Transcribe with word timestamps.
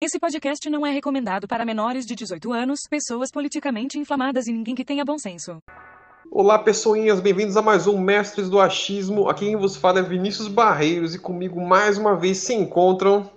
Esse 0.00 0.20
podcast 0.20 0.70
não 0.70 0.86
é 0.86 0.92
recomendado 0.92 1.48
para 1.48 1.64
menores 1.64 2.06
de 2.06 2.14
18 2.14 2.52
anos, 2.52 2.82
pessoas 2.88 3.32
politicamente 3.32 3.98
inflamadas 3.98 4.46
e 4.46 4.52
ninguém 4.52 4.72
que 4.72 4.84
tenha 4.84 5.04
bom 5.04 5.18
senso. 5.18 5.58
Olá, 6.30 6.56
pessoinhas, 6.56 7.18
bem-vindos 7.18 7.56
a 7.56 7.62
mais 7.62 7.88
um 7.88 7.98
Mestres 7.98 8.48
do 8.48 8.60
Achismo. 8.60 9.28
Aqui 9.28 9.46
quem 9.46 9.56
vos 9.56 9.76
fala 9.76 9.98
é 9.98 10.02
Vinícius 10.02 10.46
Barreiros 10.46 11.16
e 11.16 11.18
comigo 11.18 11.60
mais 11.60 11.98
uma 11.98 12.14
vez 12.14 12.38
se 12.38 12.54
encontram. 12.54 13.28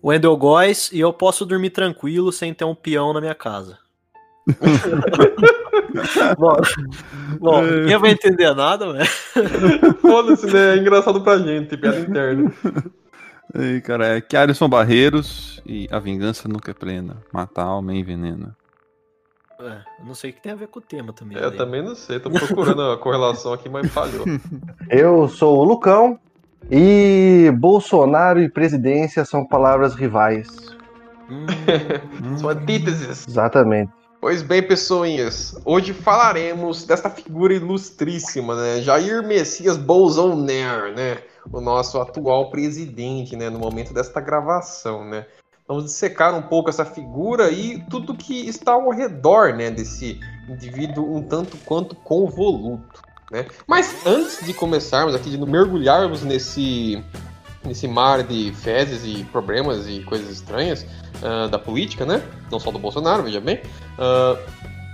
Wendel 0.00 0.36
Góes 0.36 0.92
e 0.92 1.00
eu 1.00 1.12
posso 1.12 1.44
dormir 1.44 1.70
tranquilo 1.70 2.30
sem 2.30 2.54
ter 2.54 2.64
um 2.64 2.74
peão 2.76 3.12
na 3.12 3.20
minha 3.20 3.34
casa. 3.34 3.76
bom, 6.38 6.56
bom, 7.40 7.62
ninguém 7.62 7.98
vai 7.98 8.12
entender 8.12 8.54
nada, 8.54 8.92
velho. 8.92 9.10
Foda-se, 10.00 10.46
né? 10.46 10.76
É 10.76 10.78
engraçado 10.78 11.20
pra 11.20 11.38
gente, 11.38 11.76
piada 11.76 11.98
interna. 11.98 12.54
Aí, 13.58 13.80
cara, 13.80 14.18
é 14.18 14.20
que 14.20 14.36
Alisson 14.36 14.68
Barreiros 14.68 15.62
e 15.64 15.88
a 15.90 15.98
vingança 15.98 16.46
nunca 16.46 16.72
é 16.72 16.74
plena. 16.74 17.16
Matar 17.32 17.64
alma 17.64 17.94
envenena. 17.94 18.54
É, 19.58 19.78
eu 19.98 20.04
não 20.04 20.14
sei 20.14 20.30
o 20.30 20.34
que 20.34 20.42
tem 20.42 20.52
a 20.52 20.56
ver 20.56 20.68
com 20.68 20.78
o 20.78 20.82
tema 20.82 21.12
também. 21.12 21.38
É, 21.38 21.44
eu 21.44 21.56
também 21.56 21.82
não 21.82 21.94
sei, 21.94 22.20
tô 22.20 22.30
procurando 22.30 22.82
a 22.82 22.98
correlação 22.98 23.54
aqui, 23.54 23.68
mas 23.70 23.90
falhou. 23.90 24.26
Eu 24.90 25.26
sou 25.28 25.58
o 25.58 25.64
Lucão 25.64 26.18
e 26.70 27.50
Bolsonaro 27.56 28.42
e 28.42 28.50
presidência 28.50 29.24
são 29.24 29.46
palavras 29.46 29.94
rivais. 29.94 30.48
Hum, 31.30 31.46
são 32.36 32.50
antíteses. 32.50 33.26
Exatamente. 33.26 33.90
Pois 34.26 34.42
bem, 34.42 34.60
pessoinhas, 34.60 35.54
hoje 35.64 35.92
falaremos 35.92 36.82
desta 36.82 37.08
figura 37.08 37.54
ilustríssima, 37.54 38.56
né? 38.56 38.82
Jair 38.82 39.24
Messias 39.24 39.76
Bolsonaro, 39.76 40.92
né? 40.96 41.18
O 41.52 41.60
nosso 41.60 42.00
atual 42.00 42.50
presidente, 42.50 43.36
né? 43.36 43.48
No 43.48 43.60
momento 43.60 43.94
desta 43.94 44.20
gravação, 44.20 45.04
né? 45.04 45.26
Vamos 45.68 45.84
dissecar 45.84 46.34
um 46.34 46.42
pouco 46.42 46.68
essa 46.68 46.84
figura 46.84 47.52
e 47.52 47.78
tudo 47.88 48.16
que 48.16 48.48
está 48.48 48.72
ao 48.72 48.90
redor, 48.90 49.54
né? 49.54 49.70
Desse 49.70 50.18
indivíduo 50.48 51.16
um 51.16 51.22
tanto 51.22 51.56
quanto 51.58 51.94
convoluto, 51.94 53.00
né? 53.30 53.46
Mas 53.64 54.04
antes 54.04 54.44
de 54.44 54.52
começarmos 54.52 55.14
aqui, 55.14 55.30
de 55.30 55.38
mergulharmos 55.38 56.24
nesse 56.24 57.00
nesse 57.66 57.86
mar 57.88 58.22
de 58.22 58.52
fezes 58.52 59.02
e 59.04 59.24
problemas 59.24 59.88
e 59.88 60.00
coisas 60.00 60.30
estranhas 60.30 60.86
uh, 61.22 61.48
da 61.48 61.58
política, 61.58 62.06
né? 62.06 62.22
Não 62.50 62.58
só 62.58 62.70
do 62.70 62.78
Bolsonaro, 62.78 63.22
veja 63.22 63.40
bem. 63.40 63.60
Uh, 63.98 64.38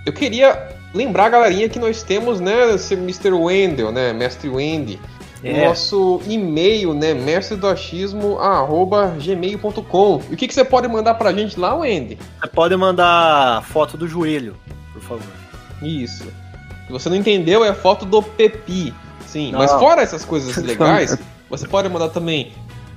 eu 0.05 0.13
queria 0.13 0.77
lembrar 0.93 1.27
a 1.27 1.31
galerinha 1.31 1.69
que 1.69 1.79
nós 1.79 2.03
temos, 2.03 2.41
né, 2.41 2.75
esse 2.75 2.95
Mr. 2.95 3.33
Wendel, 3.33 3.93
né, 3.93 4.13
Mestre 4.13 4.49
Wendy, 4.49 4.99
é. 5.43 5.67
nosso 5.67 6.21
e-mail, 6.27 6.95
né, 6.95 7.15
mestre 7.15 7.57
do 7.57 7.67
achismo, 7.67 8.39
arroba 8.39 9.15
gmail.com. 9.19 10.23
E 10.31 10.35
o 10.35 10.37
que, 10.37 10.47
que 10.47 10.55
você 10.55 10.65
pode 10.65 10.87
mandar 10.89 11.15
pra 11.15 11.33
gente 11.33 11.59
lá, 11.59 11.75
Wendy? 11.75 12.19
Você 12.41 12.49
pode 12.49 12.77
mandar 12.77 13.63
foto 13.65 13.97
do 13.97 14.07
joelho, 14.07 14.57
por 14.93 15.03
favor. 15.03 15.33
Isso. 15.81 16.25
Se 16.87 16.93
você 16.93 17.09
não 17.09 17.17
entendeu, 17.17 17.65
é 17.65 17.73
foto 17.73 18.05
do 18.05 18.23
Pepi. 18.23 18.95
Sim, 19.27 19.53
não. 19.53 19.59
mas 19.59 19.73
fora 19.73 20.03
essas 20.03 20.25
coisas 20.25 20.57
legais, 20.63 21.17
você 21.49 21.67
pode 21.67 21.89
mandar 21.89 22.11
também 22.11 22.53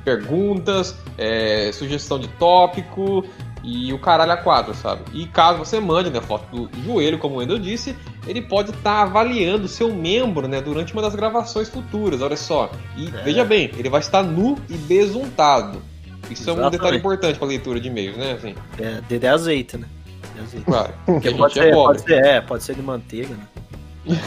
perguntas, 0.06 0.96
é, 1.18 1.72
sugestão 1.74 2.20
de 2.20 2.28
tópico 2.30 3.26
e 3.64 3.92
o 3.92 3.98
caralho 3.98 4.32
a 4.32 4.38
quadro, 4.38 4.76
sabe? 4.76 5.02
E 5.12 5.26
caso 5.26 5.58
você 5.58 5.80
mande 5.80 6.12
né, 6.12 6.22
foto 6.22 6.68
do 6.68 6.84
joelho, 6.84 7.18
como 7.18 7.36
o 7.36 7.38
Wendel 7.40 7.58
disse, 7.58 7.96
ele 8.28 8.42
pode 8.42 8.70
estar 8.70 8.98
tá 8.98 9.02
avaliando 9.02 9.66
o 9.66 9.68
seu 9.68 9.92
membro 9.92 10.48
né, 10.48 10.62
durante 10.62 10.94
uma 10.94 11.02
das 11.02 11.16
gravações 11.16 11.68
futuras, 11.68 12.22
olha 12.22 12.38
só. 12.38 12.72
E 12.96 13.08
é. 13.08 13.24
veja 13.24 13.44
bem, 13.44 13.72
ele 13.76 13.90
vai 13.90 14.00
estar 14.00 14.22
nu 14.22 14.58
e 14.70 14.78
besuntado. 14.78 15.82
Isso 16.30 16.44
Exatamente. 16.44 16.64
é 16.64 16.68
um 16.68 16.72
detalhe 16.72 16.98
importante 16.98 17.40
para 17.40 17.48
leitura 17.48 17.80
de 17.80 17.88
e-mails, 17.88 18.18
né? 18.18 18.34
Assim. 18.34 18.56
É, 18.80 19.02
de, 19.02 19.20
de 19.20 19.28
azeite, 19.28 19.78
né? 19.78 19.88
De 20.36 20.42
azeite. 20.42 20.66
Claro, 20.66 20.94
porque 21.06 21.28
a 21.28 21.32
gente 21.32 21.40
pode 21.40 21.60
é 21.60 21.64
ser. 21.64 21.74
Pode 21.74 22.02
ser, 22.02 22.26
é, 22.26 22.42
pode 22.42 22.64
ser 22.64 22.76
de 22.76 22.82
manteiga, 22.84 23.36
né? 23.36 24.20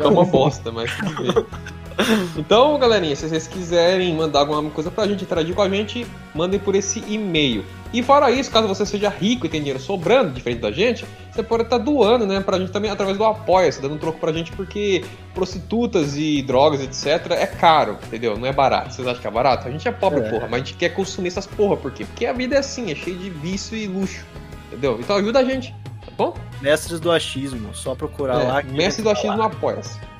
é 0.00 0.06
uma 0.06 0.24
bosta, 0.24 0.70
mas 0.70 0.94
tudo 0.96 1.32
bem. 1.32 1.46
Então, 2.36 2.78
galerinha, 2.78 3.14
se 3.14 3.28
vocês 3.28 3.46
quiserem 3.46 4.14
mandar 4.14 4.40
alguma 4.40 4.70
coisa 4.70 4.90
pra 4.90 5.06
gente, 5.06 5.24
interagir 5.24 5.54
com 5.54 5.62
a 5.62 5.68
gente, 5.68 6.06
mandem 6.34 6.58
por 6.58 6.74
esse 6.74 7.02
e-mail. 7.08 7.64
E 7.92 8.02
fora 8.02 8.30
isso, 8.30 8.50
caso 8.50 8.66
você 8.66 8.84
seja 8.84 9.08
rico 9.08 9.46
e 9.46 9.48
tenha 9.48 9.62
dinheiro 9.62 9.80
sobrando, 9.80 10.32
diferente 10.32 10.60
da 10.60 10.72
gente, 10.72 11.06
você 11.30 11.44
pode 11.44 11.62
estar 11.62 11.78
doando, 11.78 12.26
né, 12.26 12.40
pra 12.40 12.58
gente 12.58 12.72
também 12.72 12.90
através 12.90 13.16
do 13.16 13.24
Apoia-se, 13.24 13.80
dando 13.80 13.94
um 13.94 13.98
troco 13.98 14.18
pra 14.18 14.32
gente, 14.32 14.50
porque 14.50 15.04
prostitutas 15.32 16.16
e 16.16 16.42
drogas, 16.42 16.80
etc, 16.80 17.30
é 17.30 17.46
caro, 17.46 17.96
entendeu? 18.04 18.36
Não 18.36 18.46
é 18.46 18.52
barato. 18.52 18.92
Vocês 18.92 19.06
acham 19.06 19.20
que 19.20 19.28
é 19.28 19.30
barato? 19.30 19.68
A 19.68 19.70
gente 19.70 19.86
é 19.86 19.92
pobre, 19.92 20.20
é. 20.20 20.28
porra, 20.28 20.48
mas 20.50 20.54
a 20.54 20.64
gente 20.64 20.74
quer 20.74 20.88
consumir 20.88 21.28
essas 21.28 21.46
porra, 21.46 21.76
por 21.76 21.92
quê? 21.92 22.04
Porque 22.04 22.26
a 22.26 22.32
vida 22.32 22.56
é 22.56 22.58
assim, 22.58 22.90
é 22.90 22.96
cheia 22.96 23.16
de 23.16 23.30
vício 23.30 23.76
e 23.76 23.86
luxo, 23.86 24.24
entendeu? 24.66 24.98
Então 24.98 25.14
ajuda 25.14 25.38
a 25.38 25.44
gente, 25.44 25.72
tá 26.04 26.12
bom? 26.18 26.34
Mestres 26.60 26.98
do 26.98 27.12
Achismo, 27.12 27.72
só 27.72 27.94
procurar 27.94 28.40
é, 28.40 28.44
lá. 28.44 28.62
Mestres 28.64 29.04
do 29.04 29.10
Achismo 29.10 29.40
Apoia-se. 29.40 30.13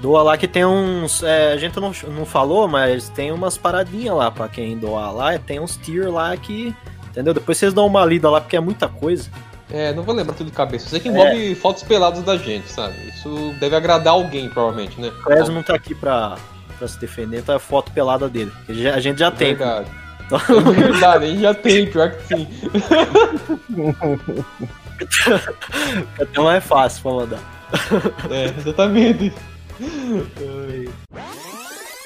Doa 0.00 0.22
lá 0.22 0.36
que 0.36 0.46
tem 0.46 0.64
uns. 0.64 1.22
É, 1.22 1.52
a 1.52 1.56
gente 1.56 1.78
não, 1.80 1.92
não 2.14 2.24
falou, 2.24 2.68
mas 2.68 3.08
tem 3.08 3.32
umas 3.32 3.58
paradinhas 3.58 4.14
lá 4.14 4.30
pra 4.30 4.48
quem 4.48 4.78
doar 4.78 5.12
lá. 5.12 5.38
Tem 5.38 5.58
uns 5.58 5.76
tier 5.76 6.10
lá 6.10 6.36
que. 6.36 6.74
Entendeu? 7.10 7.34
Depois 7.34 7.58
vocês 7.58 7.74
dão 7.74 7.86
uma 7.86 8.04
lida 8.04 8.30
lá, 8.30 8.40
porque 8.40 8.56
é 8.56 8.60
muita 8.60 8.86
coisa. 8.86 9.28
É, 9.70 9.92
não 9.92 10.02
vou 10.02 10.14
lembrar 10.14 10.34
tudo 10.34 10.46
de 10.46 10.56
cabeça. 10.56 10.88
Sei 10.88 11.00
que 11.00 11.08
envolve 11.08 11.52
é. 11.52 11.54
fotos 11.54 11.82
peladas 11.82 12.22
da 12.22 12.36
gente, 12.36 12.70
sabe? 12.70 12.94
Isso 13.08 13.54
deve 13.60 13.76
agradar 13.76 14.14
alguém, 14.14 14.48
provavelmente, 14.48 15.00
né? 15.00 15.08
O 15.08 15.24
Clésio 15.24 15.52
não 15.52 15.62
tá 15.62 15.74
aqui 15.74 15.94
pra, 15.94 16.36
pra 16.78 16.88
se 16.88 16.98
defender, 16.98 17.42
tá 17.42 17.56
a 17.56 17.58
foto 17.58 17.92
pelada 17.92 18.28
dele. 18.28 18.52
A 18.94 19.00
gente 19.00 19.18
já 19.18 19.30
tem. 19.30 19.54
Verdade. 19.54 19.90
Então... 20.28 20.58
É 20.58 20.60
verdade, 20.60 21.24
a 21.24 21.28
gente 21.28 21.40
já 21.40 21.54
tem, 21.54 21.86
pior 21.86 22.10
que 22.10 22.26
sim. 22.26 22.46
Então 26.20 26.50
é 26.50 26.60
fácil 26.60 27.02
pra 27.02 27.12
mandar. 27.12 27.40
É, 28.30 28.52
exatamente. 28.58 29.32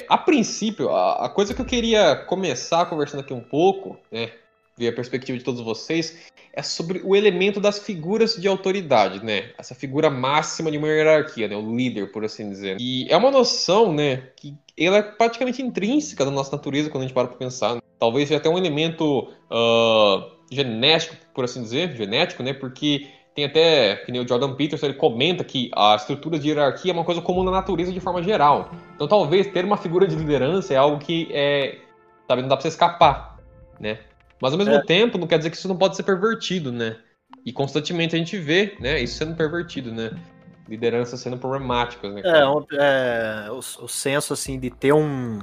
A 0.07 0.17
princípio, 0.17 0.89
a, 0.89 1.25
a, 1.25 1.29
coisa 1.29 1.53
que 1.53 1.61
eu 1.61 1.65
queria 1.65 2.15
começar 2.15 2.85
conversando 2.85 3.21
aqui 3.21 3.33
um 3.33 3.41
pouco, 3.41 3.97
né, 4.11 4.31
ver 4.77 4.89
a 4.89 4.93
perspectiva 4.93 5.37
de 5.37 5.43
todos 5.43 5.61
vocês, 5.61 6.17
é 6.53 6.61
sobre 6.61 7.01
o 7.03 7.15
elemento 7.15 7.59
das 7.59 7.79
figuras 7.79 8.35
de 8.35 8.47
autoridade, 8.47 9.25
né? 9.25 9.51
Essa 9.57 9.73
figura 9.73 10.09
máxima 10.09 10.69
de 10.69 10.77
uma 10.77 10.87
hierarquia, 10.87 11.47
né? 11.47 11.55
O 11.55 11.75
líder, 11.75 12.11
por 12.11 12.23
assim 12.23 12.47
dizer. 12.47 12.77
E 12.79 13.07
é 13.09 13.17
uma 13.17 13.31
noção, 13.31 13.91
né, 13.91 14.27
que 14.35 14.55
ela 14.77 14.97
é 14.97 15.01
praticamente 15.01 15.61
intrínseca 15.61 16.23
da 16.23 16.31
nossa 16.31 16.55
natureza 16.55 16.89
quando 16.89 17.03
a 17.03 17.07
gente 17.07 17.13
para 17.13 17.27
para 17.27 17.37
pensar. 17.37 17.75
Né? 17.75 17.81
Talvez 17.97 18.27
seja 18.27 18.39
até 18.39 18.49
um 18.49 18.57
elemento 18.57 19.31
uh, 19.49 20.31
genético, 20.51 21.15
por 21.33 21.45
assim 21.45 21.63
dizer, 21.63 21.95
genético, 21.95 22.43
né? 22.43 22.53
Porque 22.53 23.07
tem 23.35 23.45
até, 23.45 23.95
que 23.97 24.11
nem 24.11 24.21
o 24.21 24.27
Jordan 24.27 24.53
Peterson, 24.53 24.85
ele 24.85 24.93
comenta 24.95 25.43
que 25.43 25.71
a 25.75 25.95
estrutura 25.95 26.37
de 26.37 26.49
hierarquia 26.49 26.91
é 26.91 26.93
uma 26.93 27.03
coisa 27.03 27.21
comum 27.21 27.43
na 27.43 27.51
natureza 27.51 27.91
de 27.91 27.99
forma 27.99 28.21
geral. 28.21 28.71
Então 28.95 29.07
talvez 29.07 29.47
ter 29.47 29.65
uma 29.65 29.77
figura 29.77 30.07
de 30.07 30.15
liderança 30.15 30.73
é 30.73 30.77
algo 30.77 30.99
que 30.99 31.29
é, 31.31 31.79
sabe, 32.27 32.43
não 32.43 32.49
dá 32.49 32.55
pra 32.55 32.61
você 32.61 32.67
escapar, 32.67 33.39
né? 33.79 33.99
Mas 34.39 34.51
ao 34.51 34.57
mesmo 34.59 34.75
é. 34.75 34.83
tempo 34.83 35.17
não 35.17 35.25
quer 35.25 35.37
dizer 35.37 35.49
que 35.49 35.57
isso 35.57 35.67
não 35.67 35.77
pode 35.77 35.95
ser 35.95 36.03
pervertido, 36.03 36.71
né? 36.71 36.97
E 37.43 37.51
constantemente 37.51 38.15
a 38.15 38.19
gente 38.19 38.37
vê, 38.37 38.75
né, 38.79 39.01
isso 39.01 39.17
sendo 39.17 39.35
pervertido, 39.35 39.91
né? 39.91 40.11
Lideranças 40.69 41.19
sendo 41.19 41.37
problemáticas, 41.37 42.13
né? 42.13 42.21
É, 42.23 42.39
é 42.39 43.51
o, 43.51 43.57
o 43.57 43.87
senso, 43.87 44.31
assim, 44.31 44.59
de 44.59 44.69
ter 44.69 44.93
um, 44.93 45.39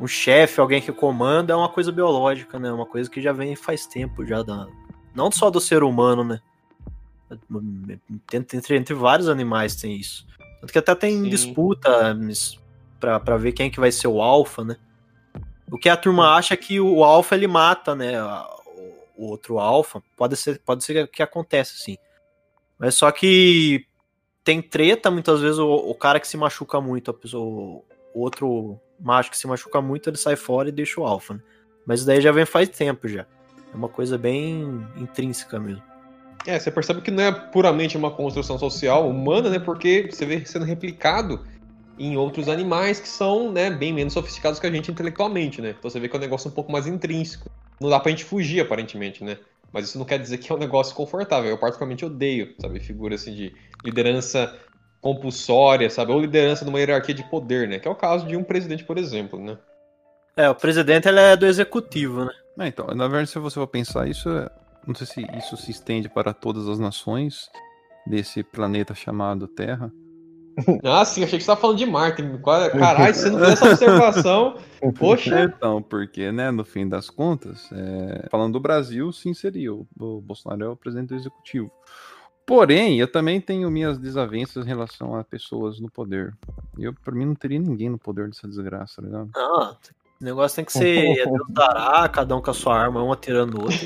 um 0.00 0.06
chefe, 0.06 0.60
alguém 0.60 0.82
que 0.82 0.92
comanda, 0.92 1.52
é 1.52 1.56
uma 1.56 1.68
coisa 1.68 1.92
biológica, 1.92 2.58
né? 2.58 2.72
Uma 2.72 2.86
coisa 2.86 3.08
que 3.08 3.22
já 3.22 3.32
vem 3.32 3.54
faz 3.54 3.86
tempo, 3.86 4.26
já 4.26 4.42
da... 4.42 4.66
Não 5.14 5.30
só 5.30 5.48
do 5.48 5.60
ser 5.60 5.82
humano, 5.82 6.24
né? 6.24 6.40
Entre, 8.32 8.76
entre 8.76 8.94
vários 8.94 9.28
animais 9.28 9.76
tem 9.76 9.96
isso. 9.96 10.26
Tanto 10.60 10.72
que 10.72 10.78
até 10.78 10.94
tem 10.94 11.22
Sim. 11.22 11.28
disputa 11.28 12.16
para 12.98 13.36
ver 13.36 13.52
quem 13.52 13.66
é 13.66 13.70
que 13.70 13.80
vai 13.80 13.92
ser 13.92 14.08
o 14.08 14.20
alfa, 14.20 14.64
né? 14.64 14.76
O 15.70 15.78
que 15.78 15.88
a 15.88 15.96
turma 15.96 16.34
acha 16.34 16.54
é 16.54 16.56
que 16.56 16.80
o 16.80 17.02
alfa 17.02 17.34
ele 17.34 17.46
mata, 17.46 17.94
né? 17.94 18.22
O 19.16 19.26
outro 19.26 19.58
alfa. 19.58 20.02
Pode 20.16 20.36
ser, 20.36 20.60
pode 20.60 20.84
ser 20.84 21.08
que 21.08 21.22
aconteça, 21.22 21.74
sim. 21.76 21.96
Mas 22.78 22.94
só 22.94 23.10
que 23.10 23.86
tem 24.42 24.60
treta, 24.60 25.10
muitas 25.10 25.40
vezes, 25.40 25.58
o, 25.58 25.72
o 25.74 25.94
cara 25.94 26.20
que 26.20 26.28
se 26.28 26.36
machuca 26.36 26.80
muito, 26.80 27.10
a 27.10 27.14
pessoa, 27.14 27.82
o 28.14 28.20
outro 28.20 28.78
macho 29.00 29.30
que 29.30 29.38
se 29.38 29.46
machuca 29.46 29.80
muito, 29.80 30.08
ele 30.08 30.16
sai 30.16 30.36
fora 30.36 30.68
e 30.68 30.72
deixa 30.72 31.00
o 31.00 31.06
alfa, 31.06 31.34
né? 31.34 31.40
Mas 31.86 32.04
daí 32.04 32.20
já 32.20 32.32
vem 32.32 32.46
faz 32.46 32.68
tempo 32.68 33.08
já. 33.08 33.26
É 33.72 33.76
uma 33.76 33.88
coisa 33.88 34.16
bem 34.16 34.86
intrínseca 34.96 35.58
mesmo. 35.58 35.82
É, 36.46 36.58
você 36.58 36.70
percebe 36.70 37.00
que 37.00 37.10
não 37.10 37.24
é 37.24 37.32
puramente 37.32 37.96
uma 37.96 38.10
construção 38.10 38.58
social 38.58 39.08
humana, 39.08 39.48
né? 39.48 39.58
Porque 39.58 40.08
você 40.10 40.26
vê 40.26 40.44
sendo 40.44 40.64
replicado 40.64 41.46
em 41.98 42.16
outros 42.16 42.48
animais 42.48 43.00
que 43.00 43.08
são, 43.08 43.52
né, 43.52 43.70
bem 43.70 43.92
menos 43.92 44.12
sofisticados 44.12 44.58
que 44.58 44.66
a 44.66 44.70
gente 44.70 44.90
intelectualmente, 44.90 45.62
né? 45.62 45.74
Então 45.78 45.90
você 45.90 46.00
vê 46.00 46.08
que 46.08 46.16
é 46.16 46.18
um 46.18 46.22
negócio 46.22 46.50
um 46.50 46.54
pouco 46.54 46.70
mais 46.70 46.86
intrínseco. 46.86 47.50
Não 47.80 47.88
dá 47.88 48.00
pra 48.00 48.10
gente 48.10 48.24
fugir, 48.24 48.60
aparentemente, 48.60 49.22
né? 49.22 49.38
Mas 49.72 49.86
isso 49.86 49.98
não 49.98 50.04
quer 50.04 50.18
dizer 50.18 50.38
que 50.38 50.50
é 50.52 50.54
um 50.54 50.58
negócio 50.58 50.94
confortável. 50.94 51.50
Eu 51.50 51.58
particularmente 51.58 52.04
odeio, 52.04 52.54
sabe, 52.60 52.78
figura 52.80 53.14
assim 53.14 53.34
de 53.34 53.54
liderança 53.84 54.54
compulsória, 55.00 55.90
sabe? 55.90 56.12
Ou 56.12 56.20
liderança 56.20 56.64
numa 56.64 56.78
hierarquia 56.78 57.14
de 57.14 57.28
poder, 57.28 57.68
né? 57.68 57.78
Que 57.78 57.88
é 57.88 57.90
o 57.90 57.96
caso 57.96 58.26
de 58.26 58.36
um 58.36 58.44
presidente, 58.44 58.84
por 58.84 58.98
exemplo, 58.98 59.38
né? 59.38 59.58
É, 60.36 60.48
o 60.48 60.54
presidente 60.54 61.08
ele 61.08 61.20
é 61.20 61.36
do 61.36 61.46
executivo, 61.46 62.24
né? 62.24 62.32
É, 62.60 62.68
então, 62.68 62.86
na 62.88 63.06
verdade, 63.06 63.30
se 63.30 63.38
você 63.38 63.54
for 63.54 63.66
pensar, 63.66 64.08
isso 64.08 64.28
é. 64.28 64.48
Não 64.86 64.94
sei 64.94 65.06
se 65.06 65.26
isso 65.36 65.56
se 65.56 65.70
estende 65.70 66.08
para 66.08 66.32
todas 66.32 66.68
as 66.68 66.78
nações 66.78 67.48
desse 68.06 68.42
planeta 68.42 68.94
chamado 68.94 69.48
Terra. 69.48 69.92
Ah, 70.84 71.04
sim, 71.04 71.24
achei 71.24 71.38
que 71.38 71.44
você 71.44 71.48
tava 71.48 71.60
falando 71.60 71.78
de 71.78 71.86
Marte. 71.86 72.22
Caralho, 72.78 73.14
você 73.14 73.28
não 73.28 73.40
fez 73.40 73.52
essa 73.52 73.70
observação, 73.70 74.56
poxa. 74.96 75.42
Então, 75.42 75.82
porque, 75.82 76.30
né, 76.30 76.52
no 76.52 76.64
fim 76.64 76.88
das 76.88 77.10
contas, 77.10 77.68
é, 77.72 78.28
falando 78.30 78.52
do 78.52 78.60
Brasil, 78.60 79.10
sim, 79.12 79.34
seria. 79.34 79.74
O, 79.74 79.86
Bolsonaro 80.20 80.64
é 80.64 80.68
o 80.68 80.76
presidente 80.76 81.08
do 81.08 81.16
executivo. 81.16 81.72
Porém, 82.46 83.00
eu 83.00 83.10
também 83.10 83.40
tenho 83.40 83.70
minhas 83.70 83.98
desavenças 83.98 84.64
em 84.64 84.68
relação 84.68 85.16
a 85.16 85.24
pessoas 85.24 85.80
no 85.80 85.90
poder. 85.90 86.32
Eu, 86.78 86.92
pra 86.92 87.14
mim, 87.14 87.24
não 87.24 87.34
teria 87.34 87.58
ninguém 87.58 87.88
no 87.88 87.98
poder 87.98 88.28
dessa 88.28 88.46
desgraça, 88.46 89.02
tá 89.02 89.02
ligado? 89.02 89.30
Não, 89.34 89.76
o 90.20 90.24
negócio 90.24 90.56
tem 90.56 90.64
que 90.64 90.72
ser 90.72 91.18
é 91.20 91.24
Deus 91.26 91.46
dará, 91.50 92.08
cada 92.08 92.36
um 92.36 92.40
com 92.42 92.50
a 92.50 92.54
sua 92.54 92.76
arma, 92.78 93.02
um 93.02 93.12
atirando 93.12 93.58
o 93.58 93.62
outro. 93.64 93.78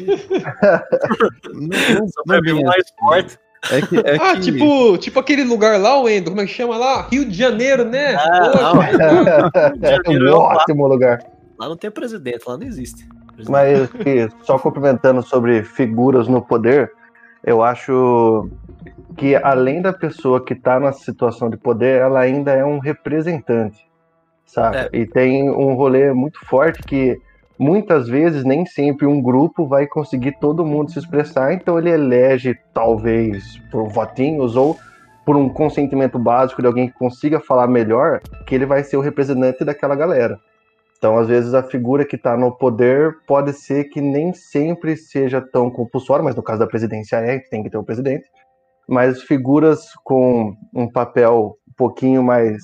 Não, 1.52 1.68
não, 2.00 2.08
Só 2.08 2.20
não 2.20 2.24
pra 2.26 2.36
ver 2.40 2.54
bem 2.54 2.64
o 2.64 2.66
mais 2.66 2.84
forte. 2.98 3.38
É 3.72 3.82
que, 3.82 3.96
é 3.98 4.16
Ah, 4.20 4.34
que- 4.36 4.40
tipo, 4.42 4.96
tipo 4.98 5.18
aquele 5.18 5.42
lugar 5.42 5.80
lá, 5.80 6.00
Wendel, 6.00 6.30
como 6.30 6.40
é 6.40 6.46
que 6.46 6.52
chama 6.52 6.76
lá? 6.76 7.08
Rio 7.10 7.24
de 7.28 7.34
Janeiro, 7.34 7.84
né? 7.84 8.14
Ah, 8.14 8.72
Poxa, 8.72 8.92
não. 8.96 9.26
É 9.88 9.90
Janeiro 9.96 10.24
um 10.26 10.28
é 10.28 10.30
lá. 10.30 10.38
ótimo 10.56 10.86
lugar. 10.86 11.18
Lá 11.58 11.68
não 11.68 11.76
tem 11.76 11.90
presidente, 11.90 12.44
lá 12.46 12.56
não 12.56 12.64
existe. 12.64 13.04
Presidente. 13.34 13.50
Mas 13.50 13.90
que, 13.90 14.28
só 14.44 14.58
complementando 14.60 15.22
sobre 15.22 15.64
figuras 15.64 16.28
no 16.28 16.40
poder, 16.40 16.92
eu 17.44 17.60
acho 17.62 18.48
que 19.16 19.34
além 19.34 19.82
da 19.82 19.92
pessoa 19.92 20.44
que 20.44 20.52
está 20.52 20.78
na 20.78 20.92
situação 20.92 21.50
de 21.50 21.56
poder, 21.56 22.00
ela 22.00 22.20
ainda 22.20 22.52
é 22.52 22.64
um 22.64 22.78
representante, 22.78 23.87
saca? 24.48 24.88
E 24.92 25.06
tem 25.06 25.50
um 25.50 25.74
rolê 25.74 26.12
muito 26.12 26.44
forte 26.46 26.82
que 26.82 27.20
muitas 27.58 28.08
vezes 28.08 28.44
nem 28.44 28.64
sempre 28.64 29.06
um 29.06 29.20
grupo 29.20 29.66
vai 29.66 29.86
conseguir 29.86 30.38
todo 30.40 30.64
mundo 30.64 30.90
se 30.90 30.98
expressar, 30.98 31.52
então 31.52 31.78
ele 31.78 31.90
elege 31.90 32.56
talvez 32.72 33.58
por 33.70 33.88
votinhos 33.88 34.56
ou 34.56 34.76
por 35.24 35.36
um 35.36 35.48
consentimento 35.48 36.18
básico 36.18 36.62
de 36.62 36.66
alguém 36.66 36.88
que 36.88 36.94
consiga 36.94 37.38
falar 37.38 37.66
melhor, 37.66 38.20
que 38.46 38.54
ele 38.54 38.64
vai 38.64 38.82
ser 38.82 38.96
o 38.96 39.02
representante 39.02 39.64
daquela 39.64 39.94
galera. 39.94 40.38
Então, 40.96 41.16
às 41.16 41.28
vezes, 41.28 41.54
a 41.54 41.62
figura 41.62 42.04
que 42.04 42.16
está 42.16 42.36
no 42.36 42.50
poder 42.50 43.14
pode 43.26 43.52
ser 43.52 43.84
que 43.84 44.00
nem 44.00 44.32
sempre 44.32 44.96
seja 44.96 45.40
tão 45.40 45.70
compulsória, 45.70 46.24
mas 46.24 46.34
no 46.34 46.42
caso 46.42 46.58
da 46.58 46.66
presidência 46.66 47.16
é, 47.16 47.38
que 47.38 47.48
tem 47.50 47.62
que 47.62 47.70
ter 47.70 47.78
o 47.78 47.84
presidente. 47.84 48.24
Mas 48.88 49.22
figuras 49.22 49.92
com 50.02 50.56
um 50.74 50.90
papel 50.90 51.56
um 51.68 51.72
pouquinho 51.76 52.22
mais 52.22 52.56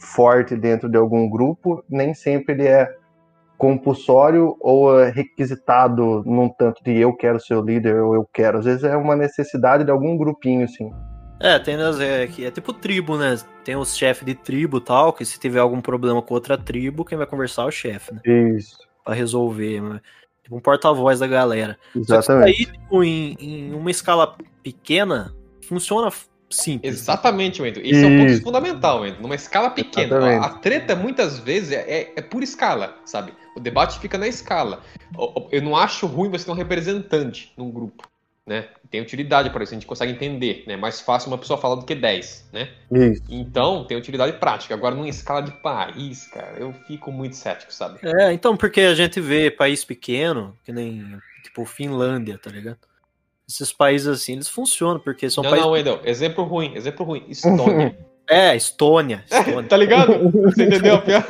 forte 0.00 0.56
dentro 0.56 0.88
de 0.88 0.96
algum 0.96 1.28
grupo, 1.28 1.84
nem 1.88 2.14
sempre 2.14 2.54
ele 2.54 2.66
é 2.66 2.88
compulsório 3.58 4.56
ou 4.58 4.98
é 4.98 5.10
requisitado 5.10 6.22
num 6.24 6.48
tanto 6.48 6.82
de 6.82 6.96
eu 6.96 7.14
quero 7.14 7.38
ser 7.38 7.54
o 7.54 7.62
líder 7.62 8.00
ou 8.00 8.14
eu 8.14 8.26
quero. 8.32 8.58
Às 8.58 8.64
vezes 8.64 8.84
é 8.84 8.96
uma 8.96 9.14
necessidade 9.14 9.84
de 9.84 9.90
algum 9.90 10.16
grupinho, 10.16 10.64
assim. 10.64 10.90
É, 11.38 11.58
tem 11.58 11.76
nas, 11.76 12.00
é, 12.00 12.26
que 12.26 12.44
é 12.46 12.50
tipo 12.50 12.72
tribo, 12.72 13.18
né? 13.18 13.36
Tem 13.62 13.76
os 13.76 13.94
chefes 13.94 14.24
de 14.24 14.34
tribo 14.34 14.78
e 14.78 14.80
tal, 14.80 15.12
que 15.12 15.24
se 15.26 15.38
tiver 15.38 15.58
algum 15.58 15.80
problema 15.80 16.22
com 16.22 16.32
outra 16.34 16.56
tribo, 16.56 17.04
quem 17.04 17.18
vai 17.18 17.26
conversar 17.26 17.62
é 17.62 17.66
o 17.66 17.70
chefe, 17.70 18.14
né? 18.14 18.20
Isso, 18.24 18.78
Pra 19.04 19.14
resolver, 19.14 19.82
né? 19.82 20.00
Tipo 20.42 20.56
um 20.56 20.60
porta-voz 20.60 21.20
da 21.20 21.26
galera. 21.26 21.78
Só 21.92 21.92
que 21.92 22.00
exatamente. 22.00 22.48
aí, 22.48 22.66
tipo, 22.66 23.04
em, 23.04 23.36
em 23.38 23.74
uma 23.74 23.90
escala 23.90 24.36
pequena, 24.62 25.34
funciona 25.66 26.10
simples. 26.50 26.94
Exatamente, 26.94 27.62
Wendel. 27.62 27.82
Esse 27.84 28.04
é 28.04 28.06
o 28.06 28.18
ponto 28.18 28.32
Isso. 28.32 28.42
fundamental, 28.42 29.00
Wendel. 29.02 29.22
Numa 29.22 29.34
escala 29.34 29.70
pequena. 29.70 30.16
Exatamente. 30.16 30.46
A, 30.46 30.48
treta, 30.58 30.96
muitas 30.96 31.38
vezes, 31.38 31.72
é, 31.72 32.12
é, 32.16 32.20
por 32.20 32.42
escala, 32.42 32.98
sabe? 33.04 33.32
O 33.56 33.60
debate 33.60 33.98
fica 34.00 34.18
na 34.18 34.26
escala. 34.26 34.82
Eu 35.50 35.62
não 35.62 35.76
acho 35.76 36.06
ruim 36.06 36.28
você 36.28 36.44
ter 36.44 36.50
um 36.50 36.54
representante 36.54 37.52
num 37.56 37.70
grupo, 37.70 38.08
né? 38.46 38.68
Tem 38.90 39.00
utilidade 39.00 39.50
para 39.50 39.62
isso, 39.62 39.72
a 39.72 39.76
gente 39.76 39.86
consegue 39.86 40.12
entender, 40.12 40.64
né? 40.66 40.74
É 40.74 40.76
mais 40.76 41.00
fácil 41.00 41.28
uma 41.28 41.38
pessoa 41.38 41.58
falar 41.58 41.76
do 41.76 41.84
que 41.84 41.94
10, 41.94 42.48
né? 42.52 42.70
Isso. 42.90 43.22
Então, 43.28 43.84
tem 43.84 43.96
utilidade 43.96 44.32
prática. 44.34 44.74
Agora, 44.74 44.94
numa 44.94 45.08
escala 45.08 45.40
de 45.40 45.52
país, 45.62 46.26
cara, 46.26 46.56
eu 46.58 46.72
fico 46.86 47.12
muito 47.12 47.36
cético, 47.36 47.72
sabe? 47.72 48.00
É, 48.02 48.32
então, 48.32 48.56
porque 48.56 48.80
a 48.80 48.94
gente 48.94 49.20
vê 49.20 49.50
país 49.50 49.84
pequeno, 49.84 50.56
que 50.64 50.72
nem, 50.72 51.16
tipo, 51.44 51.64
Finlândia, 51.64 52.36
tá 52.38 52.50
ligado? 52.50 52.89
Esses 53.50 53.72
países 53.72 54.06
assim, 54.06 54.34
eles 54.34 54.48
funcionam, 54.48 55.00
porque 55.00 55.28
são 55.28 55.42
Não, 55.42 55.50
países. 55.50 55.66
não, 55.66 55.72
Wendel. 55.72 55.98
Exemplo 56.04 56.44
ruim, 56.44 56.72
exemplo 56.76 57.04
ruim. 57.04 57.24
Estônia. 57.28 57.98
É, 58.28 58.54
Estônia. 58.54 59.24
Estônia. 59.28 59.64
tá 59.68 59.76
ligado? 59.76 60.30
Você 60.44 60.62
entendeu 60.64 60.94
a 60.94 60.98
piada? 61.02 61.26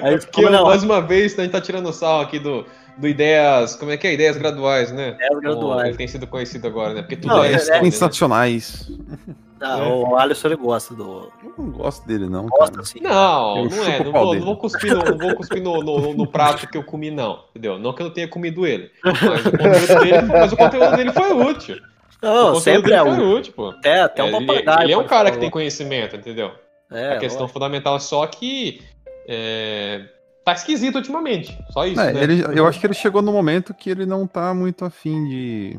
Aí, 0.00 0.14
É 0.14 0.18
porque, 0.18 0.30
como 0.42 0.50
não? 0.50 0.64
mais 0.66 0.84
uma 0.84 1.00
vez, 1.00 1.36
a 1.36 1.42
gente 1.42 1.50
tá 1.50 1.60
tirando 1.60 1.92
sal 1.92 2.20
aqui 2.20 2.38
do, 2.38 2.64
do 2.96 3.08
Ideias. 3.08 3.74
Como 3.74 3.90
é 3.90 3.96
que 3.96 4.06
é? 4.06 4.12
Ideias 4.14 4.36
graduais, 4.36 4.92
né? 4.92 5.08
Ideias 5.14 5.28
Como 5.30 5.40
graduais. 5.40 5.88
Ele 5.88 5.96
tem 5.96 6.06
sido 6.06 6.24
conhecido 6.28 6.68
agora, 6.68 6.94
né? 6.94 7.02
Porque 7.02 7.16
tudo 7.16 7.34
Não, 7.34 7.42
é, 7.42 7.52
é- 7.52 7.56
Estônia, 7.56 7.82
né? 7.82 7.90
sensacionais. 7.90 8.83
Ah, 8.83 8.83
É. 9.64 9.82
O 9.82 10.16
Alisson 10.16 10.48
ele 10.48 10.56
gosta 10.56 10.94
do. 10.94 11.30
Eu 11.42 11.54
não 11.58 11.70
gosto 11.70 12.06
dele, 12.06 12.28
não. 12.28 12.46
Gosta, 12.46 12.70
cara. 12.70 12.82
assim. 12.82 13.00
Não, 13.00 13.56
Eu 13.58 13.64
não 13.70 13.84
é. 13.84 14.04
Não 14.04 14.12
vou, 14.12 14.34
não 14.34 14.44
vou 14.44 14.56
cuspir, 14.56 14.94
no, 14.94 15.02
não 15.04 15.18
vou 15.18 15.34
cuspir 15.36 15.62
no, 15.62 15.80
no- 15.82 16.14
no 16.14 16.26
prato 16.26 16.66
que 16.68 16.76
eu 16.76 16.84
comi, 16.84 17.10
não. 17.10 17.44
Entendeu? 17.50 17.78
Não 17.78 17.92
que 17.92 18.02
eu 18.02 18.06
não 18.06 18.12
tenha 18.12 18.28
comido 18.28 18.66
ele. 18.66 18.90
Mas 19.02 19.46
o 19.46 19.50
conteúdo 19.50 20.00
dele, 20.04 20.22
mas 20.22 20.52
o 20.52 20.56
conteúdo 20.56 20.96
dele 20.96 21.12
foi 21.12 21.32
útil. 21.32 21.76
Não, 22.22 22.54
sempre 22.60 22.90
dele 22.90 22.94
é 23.10 23.14
foi 23.16 23.24
útil, 23.26 23.52
pô. 23.54 23.68
Até, 23.70 24.00
até 24.02 24.22
um 24.24 24.28
ele, 24.36 24.46
papagaio. 24.46 24.82
ele 24.86 24.92
é 24.92 24.98
um 24.98 25.06
cara 25.06 25.30
que 25.30 25.38
tem 25.38 25.50
conhecimento, 25.50 26.16
entendeu? 26.16 26.52
É, 26.90 27.16
a 27.16 27.18
questão 27.18 27.42
lógico. 27.42 27.52
fundamental 27.58 27.96
é 27.96 28.00
só 28.00 28.26
que. 28.26 28.80
É, 29.26 30.02
tá 30.44 30.52
esquisito 30.52 30.96
ultimamente. 30.96 31.58
Só 31.70 31.86
isso. 31.86 32.00
É, 32.00 32.12
né? 32.12 32.22
ele- 32.22 32.44
eu 32.58 32.66
acho 32.66 32.78
que 32.80 32.86
ele 32.86 32.94
chegou 32.94 33.22
no 33.22 33.32
momento 33.32 33.72
que 33.74 33.88
ele 33.90 34.04
não 34.06 34.26
tá 34.26 34.52
muito 34.54 34.84
afim 34.84 35.24
de, 35.26 35.78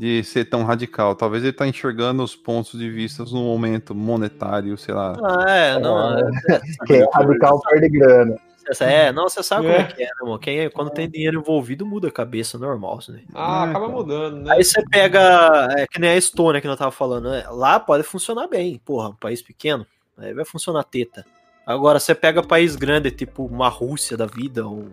de 0.00 0.24
ser 0.24 0.46
tão 0.46 0.64
radical. 0.64 1.14
Talvez 1.14 1.42
ele 1.44 1.52
tá 1.52 1.66
enxergando 1.66 2.22
os 2.22 2.34
pontos 2.34 2.78
de 2.80 2.88
vista 2.90 3.22
no 3.24 3.42
momento 3.44 3.94
monetário, 3.94 4.74
sei 4.78 4.94
lá. 4.94 5.14
Ah, 5.22 5.50
é, 5.50 5.78
não. 5.78 6.18
É, 6.18 6.22
Que 6.86 6.94
é 6.94 7.06
radical 7.12 7.60
perde 7.60 7.90
grana. 7.90 8.36
é, 8.80 9.12
não, 9.12 9.28
você 9.28 9.42
sabe 9.42 9.66
É. 9.66 9.72
como 9.74 9.82
é 9.82 9.92
que 9.92 10.02
é, 10.02 10.06
né, 10.06 10.12
irmão? 10.22 10.38
Quem, 10.38 10.70
quando 10.70 10.90
tem 10.90 11.06
dinheiro 11.10 11.38
envolvido, 11.40 11.84
muda 11.84 12.08
a 12.08 12.10
cabeça, 12.10 12.56
normal. 12.56 12.96
Assim, 12.98 13.12
né? 13.12 13.20
Ah, 13.34 13.66
É, 13.66 13.70
acaba 13.70 13.86
cara. 13.86 13.98
mudando, 13.98 14.36
né? 14.42 14.54
Aí 14.54 14.64
você 14.64 14.82
pega, 14.90 15.68
é, 15.76 15.86
que 15.86 16.00
nem 16.00 16.10
a 16.10 16.16
Estônia 16.16 16.62
que 16.62 16.66
nós 16.66 16.78
tava 16.78 16.90
falando, 16.90 17.28
né? 17.30 17.44
Lá 17.50 17.78
pode 17.78 18.02
funcionar 18.02 18.48
bem, 18.48 18.80
porra, 18.82 19.10
um 19.10 19.16
país 19.16 19.42
pequeno, 19.42 19.86
aí 20.16 20.32
vai 20.32 20.46
funcionar 20.46 20.82
teta. 20.84 21.26
Agora 21.66 22.00
você 22.00 22.14
pega 22.14 22.42
país 22.42 22.74
grande, 22.74 23.10
tipo 23.10 23.44
uma 23.44 23.68
Rússia 23.68 24.16
da 24.16 24.24
vida, 24.24 24.66
ou 24.66 24.78
um 24.78 24.90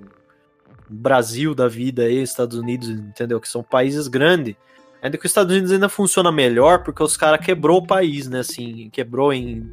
Brasil 0.89 1.55
da 1.55 1.69
vida 1.69 2.03
aí, 2.03 2.21
Estados 2.21 2.57
Unidos, 2.57 2.89
entendeu? 2.89 3.39
Que 3.39 3.47
são 3.47 3.63
países 3.63 4.07
grandes. 4.09 4.55
Ainda 5.01 5.17
que 5.17 5.25
os 5.25 5.29
Estados 5.31 5.51
Unidos 5.53 5.71
ainda 5.71 5.87
funciona 5.89 6.31
melhor, 6.31 6.83
porque 6.83 7.01
os 7.03 7.15
caras 7.15 7.45
quebrou 7.45 7.77
o 7.79 7.85
país, 7.87 8.27
né? 8.27 8.39
Assim, 8.39 8.89
quebrou 8.91 9.31
em 9.31 9.69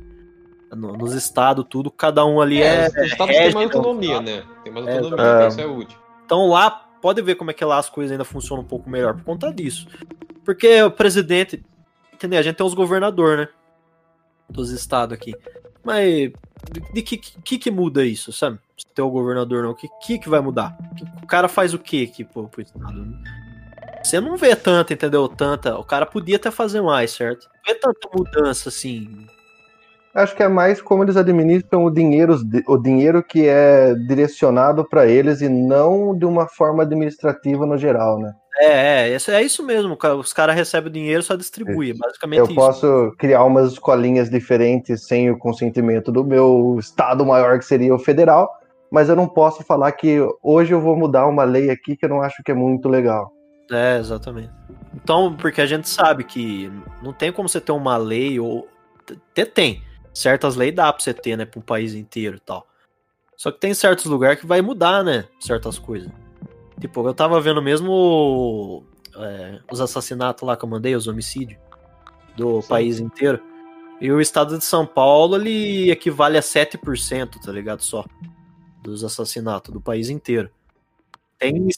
no- 0.70 0.92
nos 0.96 1.12
estados, 1.14 1.64
tudo, 1.68 1.90
cada 1.90 2.24
um 2.26 2.40
ali 2.40 2.60
é. 2.62 2.86
É, 2.86 2.88
os 2.88 3.12
estados 3.12 3.32
têm 3.34 3.42
rege, 3.44 3.54
mais 3.54 3.68
né, 3.68 3.74
autonomia, 3.76 4.20
né? 4.20 4.44
Tem 4.64 4.72
mais 4.72 4.86
É, 4.86 4.98
autonomia, 4.98 5.24
é. 5.24 5.34
então 5.36 5.48
isso 5.48 5.60
é 5.60 5.66
útil. 5.66 5.98
Então 6.26 6.48
lá, 6.48 6.70
pode 7.00 7.22
ver 7.22 7.36
como 7.36 7.50
é 7.50 7.54
que 7.54 7.64
lá 7.64 7.78
as 7.78 7.88
coisas 7.88 8.12
ainda 8.12 8.24
funcionam 8.24 8.62
um 8.64 8.66
pouco 8.66 8.90
melhor 8.90 9.14
por 9.14 9.22
conta 9.24 9.52
disso. 9.52 9.86
Porque 10.44 10.82
o 10.82 10.90
presidente, 10.90 11.64
entendeu? 12.12 12.38
A 12.38 12.42
gente 12.42 12.56
tem 12.56 12.66
os 12.66 12.74
governadores, 12.74 13.46
né? 13.46 13.48
Dos 14.50 14.70
estados 14.70 15.14
aqui. 15.14 15.34
Mas 15.82 16.32
de, 16.72 16.80
de 16.92 17.02
que, 17.02 17.16
que 17.18 17.58
que 17.58 17.70
muda 17.70 18.04
isso, 18.04 18.32
sabe? 18.32 18.58
Se 18.76 18.86
tem 18.94 19.04
o 19.04 19.10
governador 19.10 19.62
não, 19.62 19.70
o 19.70 19.74
que, 19.74 19.88
que 20.02 20.18
que 20.18 20.28
vai 20.28 20.40
mudar? 20.40 20.76
Que- 20.96 21.04
o 21.22 21.26
cara 21.26 21.46
faz 21.48 21.72
o 21.72 21.78
que 21.78 22.02
aqui 22.04 22.24
pro, 22.24 22.48
pro 22.48 22.62
estado? 22.62 23.06
Você 24.04 24.20
não 24.20 24.36
vê 24.36 24.54
tanta, 24.54 24.92
entendeu? 24.92 25.26
Tanta. 25.26 25.78
O 25.78 25.82
cara 25.82 26.04
podia 26.04 26.36
até 26.36 26.50
fazer 26.50 26.82
mais, 26.82 27.10
certo? 27.10 27.48
Não 27.66 27.74
vê 27.74 27.80
tanta 27.80 28.08
mudança 28.14 28.68
assim. 28.68 29.26
Acho 30.14 30.36
que 30.36 30.42
é 30.42 30.48
mais 30.48 30.80
como 30.80 31.02
eles 31.02 31.16
administram 31.16 31.84
o 31.84 31.90
dinheiro, 31.90 32.38
o 32.68 32.76
dinheiro 32.76 33.22
que 33.22 33.48
é 33.48 33.94
direcionado 33.94 34.84
para 34.88 35.06
eles 35.06 35.40
e 35.40 35.48
não 35.48 36.16
de 36.16 36.24
uma 36.24 36.46
forma 36.46 36.84
administrativa 36.84 37.66
no 37.66 37.76
geral, 37.76 38.20
né? 38.20 38.32
É, 38.60 39.08
é, 39.10 39.16
isso, 39.16 39.30
é 39.32 39.42
isso 39.42 39.64
mesmo. 39.64 39.98
Os 40.20 40.32
caras 40.32 40.54
recebem 40.54 40.88
o 40.88 40.92
dinheiro 40.92 41.20
e 41.20 41.24
só 41.24 41.34
distribui. 41.34 41.90
É 41.90 41.94
basicamente 41.94 42.38
Eu 42.38 42.44
isso. 42.44 42.54
posso 42.54 43.12
criar 43.18 43.42
umas 43.42 43.72
escolinhas 43.72 44.30
diferentes 44.30 45.06
sem 45.06 45.30
o 45.30 45.38
consentimento 45.38 46.12
do 46.12 46.22
meu 46.22 46.76
estado 46.78 47.26
maior, 47.26 47.58
que 47.58 47.64
seria 47.64 47.92
o 47.92 47.98
federal, 47.98 48.48
mas 48.92 49.08
eu 49.08 49.16
não 49.16 49.26
posso 49.26 49.64
falar 49.64 49.90
que 49.90 50.18
hoje 50.40 50.72
eu 50.72 50.80
vou 50.80 50.94
mudar 50.94 51.26
uma 51.26 51.42
lei 51.42 51.70
aqui 51.70 51.96
que 51.96 52.04
eu 52.04 52.08
não 52.10 52.22
acho 52.22 52.42
que 52.44 52.52
é 52.52 52.54
muito 52.54 52.88
legal. 52.88 53.33
É, 53.70 53.98
exatamente. 53.98 54.50
Então, 54.94 55.34
porque 55.36 55.60
a 55.60 55.66
gente 55.66 55.88
sabe 55.88 56.24
que 56.24 56.70
não 57.02 57.12
tem 57.12 57.32
como 57.32 57.48
você 57.48 57.60
ter 57.60 57.72
uma 57.72 57.96
lei, 57.96 58.38
ou. 58.38 58.68
Até 59.30 59.44
tem. 59.44 59.82
Certas 60.12 60.54
leis 60.54 60.74
dá 60.74 60.92
pra 60.92 61.02
você 61.02 61.12
ter, 61.12 61.36
né, 61.36 61.44
pra 61.44 61.58
um 61.58 61.62
país 61.62 61.94
inteiro 61.94 62.36
e 62.36 62.40
tal. 62.40 62.66
Só 63.36 63.50
que 63.50 63.58
tem 63.58 63.74
certos 63.74 64.04
lugares 64.04 64.40
que 64.40 64.46
vai 64.46 64.62
mudar, 64.62 65.02
né, 65.02 65.24
certas 65.40 65.78
coisas. 65.78 66.10
Tipo, 66.80 67.06
eu 67.06 67.14
tava 67.14 67.40
vendo 67.40 67.60
mesmo 67.60 68.84
é, 69.16 69.60
os 69.70 69.80
assassinatos 69.80 70.46
lá 70.46 70.56
que 70.56 70.64
eu 70.64 70.68
mandei, 70.68 70.94
os 70.94 71.06
homicídios 71.06 71.58
do 72.36 72.62
Sim. 72.62 72.68
país 72.68 73.00
inteiro. 73.00 73.42
E 74.00 74.10
o 74.10 74.20
estado 74.20 74.58
de 74.58 74.64
São 74.64 74.86
Paulo, 74.86 75.36
ele 75.36 75.90
equivale 75.90 76.36
a 76.36 76.42
7%, 76.42 77.40
tá 77.40 77.52
ligado? 77.52 77.82
Só. 77.82 78.04
Dos 78.82 79.02
assassinatos 79.02 79.72
do 79.72 79.80
país 79.80 80.10
inteiro. 80.10 80.50
tem, 81.38 81.68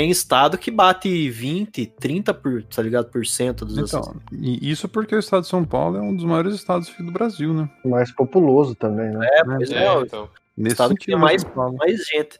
tem, 0.00 0.10
estado 0.10 0.58
que 0.58 0.70
bate 0.70 1.30
20, 1.30 1.86
30 1.86 2.34
por, 2.34 2.62
tá 2.62 2.82
ligado, 2.82 3.10
por 3.10 3.24
cento 3.26 3.64
dos 3.64 3.78
Então, 3.78 4.16
e 4.30 4.70
isso 4.70 4.88
porque 4.88 5.14
o 5.14 5.18
estado 5.18 5.42
de 5.42 5.48
São 5.48 5.64
Paulo 5.64 5.96
é 5.96 6.00
um 6.02 6.14
dos 6.14 6.24
maiores 6.24 6.54
estados 6.54 6.92
do 6.98 7.10
Brasil, 7.10 7.54
né? 7.54 7.68
Mais 7.84 8.12
populoso 8.12 8.74
também, 8.74 9.10
né? 9.10 9.26
É, 9.32 9.44
pois 9.44 9.70
é, 9.70 9.84
É, 9.84 9.92
o 9.92 10.02
então. 10.02 10.28
Nesse 10.56 10.74
estado 10.74 10.94
que 10.94 11.06
tem 11.06 11.14
sentido, 11.14 11.18
mais, 11.54 11.74
mais 11.74 12.06
gente. 12.06 12.38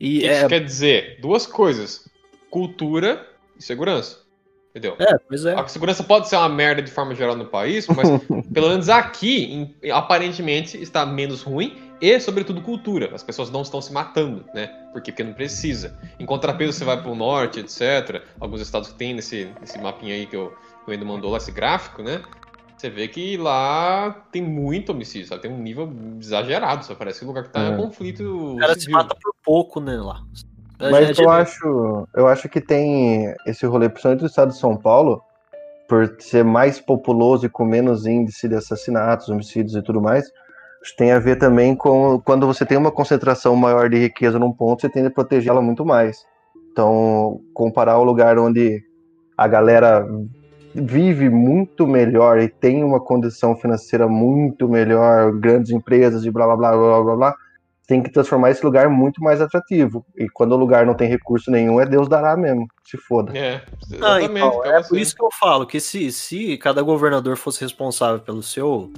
E 0.00 0.18
Isso 0.18 0.44
é, 0.44 0.48
quer 0.48 0.64
dizer 0.64 1.18
duas 1.20 1.46
coisas: 1.46 2.08
cultura 2.50 3.26
e 3.58 3.62
segurança. 3.62 4.24
Entendeu? 4.70 4.94
é, 4.98 5.16
pois 5.26 5.46
é. 5.46 5.54
A 5.54 5.66
segurança 5.68 6.04
pode 6.04 6.28
ser 6.28 6.36
uma 6.36 6.50
merda 6.50 6.82
de 6.82 6.90
forma 6.90 7.14
geral 7.14 7.34
no 7.34 7.46
país, 7.46 7.86
mas 7.88 8.06
pelo 8.52 8.68
menos 8.68 8.90
aqui, 8.90 9.44
em- 9.82 9.90
aparentemente, 9.90 10.76
está 10.76 11.06
menos 11.06 11.40
ruim 11.42 11.85
e, 12.00 12.18
sobretudo, 12.20 12.60
cultura. 12.62 13.10
As 13.14 13.22
pessoas 13.22 13.50
não 13.50 13.62
estão 13.62 13.80
se 13.80 13.92
matando, 13.92 14.44
né? 14.54 14.66
Por 14.92 15.00
quê? 15.02 15.10
Porque 15.12 15.24
não 15.24 15.32
precisa. 15.32 15.94
Em 16.18 16.26
contrapeso, 16.26 16.72
você 16.72 16.84
vai 16.84 17.00
para 17.00 17.10
o 17.10 17.14
norte, 17.14 17.60
etc. 17.60 18.22
Alguns 18.40 18.60
estados 18.60 18.90
que 18.90 18.94
tem 18.96 19.14
nesse, 19.14 19.50
nesse 19.60 19.78
mapinha 19.78 20.14
aí 20.14 20.26
que 20.26 20.36
eu, 20.36 20.52
que 20.84 20.90
o 20.90 20.94
Endo 20.94 21.06
mandou 21.06 21.30
lá, 21.30 21.38
esse 21.38 21.52
gráfico, 21.52 22.02
né? 22.02 22.22
Você 22.76 22.90
vê 22.90 23.08
que 23.08 23.38
lá 23.38 24.24
tem 24.30 24.42
muito 24.42 24.92
homicídio, 24.92 25.26
sabe? 25.28 25.40
Tem 25.42 25.50
um 25.50 25.58
nível 25.62 25.90
exagerado, 26.20 26.84
só 26.84 26.94
parece 26.94 27.20
que 27.20 27.24
o 27.24 27.28
lugar 27.28 27.44
que 27.44 27.50
tá 27.50 27.60
é, 27.62 27.68
É. 27.72 27.76
conflito 27.76 28.54
O 28.54 28.58
cara 28.58 28.74
se 28.74 28.80
civil. 28.80 28.96
mata 28.98 29.14
por 29.14 29.32
pouco, 29.42 29.80
né, 29.80 29.96
lá. 29.96 30.20
A 30.78 30.90
Mas 30.90 31.06
gente- 31.08 31.22
eu 31.22 31.30
acho, 31.30 32.06
eu 32.14 32.26
acho 32.28 32.50
que 32.50 32.60
tem 32.60 33.34
esse 33.46 33.64
rolê, 33.64 33.88
principalmente 33.88 34.20
do 34.20 34.26
estado 34.26 34.50
de 34.52 34.58
São 34.58 34.76
Paulo, 34.76 35.22
por 35.88 36.16
ser 36.20 36.44
mais 36.44 36.78
populoso 36.78 37.46
e 37.46 37.48
com 37.48 37.64
menos 37.64 38.04
índice 38.04 38.46
de 38.46 38.56
assassinatos, 38.56 39.30
homicídios 39.30 39.74
e 39.74 39.80
tudo 39.82 40.02
mais, 40.02 40.30
tem 40.94 41.12
a 41.12 41.18
ver 41.18 41.36
também 41.36 41.74
com 41.74 42.20
quando 42.20 42.46
você 42.46 42.64
tem 42.66 42.76
uma 42.76 42.92
concentração 42.92 43.56
maior 43.56 43.88
de 43.88 43.96
riqueza 43.98 44.38
num 44.38 44.52
ponto, 44.52 44.82
você 44.82 44.88
tende 44.88 45.08
a 45.08 45.10
protegê-la 45.10 45.62
muito 45.62 45.84
mais. 45.84 46.18
Então, 46.70 47.40
comparar 47.54 47.98
o 47.98 48.04
lugar 48.04 48.38
onde 48.38 48.82
a 49.36 49.48
galera 49.48 50.06
vive 50.74 51.30
muito 51.30 51.86
melhor 51.86 52.38
e 52.38 52.48
tem 52.48 52.84
uma 52.84 53.00
condição 53.00 53.56
financeira 53.56 54.06
muito 54.06 54.68
melhor, 54.68 55.32
grandes 55.32 55.70
empresas 55.72 56.24
e 56.24 56.30
blá 56.30 56.44
blá 56.46 56.56
blá 56.56 56.76
blá 56.76 57.02
blá 57.02 57.16
blá, 57.16 57.34
tem 57.86 58.02
que 58.02 58.10
transformar 58.10 58.50
esse 58.50 58.64
lugar 58.64 58.90
muito 58.90 59.22
mais 59.22 59.40
atrativo. 59.40 60.04
E 60.16 60.28
quando 60.28 60.52
o 60.52 60.56
lugar 60.56 60.84
não 60.84 60.92
tem 60.94 61.08
recurso 61.08 61.50
nenhum, 61.50 61.80
é 61.80 61.86
Deus 61.86 62.08
dará 62.08 62.36
mesmo. 62.36 62.66
Se 62.84 62.98
foda. 62.98 63.36
É, 63.36 63.62
Ah, 64.02 64.20
então, 64.20 64.64
é 64.64 64.82
você. 64.82 64.88
por 64.88 64.98
isso 64.98 65.14
que 65.14 65.24
eu 65.24 65.30
falo 65.30 65.66
que 65.66 65.80
se, 65.80 66.10
se 66.12 66.58
cada 66.58 66.82
governador 66.82 67.36
fosse 67.36 67.60
responsável 67.60 68.18
pelo 68.20 68.42
seu, 68.42 68.90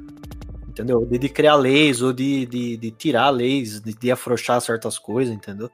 entendeu? 0.83 1.05
De, 1.05 1.19
de 1.19 1.29
criar 1.29 1.57
leis 1.57 2.01
ou 2.03 2.13
de, 2.13 2.47
de, 2.47 2.77
de 2.77 2.91
tirar 2.91 3.31
leis, 3.31 3.81
de, 3.81 3.95
de 3.95 4.11
afrouxar 4.11 4.61
certas 4.61 4.99
coisas, 4.99 5.35
entendeu? 5.35 5.71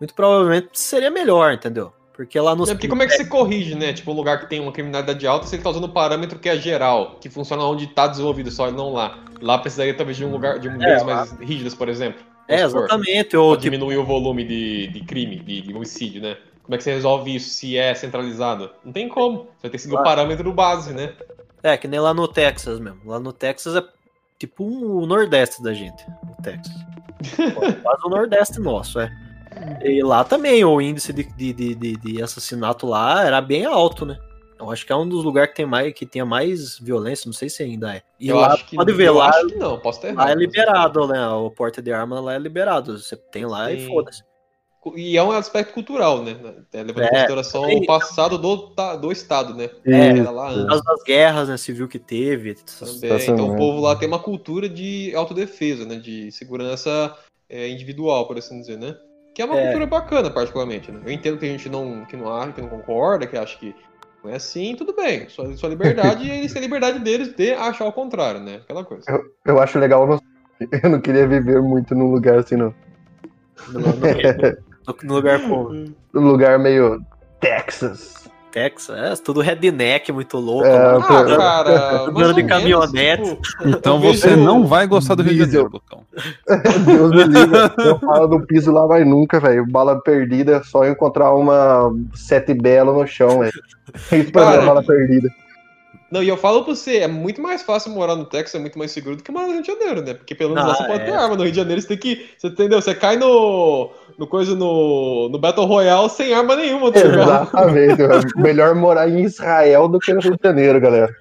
Muito 0.00 0.14
provavelmente 0.14 0.68
seria 0.72 1.10
melhor, 1.10 1.52
entendeu? 1.52 1.92
Porque 2.14 2.38
lá 2.38 2.54
nos. 2.54 2.68
É 2.68 2.74
porque 2.74 2.88
como 2.88 3.02
é 3.02 3.06
que 3.06 3.12
você 3.14 3.24
corrige, 3.24 3.74
né? 3.74 3.92
Tipo, 3.92 4.12
um 4.12 4.14
lugar 4.14 4.38
que 4.40 4.48
tem 4.48 4.60
uma 4.60 4.72
criminalidade 4.72 5.26
alta, 5.26 5.46
se 5.46 5.54
ele 5.56 5.62
tá 5.62 5.70
usando 5.70 5.84
um 5.86 5.92
parâmetro 5.92 6.38
que 6.38 6.48
é 6.48 6.56
geral, 6.56 7.16
que 7.20 7.30
funciona 7.30 7.62
onde 7.62 7.86
tá 7.86 8.06
desenvolvido 8.06 8.50
só 8.50 8.70
não 8.70 8.92
lá. 8.92 9.18
Lá 9.40 9.58
precisaria 9.58 9.94
talvez 9.94 10.16
de 10.16 10.24
um 10.24 10.30
lugar 10.30 10.58
de 10.58 10.68
leis 10.68 11.02
lá- 11.02 11.14
mais 11.16 11.32
rígidas, 11.40 11.74
por 11.74 11.88
exemplo. 11.88 12.20
É, 12.48 12.62
exatamente. 12.62 13.36
Ou 13.36 13.52
tipo, 13.52 13.62
diminuir 13.62 13.96
o 13.96 14.04
volume 14.04 14.44
de, 14.44 14.88
de 14.88 15.00
crime, 15.04 15.36
de, 15.38 15.62
de 15.62 15.72
homicídio, 15.74 16.20
né? 16.20 16.36
Como 16.62 16.74
é 16.74 16.78
que 16.78 16.84
você 16.84 16.92
resolve 16.92 17.34
isso 17.34 17.48
se 17.50 17.76
é 17.76 17.94
centralizado? 17.94 18.70
Não 18.84 18.92
tem 18.92 19.08
como. 19.08 19.38
Você 19.56 19.62
vai 19.62 19.70
ter 19.70 19.70
que 19.70 19.78
seguir 19.78 19.94
o 19.94 19.98
Claro. 19.98 20.16
parâmetro 20.16 20.52
base, 20.52 20.92
né? 20.92 21.14
é, 21.62 21.76
que 21.76 21.86
nem 21.88 21.98
lá 22.00 22.12
no 22.12 22.26
Texas 22.28 22.78
mesmo. 22.78 23.00
Lá 23.06 23.18
no 23.20 23.32
Texas 23.32 23.74
é 23.76 23.82
tipo 24.46 24.64
um- 24.64 24.96
o 25.02 25.06
Nordeste 25.06 25.62
da 25.62 25.72
gente. 25.72 26.04
O 26.38 26.42
Texas. 26.42 26.74
Quase 27.82 28.02
o 28.04 28.08
Nordeste 28.08 28.60
nosso, 28.60 28.98
é. 29.00 29.10
E 29.84 30.02
lá 30.02 30.24
também 30.24 30.64
o 30.64 30.80
índice 30.80 31.12
de, 31.12 31.24
de, 31.24 31.52
de, 31.74 31.96
de- 31.96 32.22
assassinato 32.22 32.86
lá 32.86 33.24
era 33.24 33.40
bem 33.40 33.64
alto, 33.64 34.04
né? 34.04 34.18
Eu 34.58 34.70
acho 34.70 34.84
que 34.86 34.92
é 34.92 34.96
um 34.96 35.08
dos 35.08 35.24
lugares 35.24 35.50
que 35.50 35.56
tem 35.56 35.66
mais 35.66 35.92
que 35.92 36.06
tenha 36.06 36.24
mais 36.24 36.78
violência, 36.78 37.26
não 37.26 37.32
sei 37.32 37.48
se 37.48 37.62
ainda 37.62 37.94
é. 37.96 38.02
E 38.18 38.28
eu 38.28 38.36
lá 38.36 38.52
acho 38.54 38.64
que 38.66 38.76
pode 38.76 38.92
ver, 38.92 39.10
lá, 39.10 39.28
acho 39.28 39.46
que 39.48 39.56
não, 39.56 39.78
posso 39.78 40.04
errado. 40.06 40.16
lá 40.18 40.30
é 40.30 40.34
mas- 40.34 40.38
liberado, 40.38 41.06
né? 41.08 41.28
O 41.28 41.50
porte 41.50 41.80
de 41.82 41.92
arma 41.92 42.20
lá 42.20 42.34
é 42.34 42.38
liberado. 42.38 42.98
Você 42.98 43.16
tem 43.16 43.44
lá 43.46 43.70
e 43.72 43.80
Sim. 43.80 43.88
foda-se. 43.88 44.22
E 44.96 45.16
é 45.16 45.22
um 45.22 45.30
aspecto 45.30 45.72
cultural, 45.72 46.22
né? 46.24 46.36
É, 46.72 46.82
levando 46.82 47.04
em 47.04 47.06
É, 47.06 47.10
consideração 47.10 47.62
também. 47.62 47.82
o 47.82 47.86
passado 47.86 48.36
do, 48.36 48.74
do 49.00 49.12
Estado, 49.12 49.54
né? 49.54 49.70
É, 49.86 50.18
Era 50.18 50.30
lá 50.30 50.48
Por 50.48 50.58
antes. 50.58 50.66
causa 50.68 50.84
das 50.84 51.02
guerras 51.04 51.48
né, 51.48 51.56
civil 51.56 51.86
que 51.86 52.00
teve. 52.00 52.56
Também. 52.78 52.94
Então 52.94 53.14
o 53.14 53.16
Exatamente. 53.16 53.56
povo 53.58 53.80
lá 53.80 53.94
tem 53.94 54.08
uma 54.08 54.18
cultura 54.18 54.68
de 54.68 55.14
autodefesa, 55.14 55.84
né? 55.86 55.96
De 55.96 56.32
segurança 56.32 57.16
é, 57.48 57.68
individual, 57.68 58.26
por 58.26 58.36
assim 58.38 58.60
dizer, 58.60 58.76
né? 58.76 58.96
Que 59.34 59.40
é 59.40 59.44
uma 59.44 59.56
É. 59.56 59.62
cultura 59.62 59.86
bacana, 59.86 60.30
particularmente. 60.30 60.90
Né? 60.90 61.00
Eu 61.06 61.12
entendo 61.12 61.38
que 61.38 61.46
a 61.46 61.48
gente 61.48 61.68
não, 61.68 62.04
que 62.04 62.16
não 62.16 62.34
acha, 62.34 62.52
que 62.52 62.60
não 62.60 62.68
concorda, 62.68 63.26
que 63.26 63.36
acha 63.36 63.56
que 63.58 63.72
não 64.24 64.30
é 64.32 64.36
assim, 64.36 64.74
tudo 64.74 64.94
bem. 64.94 65.28
Sua, 65.28 65.56
sua 65.56 65.68
liberdade 65.68 66.24
e 66.26 66.30
eles 66.42 66.52
têm 66.52 66.60
a 66.60 66.64
liberdade 66.64 66.98
deles 66.98 67.32
de 67.34 67.52
achar 67.52 67.84
o 67.86 67.92
contrário, 67.92 68.40
né? 68.40 68.56
Aquela 68.56 68.84
coisa. 68.84 69.04
Eu 69.44 69.60
acho 69.60 69.78
legal. 69.78 70.02
Eu 70.02 70.08
não, 70.60 70.80
eu 70.82 70.90
não 70.90 71.00
queria 71.00 71.26
viver 71.28 71.62
muito 71.62 71.94
num 71.94 72.10
lugar 72.10 72.40
assim, 72.40 72.56
não. 72.56 72.74
No, 73.68 73.78
no- 73.80 73.92
no 75.02 75.14
lugar 75.14 75.40
como 75.40 75.70
Num 76.12 76.20
lugar 76.28 76.58
meio 76.58 77.00
Texas. 77.40 78.22
Texas, 78.52 79.18
é, 79.18 79.22
tudo 79.24 79.40
redneck, 79.40 80.12
muito 80.12 80.36
louco. 80.36 80.66
É, 80.66 80.78
mano. 80.98 81.04
Ah, 81.34 81.36
cara. 81.38 82.02
Andando 82.10 82.34
de 82.34 82.44
caminhonete. 82.44 83.36
tipo, 83.36 83.68
Então 83.68 83.98
você 83.98 84.28
vejo- 84.28 84.42
não 84.44 84.66
vai 84.66 84.86
gostar 84.86 85.14
do 85.14 85.22
Rio 85.22 85.32
de. 85.32 85.38
Janeiro, 85.52 85.70
Lucão. 85.72 86.02
Deus 86.84 87.10
me 87.12 87.24
livre. 87.24 87.58
Eu 87.78 87.98
falo 87.98 88.28
no 88.28 88.46
piso 88.46 88.70
lá 88.70 88.86
vai 88.86 89.04
nunca, 89.06 89.40
velho. 89.40 89.64
Bala 89.66 89.98
perdida, 90.02 90.62
só 90.64 90.84
encontrar 90.86 91.34
uma 91.34 91.90
sete 92.14 92.52
belo 92.52 92.92
no 92.92 93.06
chão, 93.06 93.38
velho. 93.38 93.52
Isso 94.12 94.30
pra 94.30 94.42
mim 94.42 94.48
é 94.50 94.52
Cara, 94.56 94.66
bala 94.66 94.82
perdida. 94.84 95.30
Não, 96.10 96.22
e 96.22 96.28
eu 96.28 96.36
falo 96.36 96.62
pra 96.62 96.74
você, 96.74 96.98
é 96.98 97.08
muito 97.08 97.40
mais 97.40 97.62
fácil 97.62 97.90
morar 97.92 98.14
no 98.14 98.26
Texas, 98.26 98.56
é 98.56 98.58
muito 98.58 98.78
mais 98.78 98.90
seguro 98.90 99.16
do 99.16 99.22
que 99.22 99.32
morar 99.32 99.46
no 99.46 99.54
Rio 99.54 99.62
de 99.62 99.68
Janeiro, 99.68 100.02
né? 100.02 100.12
Porque 100.12 100.34
pelo 100.34 100.52
menos 100.54 100.68
lá 100.68 100.74
Ah, 100.74 100.76
você 100.76 100.84
pode 100.86 101.00
é. 101.00 101.04
ter 101.06 101.12
arma. 101.14 101.36
No 101.36 101.42
Rio 101.42 101.52
de 101.52 101.56
Janeiro 101.56 101.80
você 101.80 101.88
tem 101.88 101.96
que. 101.96 102.26
Você 102.36 102.48
entendeu? 102.48 102.82
Você 102.82 102.94
cai 102.94 103.16
no. 103.16 103.90
No 104.18 104.26
coisa 104.26 104.54
no. 104.54 105.28
no 105.28 105.38
Battle 105.38 105.66
Royale 105.66 106.08
sem 106.10 106.32
arma 106.32 106.56
nenhuma, 106.56 106.92
tá 106.92 107.02
ligado? 107.02 107.22
Exatamente. 107.22 108.36
Melhor 108.36 108.74
morar 108.74 109.08
em 109.08 109.22
Israel 109.22 109.88
do 109.88 109.98
que 109.98 110.12
no 110.12 110.20
Rio 110.20 110.32
de 110.32 110.40
Janeiro, 110.42 110.80
galera. 110.80 111.14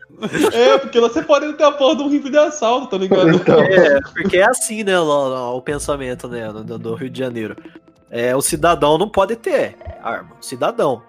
É, 0.53 0.77
porque 0.77 0.99
lá 0.99 1.09
você 1.09 1.23
pode 1.23 1.51
ter 1.53 1.63
a 1.63 1.71
porra 1.71 1.95
de 1.95 2.03
um 2.03 2.09
rifle 2.09 2.29
de 2.29 2.37
assalto, 2.37 2.87
tá 2.87 2.97
ligado? 2.97 3.29
Então, 3.29 3.59
É, 3.59 3.99
porque 4.01 4.37
é 4.37 4.43
assim, 4.43 4.83
né, 4.83 4.99
o, 4.99 5.57
o 5.57 5.61
pensamento, 5.61 6.27
né, 6.27 6.51
do, 6.51 6.77
do 6.77 6.93
Rio 6.93 7.09
de 7.09 7.17
Janeiro. 7.17 7.55
É, 8.09 8.35
o 8.35 8.41
cidadão 8.41 8.97
não 8.97 9.09
pode 9.09 9.35
ter 9.35 9.75
arma, 10.03 10.31
o 10.39 10.45
cidadão. 10.45 11.01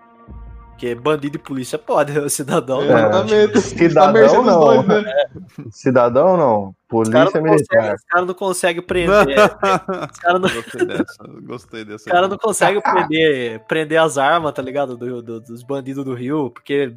Porque 0.82 0.96
bandido 0.96 1.36
e 1.36 1.38
polícia 1.38 1.78
pode, 1.78 2.10
o 2.18 2.28
cidadão 2.28 2.84
não. 2.84 2.98
Exatamente. 2.98 3.60
Cidadão, 3.60 4.02
Tá 4.06 4.12
mercê 4.12 4.36
dos 4.36 4.46
não. 4.46 4.60
dois, 4.60 4.86
né? 4.88 5.04
cidadão 5.70 6.36
não. 6.36 6.74
Os 6.92 7.08
caras 7.08 7.30
Polícia 7.32 7.40
não, 7.40 7.50
militar. 7.52 7.94
os 7.94 8.02
caras 8.04 8.26
não 8.26 8.34
conseguem 8.34 8.82
prender. 8.82 9.38
Os 10.12 10.18
caras 10.18 10.40
não, 10.42 10.50
Gostei 10.50 10.84
dessa. 10.86 11.24
Gostei 11.46 11.84
dessa. 11.84 12.04
os 12.04 12.12
cara 12.12 12.28
não 12.28 12.36
conseguem 12.36 12.82
prender, 12.82 13.60
prender 13.66 13.98
as 14.00 14.18
armas, 14.18 14.52
tá 14.52 14.60
ligado? 14.60 14.96
Do, 14.96 15.22
do- 15.22 15.40
dos 15.40 15.62
bandidos 15.62 16.04
do 16.04 16.12
Rio, 16.14 16.50
porque 16.50 16.92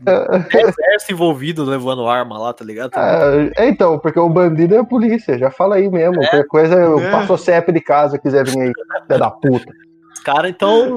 é 0.52 0.62
exército 0.62 1.14
envolvido 1.14 1.64
levando 1.64 2.08
arma 2.10 2.38
lá, 2.40 2.52
tá 2.54 2.66
ligado? 2.66 2.92
Ah, 2.96 3.20
é, 3.56 3.70
então, 3.70 3.98
porque 4.00 4.20
o 4.20 4.28
bandido 4.28 4.74
é 4.76 4.80
a 4.80 4.84
polícia, 4.84 5.38
já 5.38 5.50
fala 5.52 5.76
aí 5.76 5.90
mesmo. 5.90 6.16
É. 6.24 6.28
Qualquer 6.28 6.48
coisa, 6.48 6.74
eu 6.76 7.00
É. 7.00 7.12
passo 7.12 7.34
o 7.34 7.38
CEP 7.38 7.72
de 7.72 7.80
casa, 7.82 8.18
quiser 8.18 8.44
vir 8.46 8.60
aí, 8.60 8.72
filha 9.08 9.20
da 9.20 9.30
puta. 9.32 9.72
Os 10.12 10.20
caras, 10.22 10.50
então. 10.52 10.96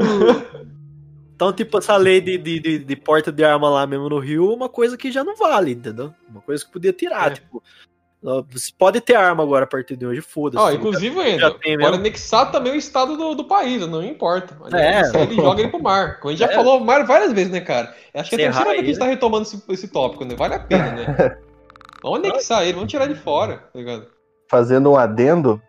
Então, 1.39 1.53
tipo, 1.53 1.79
essa 1.79 1.97
lei 1.97 2.21
de, 2.21 2.37
de, 2.37 2.59
de, 2.59 2.79
de 2.81 2.97
porta 2.97 3.31
de 3.31 3.45
arma 3.45 3.71
lá 3.71 3.87
mesmo 3.87 4.09
no 4.09 4.19
Rio 4.19 4.51
é 4.51 4.55
uma 4.57 4.69
coisa 4.69 4.97
que 4.97 5.13
já 5.13 5.23
não 5.23 5.37
vale, 5.37 5.71
entendeu? 5.71 6.13
Uma 6.29 6.41
coisa 6.41 6.65
que 6.65 6.73
podia 6.73 6.93
tirar, 6.93 7.31
É. 7.31 7.35
tipo. 7.37 7.63
Você 8.51 8.73
pode 8.77 9.01
ter 9.01 9.15
arma 9.15 9.45
agora 9.45 9.63
a 9.63 9.69
partir 9.69 9.95
de 9.97 10.05
hoje, 10.05 10.21
foda-se. 10.21 10.61
Ó, 10.61 10.73
inclusive, 10.73 11.15
já 11.15 11.47
ainda, 11.47 11.55
tem 11.61 11.79
pode 11.79 11.95
anexar 11.99 12.51
também 12.51 12.73
o 12.73 12.75
estado 12.75 13.17
do, 13.17 13.37
do 13.37 13.45
país, 13.45 13.87
não 13.87 14.03
importa. 14.03 14.57
É. 14.77 15.03
ele 15.23 15.37
joga 15.37 15.61
ele 15.61 15.71
pro 15.71 15.81
mar. 15.81 16.19
Como 16.19 16.31
a 16.31 16.33
gente 16.33 16.41
já 16.45 16.51
É. 16.53 16.57
falou 16.57 16.81
mar- 16.81 17.07
várias 17.07 17.33
vezes, 17.33 17.53
né, 17.53 17.61
cara? 17.61 17.95
Acho 18.13 18.31
que 18.31 18.43
é 18.43 18.49
a 18.49 18.51
terceira 18.51 18.71
vez 18.71 18.81
que 18.81 18.81
a 18.81 18.87
gente 18.87 18.89
ele. 18.91 18.99
tá 18.99 19.07
retomando 19.07 19.43
esse, 19.43 19.63
esse 19.69 19.87
tópico, 19.87 20.25
né? 20.25 20.35
Vale 20.35 20.55
a 20.55 20.59
pena, 20.59 20.91
né? 20.91 21.39
Vamos 22.03 22.19
anexar 22.19 22.65
ele, 22.65 22.73
vamos 22.75 22.91
tirar 22.91 23.07
de 23.07 23.15
fora, 23.15 23.59
tá 23.73 23.79
ligado? 23.79 24.07
Fazendo 24.49 24.91
um 24.91 24.97
adendo, 24.97 25.63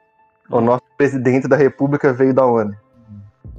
o 0.50 0.60
nosso 0.62 0.84
presidente 0.98 1.48
da 1.48 1.56
república 1.56 2.12
veio 2.14 2.34
da 2.34 2.46
onde? 2.48 2.76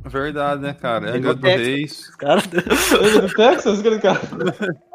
Verdade, 0.04 0.62
né, 0.62 0.72
cara? 0.74 1.12
Tem 1.12 1.20
Angra 1.20 1.34
do 1.34 1.40
Texas. 1.42 1.66
Reis. 1.66 2.10
Do 2.18 3.34
Texas, 3.34 3.82
cara? 4.00 4.20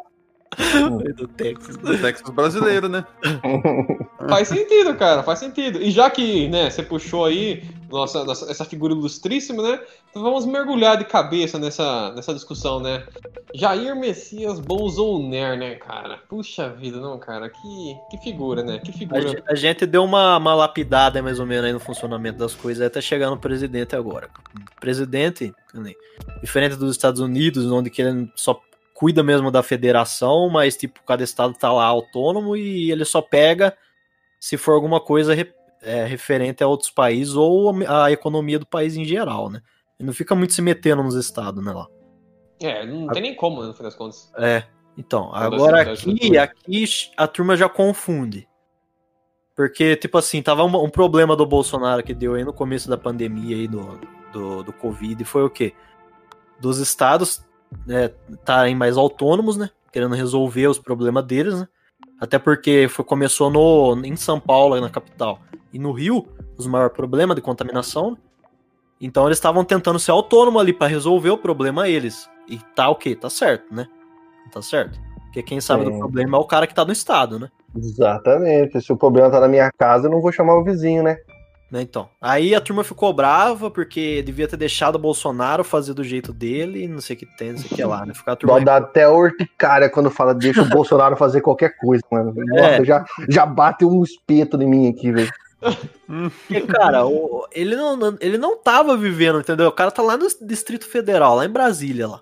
do 1.16 1.28
Texas. 1.28 1.78
Do 1.78 1.98
Texas 1.98 2.30
brasileiro, 2.30 2.88
né? 2.90 3.06
Faz 4.30 4.48
sentido, 4.48 4.96
cara, 4.96 5.22
faz 5.22 5.38
sentido. 5.38 5.80
E 5.80 5.92
já 5.92 6.10
que, 6.10 6.48
né, 6.48 6.70
você 6.70 6.82
puxou 6.82 7.26
aí 7.26 7.64
nossa, 7.90 8.24
nossa, 8.24 8.50
essa 8.50 8.66
figura 8.66 8.94
ilustríssima, 8.94 9.62
né? 9.62 9.80
Então 10.10 10.24
vamos 10.24 10.46
mergulhar 10.46 10.98
de 10.98 11.06
cabeça 11.06 11.60
nessa, 11.60 12.12
nessa 12.14 12.34
discussão, 12.34 12.80
né? 12.80 13.04
Jair 13.54 13.96
Messias 13.96 14.60
Bolsonaro, 14.60 15.58
né, 15.58 15.76
cara? 15.76 16.20
Puxa 16.28 16.70
vida, 16.70 17.00
não, 17.00 17.20
cara, 17.20 17.50
que, 17.50 17.96
que 18.10 18.18
figura, 18.24 18.64
né? 18.64 18.80
Que 18.80 18.90
A, 18.90 18.94
figura. 18.94 19.28
ge- 19.28 19.44
a 19.48 19.56
gente 19.56 19.86
deu 19.86 20.04
uma, 20.04 20.38
uma 20.38 20.56
lapidada 20.56 21.22
mais 21.22 21.40
ou 21.40 21.46
menos 21.46 21.66
aí 21.66 21.74
no 21.74 21.80
funcionamento 21.80 22.40
das 22.40 22.56
coisas 22.56 22.86
até 22.86 23.00
chegar 23.00 23.30
no 23.30 23.38
presidente 23.38 23.96
agora. 23.96 24.30
Presidente, 24.80 25.54
diferente 26.42 26.76
dos 26.76 26.92
Estados 26.92 27.22
Unidos, 27.22 27.72
onde 27.72 27.90
que 27.90 28.02
ele 28.02 28.30
só 28.36 28.60
cuida 28.96 29.22
mesmo 29.22 29.52
da 29.52 29.62
federação, 29.62 30.50
mas 30.50 30.78
tipo, 30.78 31.04
cada 31.04 31.22
estado 31.22 31.54
tá 31.54 31.72
lá 31.72 31.84
autônomo 31.84 32.56
e 32.56 32.90
ele 32.90 33.04
só 33.04 33.22
pega 33.22 33.78
se 34.40 34.58
for 34.58 34.72
alguma 34.72 35.02
coisa 35.02 35.36
re- 35.36 35.54
é, 35.82 36.06
referente 36.06 36.64
a 36.64 36.68
outros 36.68 36.90
países 36.90 37.36
ou 37.36 37.76
a, 37.86 38.06
a 38.06 38.12
economia 38.12 38.58
do 38.58 38.66
país 38.66 38.96
em 38.96 39.04
geral, 39.04 39.50
né? 39.50 39.62
Ele 40.00 40.08
não 40.08 40.14
fica 40.14 40.34
muito 40.34 40.54
se 40.54 40.62
metendo 40.62 41.04
nos 41.04 41.16
estados, 41.16 41.64
né, 41.64 41.74
lá. 41.74 41.88
É, 42.62 42.86
não 42.86 43.08
tem 43.08 43.22
nem 43.22 43.36
como, 43.36 43.62
né, 43.62 43.68
no 43.68 43.74
fim 43.74 43.84
das 43.84 43.96
contas. 43.96 44.32
É, 44.38 44.64
então, 44.98 45.26
Toda 45.32 45.46
agora 45.46 45.92
aqui, 45.92 46.38
aqui 46.38 46.86
a 47.18 47.28
turma 47.28 47.58
já 47.58 47.68
confunde. 47.68 48.48
Porque, 49.54 49.96
tipo 49.98 50.18
assim, 50.18 50.42
tava 50.42 50.64
um, 50.64 50.84
um 50.84 50.90
problema 50.90 51.36
do 51.36 51.46
Bolsonaro 51.46 52.02
que 52.02 52.14
deu 52.14 52.36
aí 52.36 52.46
no 52.46 52.54
começo 52.54 52.90
da 52.90 52.98
pandemia 52.98 53.58
aí 53.58 53.68
do, 53.68 54.00
do, 54.32 54.64
do 54.64 54.74
Covid, 54.74 55.24
foi 55.26 55.44
o 55.44 55.50
quê? 55.50 55.74
Dos 56.60 56.78
estados 56.78 57.46
né, 57.86 58.12
estarem 58.30 58.76
mais 58.76 58.98
autônomos, 58.98 59.58
né? 59.58 59.70
Querendo 59.92 60.16
resolver 60.16 60.68
os 60.68 60.80
problemas 60.80 61.26
deles, 61.26 61.60
né? 61.60 61.68
Até 62.20 62.40
porque 62.40 62.88
foi, 62.90 63.04
começou 63.04 63.50
no, 63.50 64.06
em 64.06 64.16
São 64.16 64.40
Paulo, 64.40 64.80
na 64.80 64.90
capital, 64.90 65.40
e 65.72 65.80
no 65.80 65.92
Rio, 65.92 66.28
os 66.58 66.68
maiores 66.68 66.96
problemas 66.96 67.36
de 67.36 67.42
contaminação. 67.42 68.12
né? 68.12 68.18
Então 69.00 69.26
eles 69.26 69.38
estavam 69.38 69.64
tentando 69.64 70.00
ser 70.00 70.12
autônomos 70.12 70.62
ali 70.62 70.74
para 70.74 70.88
resolver 70.88 71.30
o 71.30 71.38
problema 71.38 71.90
eles. 71.90 72.30
E 72.48 72.58
tá 72.76 72.90
ok, 72.90 73.16
tá 73.16 73.30
certo, 73.30 73.74
né? 73.74 73.88
Tá 74.52 74.62
certo. 74.62 75.00
Porque 75.24 75.44
quem 75.44 75.60
sabe 75.60 75.84
do 75.84 75.92
Sim. 75.92 76.00
problema 76.00 76.38
é 76.38 76.40
o 76.40 76.46
cara 76.46 76.66
que 76.66 76.74
tá 76.74 76.86
no 76.86 76.94
estado, 76.94 77.38
né? 77.38 77.50
Exatamente. 77.76 78.80
Se 78.82 78.94
o 78.94 78.98
problema 78.98 79.30
tá 79.30 79.40
na 79.40 79.50
minha 79.50 79.70
casa, 79.78 80.08
eu 80.08 80.12
não 80.12 80.22
vou 80.22 80.32
chamar 80.32 80.56
o 80.56 80.64
vizinho, 80.64 81.04
né? 81.04 81.18
Né, 81.76 81.82
Então. 81.82 82.08
Aí 82.22 82.56
a 82.56 82.62
turma 82.62 82.86
ficou 82.86 83.12
brava 83.12 83.70
porque 83.70 84.22
devia 84.22 84.48
ter 84.48 84.56
deixado 84.56 84.96
o 84.96 85.00
Bolsonaro 85.00 85.62
fazer 85.62 85.94
do 85.94 86.06
jeito 86.06 86.32
dele, 86.32 86.88
não 86.88 87.02
sei 87.02 87.18
o 87.18 87.20
que 87.20 87.26
tem, 87.26 87.52
não 87.52 87.58
sei 87.60 87.68
o 87.70 87.76
que 87.76 87.84
lá, 87.84 88.06
né? 88.06 88.14
Ficar 88.14 88.32
a 88.32 88.36
turma 88.38 88.62
dá 88.64 88.78
até 88.78 89.10
urticária 89.10 89.90
quando 89.90 90.10
fala 90.10 90.34
deixa 90.34 90.62
o 90.62 90.70
Bolsonaro 90.70 91.18
fazer 91.18 91.42
qualquer 91.42 91.76
coisa, 91.78 92.02
mano. 92.10 92.34
É. 92.56 92.62
Nossa, 92.80 92.86
já, 92.86 93.06
já 93.28 93.46
bate 93.46 93.84
um 93.84 94.02
espeto 94.04 94.56
em 94.62 94.66
mim 94.68 94.90
aqui, 94.90 95.12
velho. 95.12 95.30
Porque, 96.08 96.62
cara, 96.62 97.06
o- 97.06 97.46
ele, 97.52 97.76
não, 97.76 97.98
não- 97.98 98.18
ele 98.22 98.38
não 98.38 98.56
tava 98.58 98.96
vivendo, 98.96 99.40
entendeu? 99.40 99.68
O 99.68 99.72
cara 99.74 99.92
tá 99.92 100.02
lá 100.02 100.16
no 100.16 100.28
Distrito 100.42 100.86
Federal, 100.88 101.36
lá 101.36 101.46
em 101.46 101.50
Brasília, 101.50 102.08
lá. 102.08 102.22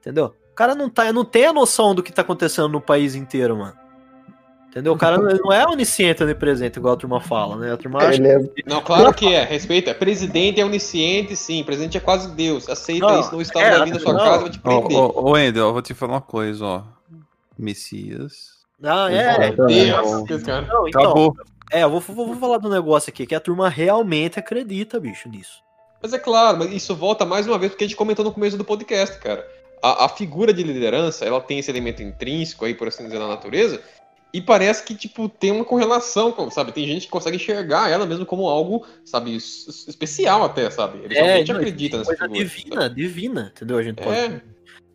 Entendeu? 0.00 0.34
O 0.50 0.54
cara 0.54 0.74
não, 0.74 0.88
tá, 0.90 1.12
não 1.12 1.24
tem 1.24 1.46
a 1.46 1.52
noção 1.52 1.94
do 1.94 2.02
que 2.02 2.12
tá 2.12 2.22
acontecendo 2.22 2.68
no 2.68 2.80
país 2.80 3.14
inteiro, 3.14 3.56
mano. 3.56 3.74
Entendeu? 4.74 4.92
O 4.92 4.98
cara 4.98 5.16
não, 5.18 5.52
é 5.52 5.64
onisciente, 5.68 6.20
onipresente, 6.24 6.80
igual 6.80 6.94
a 6.94 6.96
turma 6.96 7.20
fala, 7.20 7.54
né? 7.54 7.72
A 7.72 7.76
turma 7.76 8.00
acha 8.00 8.20
é 8.20 8.38
Não, 8.66 8.82
claro 8.82 9.14
que 9.14 9.32
é, 9.32 9.44
respeita. 9.44 9.94
Presidente 9.94 10.60
é 10.60 10.64
onisciente, 10.64 11.36
sim. 11.36 11.62
Presidente 11.62 11.96
é 11.96 12.00
quase 12.00 12.28
Deus. 12.32 12.68
Aceita 12.68 13.06
Não, 13.06 13.20
isso, 13.20 13.28
senão 13.28 13.38
o 13.38 13.42
Estado 13.42 13.64
é, 13.64 13.78
vai 13.78 13.84
vir 13.84 13.94
na 13.94 14.00
sua 14.00 14.12
não. 14.12 14.18
casa 14.18 14.42
vai 14.42 14.50
te 14.50 14.58
Ô, 14.58 14.62
prender. 14.62 14.98
ô, 14.98 15.12
ô, 15.14 15.30
Wendel, 15.30 15.66
eu 15.66 15.72
vou 15.72 15.80
te 15.80 15.94
falar 15.94 16.14
uma 16.14 16.20
coisa, 16.20 16.64
ó. 16.64 16.82
Messias. 17.56 18.54
Ah, 18.82 19.12
é. 19.12 19.52
Exatamente. 19.52 20.26
Deus, 20.26 20.42
cara. 20.42 20.66
Não, 20.66 20.88
então, 20.88 21.02
Acabou. 21.02 21.36
é, 21.70 21.84
eu 21.84 21.90
vou, 21.90 22.00
vou, 22.00 22.26
vou 22.26 22.36
falar 22.36 22.58
do 22.58 22.68
negócio 22.68 23.10
aqui, 23.10 23.26
que 23.26 23.34
a 23.36 23.40
turma 23.40 23.68
realmente 23.68 24.40
acredita, 24.40 24.98
bicho, 24.98 25.28
nisso. 25.28 25.62
Mas 26.02 26.12
é 26.12 26.18
claro, 26.18 26.58
mas 26.58 26.72
isso 26.72 26.96
volta 26.96 27.24
mais 27.24 27.46
uma 27.46 27.58
vez 27.58 27.70
porque 27.70 27.84
a 27.84 27.86
gente 27.86 27.96
comentou 27.96 28.24
no 28.24 28.32
começo 28.32 28.58
do 28.58 28.64
podcast, 28.64 29.20
cara. 29.20 29.46
A, 29.80 30.06
a 30.06 30.08
figura 30.08 30.52
de 30.52 30.64
liderança, 30.64 31.24
ela 31.24 31.40
tem 31.40 31.60
esse 31.60 31.70
elemento 31.70 32.02
intrínseco 32.02 32.64
aí, 32.64 32.74
por 32.74 32.88
assim 32.88 33.04
dizer, 33.04 33.20
na 33.20 33.28
natureza, 33.28 33.80
e 34.34 34.42
parece 34.42 34.82
que, 34.82 34.96
tipo, 34.96 35.28
tem 35.28 35.52
uma 35.52 35.64
correlação, 35.64 36.50
sabe? 36.50 36.72
Tem 36.72 36.84
gente 36.86 37.06
que 37.06 37.12
consegue 37.12 37.36
enxergar 37.36 37.88
ela 37.88 38.04
mesmo 38.04 38.26
como 38.26 38.48
algo, 38.48 38.84
sabe, 39.04 39.36
es- 39.36 39.86
especial 39.86 40.42
até, 40.42 40.68
sabe? 40.70 40.98
Ele 41.04 41.14
realmente 41.14 41.52
não, 41.52 41.56
acredita 41.60 41.98
nessa 41.98 42.16
coisa 42.16 42.24
figura. 42.24 42.44
divina, 42.44 42.90
divina, 42.90 43.52
entendeu? 43.54 43.78
A 43.78 43.82
gente 43.84 44.02
pode 44.02 44.18
É, 44.18 44.42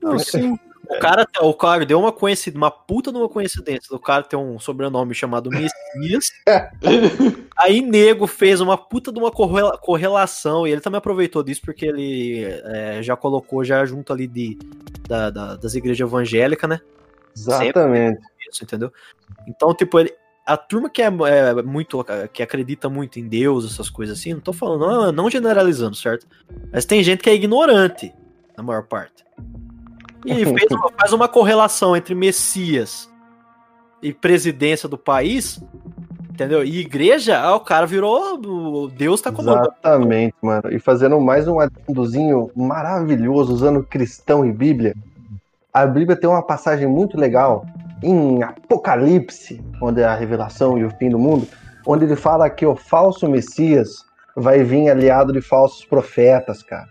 Não, 0.02 0.20
sim. 0.20 0.58
O 0.90 1.00
cara, 1.00 1.26
o 1.42 1.54
cara 1.54 1.86
deu 1.86 2.00
uma 2.00 2.12
coincidência, 2.12 2.58
uma 2.58 2.72
puta 2.72 3.12
de 3.12 3.18
uma 3.18 3.30
coincidência 3.30 3.88
do 3.92 4.00
cara 4.00 4.24
ter 4.24 4.36
um 4.36 4.60
sobrenome 4.60 5.14
chamado 5.14 5.50
Messias. 5.52 6.32
Aí 7.58 7.80
nego 7.82 8.26
fez 8.28 8.60
uma 8.60 8.78
puta 8.78 9.12
de 9.12 9.20
uma 9.20 9.32
correla- 9.32 9.78
correlação 9.78 10.66
e 10.68 10.72
ele 10.72 10.82
também 10.82 10.98
aproveitou 10.98 11.44
disso 11.44 11.62
porque 11.64 11.86
ele 11.86 12.44
é, 12.66 13.02
já 13.04 13.16
colocou 13.16 13.64
já 13.64 13.86
junto 13.86 14.12
ali 14.12 14.26
de, 14.28 14.58
da- 15.08 15.30
da- 15.30 15.56
das 15.56 15.76
igrejas 15.76 16.06
evangélicas, 16.08 16.70
né? 16.70 16.82
exatamente. 17.38 18.20
Entendeu? 18.62 18.92
Então, 19.48 19.74
tipo, 19.74 20.00
ele, 20.00 20.14
a 20.46 20.58
turma 20.58 20.90
que 20.90 21.02
é, 21.02 21.06
é 21.06 21.62
muito 21.62 22.04
que 22.34 22.42
acredita 22.42 22.90
muito 22.90 23.20
em 23.20 23.28
Deus, 23.28 23.72
essas 23.72 23.90
coisas 23.90 24.18
assim, 24.18 24.34
não 24.34 24.42
tô 24.42 24.52
falando, 24.52 24.88
não, 24.88 25.12
não 25.12 25.30
generalizando, 25.30 25.96
certo? 25.96 26.28
Mas 26.72 26.86
tem 26.86 27.04
gente 27.04 27.22
que 27.22 27.30
é 27.30 27.36
ignorante, 27.36 28.12
na 28.58 28.64
maior 28.64 28.84
parte. 28.84 29.24
E 30.26 30.44
uma- 30.74 30.92
faz 30.98 31.14
uma 31.14 31.28
correlação 31.28 31.96
entre 31.96 32.16
Messias 32.16 33.08
e 34.02 34.12
presidência 34.12 34.90
do 34.90 34.98
país, 34.98 35.62
entendeu? 36.32 36.64
E 36.64 36.80
igreja, 36.80 37.40
ah, 37.40 37.56
o 37.56 37.60
cara 37.60 37.86
virou. 37.86 38.90
Deus 38.90 39.22
tá 39.22 39.32
comandando. 39.32 39.68
Exatamente, 39.68 40.36
mano. 40.42 40.64
E 40.72 40.80
fazendo 40.80 41.20
mais 41.20 41.48
um 41.48 41.60
adendozinho 41.60 42.50
maravilhoso, 42.56 43.54
usando 43.54 43.84
cristão 43.84 44.44
e 44.44 44.52
Bíblia. 44.52 44.96
A 45.72 45.86
Bíblia 45.86 46.20
tem 46.20 46.28
uma 46.28 46.42
passagem 46.42 46.88
muito 46.88 47.18
legal 47.20 47.66
em 48.04 48.42
Apocalipse, 48.44 49.62
onde 49.82 50.02
é 50.02 50.06
a 50.06 50.16
revelação 50.16 50.78
e 50.78 50.86
o 50.86 50.90
fim 50.92 51.10
do 51.10 51.20
mundo, 51.20 51.48
onde 51.86 52.06
ele 52.06 52.16
fala 52.16 52.50
que 52.50 52.66
o 52.66 52.76
falso 52.76 53.28
Messias 53.28 54.06
vai 54.36 54.64
vir 54.64 54.90
aliado 54.90 55.34
de 55.34 55.42
falsos 55.42 55.86
profetas, 55.86 56.64
cara. 56.64 56.88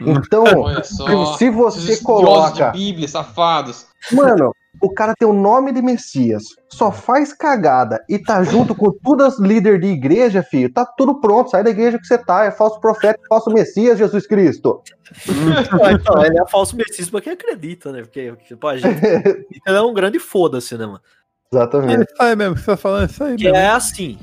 Então, 0.00 0.44
olha 0.44 0.82
só. 0.82 1.34
se 1.36 1.50
você 1.50 1.96
coloca 1.98 2.70
de 2.70 2.78
Bíblia, 2.78 3.08
safados. 3.08 3.86
Mano, 4.12 4.52
o 4.80 4.90
cara 4.92 5.14
tem 5.18 5.26
o 5.26 5.32
nome 5.32 5.72
de 5.72 5.80
Messias, 5.80 6.44
só 6.68 6.92
faz 6.92 7.32
cagada 7.32 8.04
e 8.08 8.18
tá 8.18 8.42
junto 8.42 8.74
com 8.74 8.90
todas 8.90 9.34
as 9.34 9.38
líderes 9.40 9.80
de 9.80 9.86
igreja, 9.88 10.42
filho. 10.42 10.72
Tá 10.72 10.84
tudo 10.84 11.20
pronto, 11.20 11.50
sai 11.50 11.62
da 11.64 11.70
igreja 11.70 11.98
que 11.98 12.06
você 12.06 12.18
tá. 12.18 12.44
É 12.44 12.50
falso 12.50 12.80
profeta, 12.80 13.18
falso 13.28 13.50
Messias, 13.50 13.98
Jesus 13.98 14.26
Cristo. 14.26 14.82
Ah, 15.82 15.92
então, 15.92 16.24
ele 16.24 16.38
é 16.38 16.46
falso 16.46 16.76
Messias 16.76 17.08
pra 17.10 17.20
quem 17.20 17.32
acredita, 17.32 17.92
né? 17.92 18.02
Porque, 18.02 18.32
tipo, 18.46 18.66
a 18.66 18.76
gente. 18.76 18.94
Ele 19.66 19.76
é 19.76 19.80
um 19.80 19.94
grande 19.94 20.18
foda-se, 20.18 20.76
né, 20.76 20.86
mano? 20.86 21.00
Exatamente. 21.52 22.02
Isso 22.04 22.22
aí 22.22 22.34
mesmo, 22.36 22.56
você 22.56 22.66
tá 22.66 22.76
falando 22.76 23.08
isso 23.10 23.22
aí 23.24 23.36
Que 23.36 23.44
mesmo. 23.44 23.56
é 23.58 23.68
assim. 23.68 24.18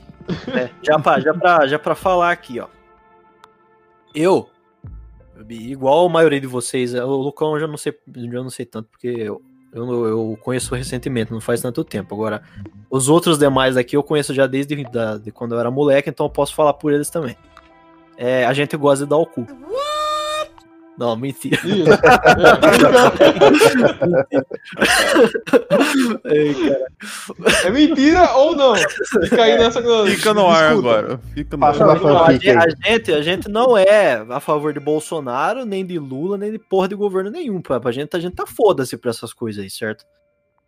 né? 0.54 0.70
Já, 0.84 1.00
pra, 1.00 1.20
já, 1.20 1.34
pra, 1.34 1.68
já 1.68 1.80
pra 1.80 1.96
falar 1.96 2.32
aqui, 2.32 2.60
ó. 2.60 2.68
Eu, 4.14 4.50
igual 5.50 6.06
a 6.06 6.10
maioria 6.10 6.40
de 6.42 6.48
vocês, 6.48 6.94
o 6.94 7.06
Lucão 7.16 7.54
eu 7.54 7.60
já 7.62 7.68
não 7.68 7.78
sei, 7.78 7.98
eu 8.16 8.32
já 8.32 8.44
não 8.44 8.50
sei 8.50 8.66
tanto, 8.66 8.90
porque 8.90 9.08
eu, 9.08 9.42
eu, 9.74 10.06
eu 10.06 10.40
conheço 10.42 10.76
recentemente, 10.76 11.32
não 11.32 11.40
faz 11.40 11.62
tanto 11.62 11.84
tempo. 11.84 12.14
Agora, 12.14 12.42
os 12.90 13.08
outros 13.08 13.38
demais 13.38 13.78
aqui 13.78 13.96
eu 13.96 14.04
conheço 14.04 14.34
já 14.34 14.46
desde 14.48 14.84
da, 14.86 15.18
de 15.18 15.32
quando 15.32 15.56
eu 15.56 15.60
era 15.60 15.72
moleque, 15.72 16.10
então 16.10 16.26
eu 16.26 16.30
posso 16.30 16.54
falar 16.54 16.74
por 16.74 16.92
eles 16.92 17.10
também. 17.10 17.38
É, 18.18 18.46
a 18.46 18.54
gente 18.54 18.76
gosta 18.78 19.06
de 19.06 19.10
dar 19.10 19.18
o 19.18 19.26
cu. 19.26 19.48
Não, 21.02 21.16
mentira. 21.16 21.60
Isso. 21.66 21.98
Cara. 21.98 23.12
É, 26.26 27.68
é 27.68 27.70
mentira 27.72 28.32
ou 28.36 28.56
não? 28.56 28.76
Fica 28.76 29.44
aí 29.44 29.58
nessa. 29.58 29.82
Fica 30.06 30.34
no 30.34 30.48
ar 30.48 30.72
agora. 30.72 31.20
Fica 31.34 31.58
no 31.58 31.62
Passa 31.62 31.86
ar. 31.86 32.30
aí. 32.30 32.40
a 32.50 32.70
gente- 32.70 33.12
a 33.12 33.22
gente 33.24 33.50
não 33.50 33.76
é 33.76 34.24
a 34.30 34.40
favor 34.40 34.74
de 34.74 34.80
Bolsonaro, 34.80 35.66
nem 35.66 35.84
de 35.84 35.98
Lula, 35.98 36.38
nem 36.38 36.52
de 36.52 36.60
porra 36.60 36.88
de 36.88 36.94
governo 36.96 37.32
nenhum. 37.32 37.62
Pra, 37.62 37.80
pra 37.80 37.92
gente, 37.92 38.16
a 38.16 38.20
gente 38.20 38.36
tá 38.36 38.46
foda-se 38.46 38.96
pra 38.96 39.10
essas 39.10 39.34
coisas 39.34 39.64
aí, 39.64 39.70
certo? 39.72 40.06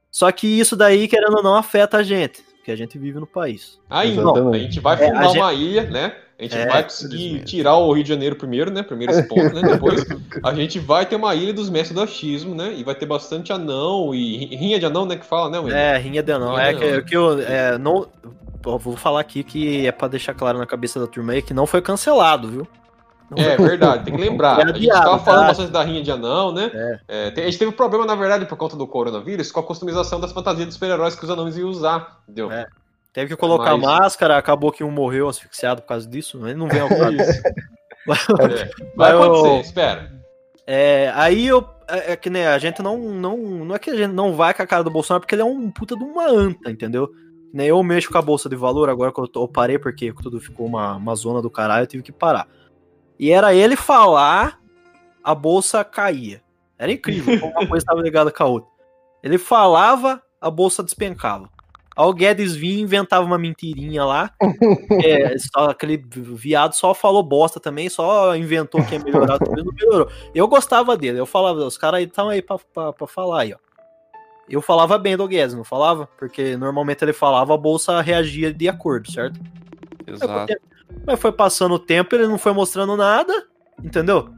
Só 0.10 0.32
que 0.32 0.48
isso 0.48 0.76
daí, 0.76 1.08
querendo 1.08 1.38
ou 1.38 1.44
não, 1.44 1.56
afeta 1.56 1.98
a 1.98 2.04
gente, 2.04 2.44
porque 2.64 2.72
a 2.72 2.78
gente 2.78 2.98
vive 2.98 3.20
no 3.20 3.28
país. 3.28 3.78
Ainda, 3.90 4.22
Exatamente. 4.22 4.56
a 4.56 4.60
gente 4.64 4.80
vai 4.80 4.96
É, 4.96 5.06
fundar 5.08 5.24
gente- 5.28 5.38
uma 5.38 5.54
ilha, 5.54 5.84
né? 5.84 6.16
A 6.40 6.44
gente 6.44 6.56
É, 6.58 6.66
vai 6.66 6.84
conseguir 6.84 7.44
tirar 7.44 7.76
o 7.76 7.92
Rio 7.92 8.04
de 8.04 8.10
Janeiro 8.10 8.38
primeiro, 8.38 8.72
né? 8.72 8.82
Primeiro 8.82 9.12
esse 9.12 9.28
ponto, 9.28 9.54
né? 9.54 9.62
Depois 9.62 10.02
a 10.42 10.54
gente 10.54 10.80
vai 10.80 11.06
ter 11.06 11.18
uma 11.18 11.36
ilha 11.36 11.54
dos 11.54 11.70
mestres 11.70 11.94
do 11.94 12.02
achismo, 12.02 12.56
né? 12.56 12.74
E 12.74 12.82
vai 12.86 12.96
ter 12.96 13.06
bastante 13.06 13.52
anão 13.52 14.16
e 14.16 14.38
ri- 14.38 14.56
rinha 14.56 14.80
de 14.80 14.86
anão, 14.86 15.06
né? 15.06 15.18
Que 15.18 15.26
fala, 15.26 15.50
né, 15.50 15.60
Wendel? 15.60 15.78
É, 15.78 15.98
rinha 15.98 16.24
de 16.24 16.38
não. 16.38 16.56
Rinha 16.56 16.62
É 16.70 16.74
de 16.74 16.80
que, 16.80 16.86
anão. 16.86 17.04
que 17.04 17.18
eu 17.18 17.40
é, 17.42 17.78
não. 17.78 18.08
eu 18.66 18.78
Vou 18.80 18.96
falar 18.96 19.20
aqui 19.20 19.44
que 19.44 19.86
é 19.86 19.92
pra 19.92 20.08
deixar 20.08 20.34
claro 20.34 20.58
na 20.58 20.66
cabeça 20.66 20.98
da 21.02 21.06
turma 21.06 21.34
aí 21.34 21.42
que 21.42 21.54
não 21.54 21.68
foi 21.68 21.82
cancelado, 21.82 22.48
viu? 22.48 22.68
É 23.38 23.58
verdade, 23.58 24.06
tem 24.06 24.16
que 24.16 24.22
lembrar. 24.22 24.60
É 24.60 24.64
a 24.64 24.68
gente 24.68 24.90
adiado, 24.90 25.06
tava 25.06 25.20
falando 25.24 25.42
tá? 25.42 25.48
bastante 25.48 25.72
da 25.72 25.84
rinha 25.84 26.02
de 26.04 26.12
anão, 26.12 26.52
né? 26.52 26.72
É. 26.74 27.00
É, 27.08 27.32
tem- 27.32 27.44
a 27.44 27.48
gente 27.48 27.60
teve 27.60 27.72
um 27.72 27.76
problema, 27.76 28.06
na 28.06 28.16
verdade, 28.16 28.46
por 28.46 28.58
conta 28.58 28.76
do 28.76 28.86
coronavírus, 28.88 29.52
com 29.52 29.60
a 29.60 29.64
customização 29.64 30.20
das 30.20 30.32
fantasias 30.32 30.66
dos 30.68 30.76
super-heróis 30.76 31.16
que 31.16 31.24
os 31.24 31.30
anões 31.30 31.58
iam 31.58 31.70
usar, 31.70 32.20
entendeu? 32.24 32.52
É. 32.52 32.66
Teve 33.14 33.30
que 33.30 33.36
colocar 33.36 33.78
Mas- 33.78 33.82
máscara, 34.00 34.38
acabou 34.38 34.72
que 34.72 34.84
um 34.84 34.90
morreu 34.92 35.30
asfixiado 35.30 35.82
por 35.84 35.88
causa 35.88 36.08
disso. 36.10 36.46
Ele 36.48 36.56
não 36.56 36.68
vem 36.68 36.80
ao 36.82 36.90
caso. 36.90 37.16
É. 37.20 37.44
Vai 38.96 39.12
acontecer, 39.14 39.48
eu- 39.56 39.62
espera. 39.62 40.12
É, 40.66 41.12
aí 41.16 41.48
eu. 41.48 41.68
É, 41.88 42.14
é 42.14 42.16
que 42.16 42.30
né, 42.30 42.48
a 42.48 42.58
gente 42.58 42.82
não, 42.82 42.98
não. 42.98 43.38
Não 43.38 43.76
é 43.76 43.80
que 43.80 43.90
a 43.90 43.96
gente 43.96 44.14
não 44.14 44.34
vai 44.34 44.54
com 44.54 44.64
a 44.64 44.68
cara 44.68 44.84
do 44.84 44.90
Bolsonaro, 44.90 45.22
porque 45.22 45.36
ele 45.36 45.42
é 45.42 45.46
um 45.46 45.70
puta 45.70 45.96
de 45.96 46.04
uma 46.04 46.26
anta, 46.30 46.72
entendeu? 46.72 47.10
Nem 47.54 47.68
eu 47.68 47.84
mexo 47.84 48.10
com 48.10 48.18
a 48.18 48.22
bolsa 48.22 48.50
de 48.50 48.56
valor, 48.56 48.90
agora 48.90 49.12
que 49.12 49.20
eu, 49.20 49.28
tô- 49.28 49.44
eu 49.44 49.48
parei, 49.48 49.78
porque 49.78 50.12
tudo 50.24 50.40
ficou 50.40 50.66
uma, 50.66 50.96
uma 50.96 51.14
zona 51.16 51.42
do 51.42 51.50
caralho, 51.52 51.84
eu 51.84 51.88
tive 51.88 52.02
que 52.02 52.12
parar. 52.12 52.48
E 53.24 53.32
era 53.32 53.56
ele 53.56 53.78
falar, 53.78 54.60
a 55.24 55.34
bolsa 55.34 55.82
caía. 55.82 56.42
Era 56.78 56.92
incrível, 56.92 57.40
como 57.40 57.54
uma 57.54 57.66
coisa 57.66 57.82
estava 57.82 58.02
ligada 58.02 58.30
com 58.30 58.44
a 58.44 58.48
outra. 58.48 58.70
Ele 59.24 59.38
falava, 59.38 60.22
a 60.42 60.52
bolsa 60.52 60.84
despencava. 60.84 61.50
Aí 61.96 62.06
o 62.06 62.12
Guedes 62.12 62.54
vinha 62.54 62.80
e 62.80 62.82
inventava 62.82 63.26
uma 63.26 63.38
mentirinha 63.38 64.04
lá. 64.04 64.34
É, 65.06 65.38
só, 65.38 65.70
aquele 65.70 66.04
viado 66.06 66.74
só 66.74 66.94
falou 66.94 67.24
bosta 67.24 67.62
também, 67.62 67.88
só 67.88 68.36
inventou 68.36 68.84
que 68.84 68.94
ia 68.96 69.00
melhorar, 69.00 69.40
também 69.40 69.64
não 69.64 69.72
melhorou. 69.72 70.10
Eu 70.36 70.46
gostava 70.46 70.98
dele, 70.98 71.18
eu 71.18 71.26
falava, 71.26 71.66
os 71.66 71.78
caras 71.78 72.00
aí 72.00 72.04
estão 72.04 72.28
aí 72.28 72.42
pra, 72.42 72.58
pra, 72.74 72.92
pra 72.92 73.08
falar 73.08 73.44
aí, 73.44 73.54
ó. 73.54 73.58
Eu 74.50 74.62
falava 74.62 74.98
bem 74.98 75.16
do 75.16 75.30
Guedes, 75.30 75.56
não 75.56 75.64
falava? 75.64 76.10
Porque 76.20 76.58
normalmente 76.58 77.02
ele 77.06 77.14
falava, 77.14 77.54
a 77.54 77.58
bolsa 77.58 78.02
reagia 78.02 78.54
de 78.54 78.68
acordo, 78.68 79.10
certo? 79.10 79.40
Exato. 80.06 80.73
Mas 81.06 81.20
foi 81.20 81.32
passando 81.32 81.76
o 81.76 81.80
tempo, 81.80 82.16
ele 82.16 82.28
não 82.28 82.38
foi 82.38 82.54
mostrando 82.54 82.96
nada, 82.96 83.46
entendeu? 83.84 84.30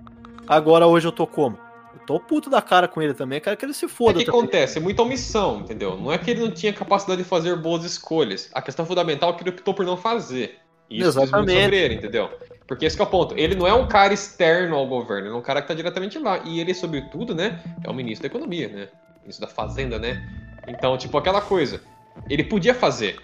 Agora 0.47 0.87
hoje 0.87 1.07
eu 1.07 1.11
tô 1.11 1.25
como? 1.27 1.57
Eu 1.93 1.99
tô 2.05 2.19
puto 2.19 2.49
da 2.49 2.61
cara 2.61 2.87
com 2.87 3.01
ele 3.01 3.13
também, 3.13 3.39
quero 3.39 3.55
que 3.57 3.65
ele 3.65 3.73
se 3.73 3.85
O 3.85 3.89
foda. 3.89 4.19
que 4.19 4.25
também. 4.25 4.39
acontece? 4.41 4.77
É 4.77 4.81
muita 4.81 5.01
omissão, 5.01 5.59
entendeu? 5.61 5.97
Não 5.97 6.11
é 6.11 6.17
que 6.17 6.31
ele 6.31 6.41
não 6.41 6.51
tinha 6.51 6.73
capacidade 6.73 7.21
de 7.23 7.27
fazer 7.27 7.55
boas 7.55 7.83
escolhas. 7.83 8.49
A 8.53 8.61
questão 8.61 8.85
fundamental 8.85 9.31
é 9.31 9.33
que 9.33 9.43
ele 9.43 9.49
optou 9.51 9.73
por 9.73 9.85
não 9.85 9.97
fazer. 9.97 10.57
E 10.89 10.99
isso 10.99 11.09
Exatamente. 11.19 11.51
sobre 11.51 11.77
ele, 11.77 11.95
entendeu? 11.95 12.29
Porque 12.67 12.85
esse 12.85 12.95
que 12.95 13.01
é 13.01 13.05
o 13.05 13.09
ponto. 13.09 13.35
Ele 13.37 13.55
não 13.55 13.65
é 13.67 13.73
um 13.73 13.87
cara 13.87 14.13
externo 14.13 14.75
ao 14.75 14.87
governo, 14.87 15.27
ele 15.27 15.35
é 15.35 15.37
um 15.37 15.41
cara 15.41 15.61
que 15.61 15.67
tá 15.67 15.73
diretamente 15.73 16.17
lá. 16.19 16.39
E 16.45 16.59
ele, 16.59 16.73
sobretudo, 16.73 17.33
né, 17.33 17.59
é 17.83 17.89
o 17.89 17.93
ministro 17.93 18.27
da 18.27 18.35
Economia, 18.35 18.67
né? 18.67 18.87
Ministro 19.21 19.47
da 19.47 19.51
Fazenda, 19.53 19.97
né? 19.97 20.23
Então, 20.67 20.95
tipo, 20.97 21.17
aquela 21.17 21.41
coisa. 21.41 21.81
Ele 22.29 22.43
podia 22.43 22.73
fazer. 22.73 23.19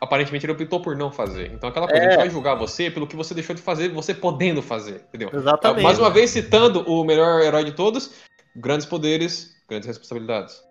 Aparentemente 0.00 0.46
ele 0.46 0.52
optou 0.52 0.80
por 0.80 0.96
não 0.96 1.10
fazer. 1.10 1.52
Então 1.52 1.68
aquela 1.68 1.86
coisa, 1.88 2.02
a 2.02 2.06
É. 2.06 2.10
gente 2.10 2.18
vai 2.20 2.30
julgar 2.30 2.54
você 2.54 2.90
pelo 2.90 3.06
que 3.06 3.16
você 3.16 3.34
deixou 3.34 3.54
de 3.54 3.62
fazer, 3.62 3.88
você 3.90 4.14
podendo 4.14 4.62
fazer, 4.62 5.02
entendeu? 5.08 5.30
Exatamente. 5.32 5.82
Mais 5.82 5.98
uma 5.98 6.10
vez 6.10 6.30
citando 6.30 6.80
o 6.88 7.04
melhor 7.04 7.40
herói 7.40 7.64
de 7.64 7.72
todos, 7.72 8.14
grandes 8.56 8.86
poderes, 8.86 9.56
grandes 9.68 9.88
responsabilidades. 9.88 10.62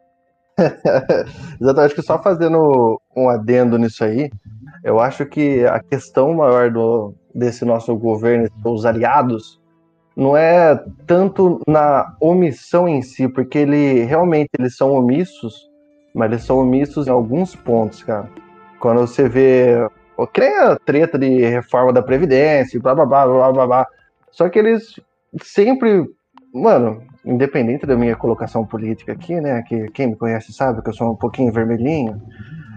Exatamente, 1.62 1.86
acho 1.86 1.96
que 1.96 2.02
só 2.02 2.22
fazendo 2.22 3.00
um 3.16 3.30
adendo 3.30 3.78
nisso 3.78 4.04
aí, 4.04 4.30
eu 4.84 5.00
acho 5.00 5.26
que 5.26 5.66
a 5.66 5.80
questão 5.80 6.34
maior 6.34 6.72
do, 6.72 7.14
desse 7.34 7.64
nosso 7.66 7.96
governo, 7.96 8.50
os 8.66 8.86
aliados, 8.86 9.60
não 10.16 10.36
é 10.36 10.84
tanto 11.06 11.62
na 11.68 12.16
omissão 12.20 12.88
em 12.88 13.02
si, 13.04 13.28
porque 13.28 13.60
ele 13.60 14.04
realmente 14.06 14.50
eles 14.58 14.76
são 14.76 14.94
omissos, 14.94 15.70
mas 16.16 16.32
eles 16.32 16.44
são 16.44 16.60
omissos 16.60 17.06
em 17.08 17.12
alguns 17.12 17.56
pontos, 17.56 18.02
cara. 18.04 18.28
Quando 18.80 19.02
você 19.02 19.28
vê 19.28 19.88
o 20.16 20.26
que 20.28 20.42
nem 20.42 20.56
a 20.58 20.76
treta 20.78 21.18
de 21.18 21.46
reforma 21.46 21.94
da 21.94 22.02
Previdência, 22.02 22.80
blá 22.80 22.94
blá 22.96 23.06
blá 23.06 23.26
blá 23.28 23.52
blá 23.52 23.68
blá. 23.68 23.88
Só 24.32 24.50
que 24.50 24.60
eles 24.60 25.00
sempre, 25.42 26.06
mano, 26.54 27.02
independente 27.26 27.86
da 27.86 27.96
minha 27.96 28.16
colocação 28.16 28.66
política 28.66 29.12
aqui, 29.14 29.40
né? 29.40 29.62
Que 29.64 29.88
quem 29.92 30.08
me 30.08 30.16
conhece 30.16 30.54
sabe 30.54 30.82
que 30.82 30.90
eu 30.90 30.94
sou 30.94 31.12
um 31.12 31.16
pouquinho 31.16 31.52
vermelhinho. 31.52 32.22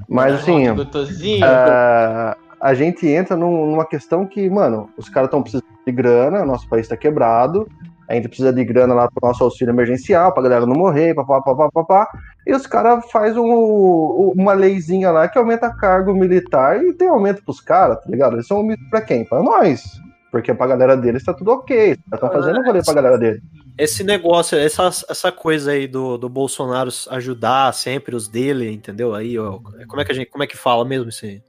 Mas 0.09 0.35
assim, 0.35 0.75
Doutorzinho, 0.75 1.45
ah, 1.45 2.37
a 2.61 2.75
gente 2.75 3.07
entra 3.07 3.37
num- 3.37 3.67
numa 3.67 3.87
questão 3.87 4.27
que, 4.27 4.51
mano, 4.51 4.91
os 4.97 5.09
caras 5.09 5.29
estão 5.29 5.43
precisando 5.43 5.65
de 5.87 5.93
grana, 5.93 6.45
nosso 6.45 6.69
país 6.69 6.89
tá 6.89 6.97
quebrado, 6.97 7.69
a 8.11 8.15
gente 8.15 8.27
precisa 8.27 8.53
de 8.53 8.65
grana 8.65 8.93
lá 8.93 9.09
pro 9.09 9.29
nosso 9.29 9.45
auxílio 9.45 9.71
emergencial, 9.71 10.35
pra 10.35 10.43
galera 10.43 10.67
não 10.67 10.75
morrer, 10.75 11.15
papá, 11.15 11.41
papá, 11.41 11.71
papá. 11.71 12.09
E 12.45 12.53
os 12.53 12.67
caras 12.67 13.09
fazem 13.09 13.41
um, 13.41 14.33
uma 14.37 14.53
leizinha 14.53 15.13
lá 15.13 15.29
que 15.29 15.39
aumenta 15.39 15.73
cargo 15.73 16.13
militar 16.13 16.83
e 16.83 16.93
tem 16.93 17.07
aumento 17.07 17.45
pros 17.45 17.61
caras, 17.61 18.03
tá 18.03 18.11
ligado? 18.11 18.35
Eles 18.35 18.49
são 18.49 18.59
omissos 18.59 18.85
pra 18.91 19.01
quem? 19.01 19.25
Pra 19.25 19.41
nós. 19.41 19.85
Porque 20.33 20.53
pra 20.53 20.67
galera 20.67 20.97
deles 20.97 21.25
tá 21.25 21.33
tudo 21.33 21.53
ok. 21.53 21.97
Estão 22.13 22.33
fazendo 22.33 22.65
rolê 22.65 22.83
pra 22.83 22.95
galera 22.95 23.17
dele. 23.17 23.41
Esse 23.79 24.03
negócio, 24.03 24.59
essa, 24.59 24.89
essa 25.09 25.31
coisa 25.31 25.71
aí 25.71 25.87
do, 25.87 26.19
do 26.19 26.29
Bolsonaro 26.29 26.91
ajudar 27.11 27.73
sempre 27.73 28.17
os 28.17 28.27
dele, 28.27 28.73
entendeu? 28.73 29.15
Aí, 29.15 29.39
ó, 29.39 29.61
como 29.87 30.01
é 30.01 30.05
que 30.05 30.11
a 30.11 30.15
gente, 30.17 30.29
como 30.29 30.43
é 30.43 30.49
que 30.49 30.57
fala 30.57 30.85
mesmo 30.85 31.11
isso 31.11 31.25
aí? 31.25 31.41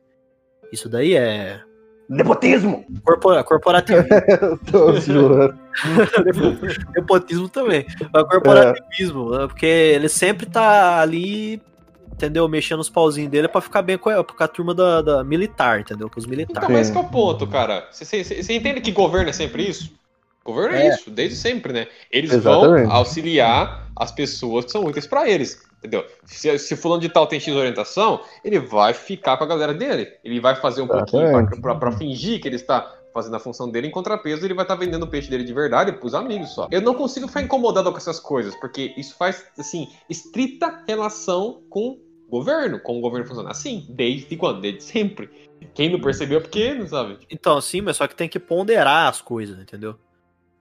Isso 0.72 0.88
daí 0.88 1.16
é 1.16 1.60
Nepotismo! 2.08 2.86
corpora, 3.04 3.44
corporativismo, 3.44 4.60
Tô 4.72 4.94
jurando. 4.98 5.58
nepotismo 6.96 7.50
também, 7.50 7.86
mas 8.14 8.24
corporativismo, 8.24 9.32
né? 9.32 9.48
porque 9.48 9.66
ele 9.66 10.10
sempre 10.10 10.46
tá 10.46 11.00
ali, 11.02 11.62
entendeu? 12.12 12.48
Mexendo 12.48 12.80
os 12.80 12.90
pauzinhos 12.90 13.32
dele 13.32 13.48
pra 13.48 13.62
ficar 13.62 13.82
bem 13.82 13.98
com 13.98 14.10
a, 14.10 14.24
com 14.24 14.44
a 14.44 14.48
turma 14.48 14.74
da, 14.74 15.02
da 15.02 15.24
militar, 15.24 15.80
entendeu? 15.80 16.10
Com 16.10 16.20
os 16.20 16.26
militares. 16.26 16.64
Então, 16.64 16.70
mas 16.78 16.90
que 16.90 16.98
é 16.98 17.02
o 17.02 17.06
ponto, 17.06 17.48
cara. 17.48 17.88
Você- 17.92 18.22
entende 18.54 18.82
que 18.82 18.92
governo 18.92 19.30
é 19.30 19.34
sempre 19.34 19.68
isso? 19.68 19.92
Governo 20.44 20.76
é, 20.76 20.88
É. 20.88 20.96
isso, 20.96 21.12
desde 21.12 21.36
sempre, 21.36 21.72
né? 21.72 21.88
Eles 22.12 22.32
Exatamente. 22.34 22.88
vão 22.88 22.96
auxiliar 22.96 23.88
as 23.96 24.12
pessoas 24.12 24.66
que 24.66 24.72
são 24.72 24.84
úteis 24.84 25.06
pra 25.06 25.30
eles, 25.30 25.62
entendeu? 25.78 26.04
Se, 26.26 26.58
se 26.58 26.76
fulano 26.76 27.00
de 27.00 27.10
tal 27.10 27.28
tem 27.28 27.40
X 27.40 27.54
orientação, 27.56 28.22
ele 28.44 28.58
vai 28.60 28.92
ficar 28.94 29.38
com 29.38 29.44
a 29.44 29.48
galera 29.48 29.72
dele. 29.74 30.08
Ele 30.24 30.40
vai 30.40 30.56
fazer 30.56 30.82
um 30.82 30.88
pouquinho 30.88 31.22
pra, 31.22 31.30
Exatamente. 31.42 31.62
pra- 31.62 31.76
pra 31.76 31.92
fingir 31.92 32.42
que 32.42 32.48
ele 32.48 32.56
está 32.56 32.92
fazendo 33.14 33.36
a 33.36 33.40
função 33.40 33.70
dele, 33.70 33.88
em 33.88 33.92
contrapeso 33.92 34.46
ele 34.46 34.54
vai 34.54 34.64
estar 34.64 34.76
vendendo 34.76 35.04
o 35.04 35.08
peixe 35.08 35.30
dele 35.30 35.44
de 35.44 35.54
verdade 35.54 35.92
pros 35.94 36.14
amigos 36.14 36.50
só. 36.50 36.68
Eu 36.72 36.82
não 36.82 36.94
consigo 36.94 37.28
ficar 37.28 37.42
incomodado 37.42 37.92
com 37.92 37.98
essas 37.98 38.20
coisas, 38.20 38.56
porque 38.56 38.94
isso 38.98 39.16
faz, 39.18 39.46
assim, 39.58 39.88
estrita 40.10 40.84
relação 40.88 41.64
com 41.70 42.00
governo, 42.30 42.80
como 42.80 43.00
o 43.00 43.02
governo 43.02 43.28
funciona. 43.28 43.52
Assim, 43.52 43.86
desde 43.90 44.38
quando? 44.38 44.62
Desde 44.62 44.84
sempre. 44.84 45.30
Quem 45.74 45.92
não 45.92 46.00
percebeu 46.00 46.40
é 46.40 46.42
porque 46.42 46.74
não 46.74 46.88
sabe. 46.88 47.20
Então, 47.30 47.60
sim, 47.60 47.82
mas 47.82 47.98
só 47.98 48.08
que 48.08 48.16
tem 48.16 48.30
que 48.30 48.40
ponderar 48.40 49.10
as 49.10 49.22
coisas, 49.22 49.60
entendeu? 49.60 49.96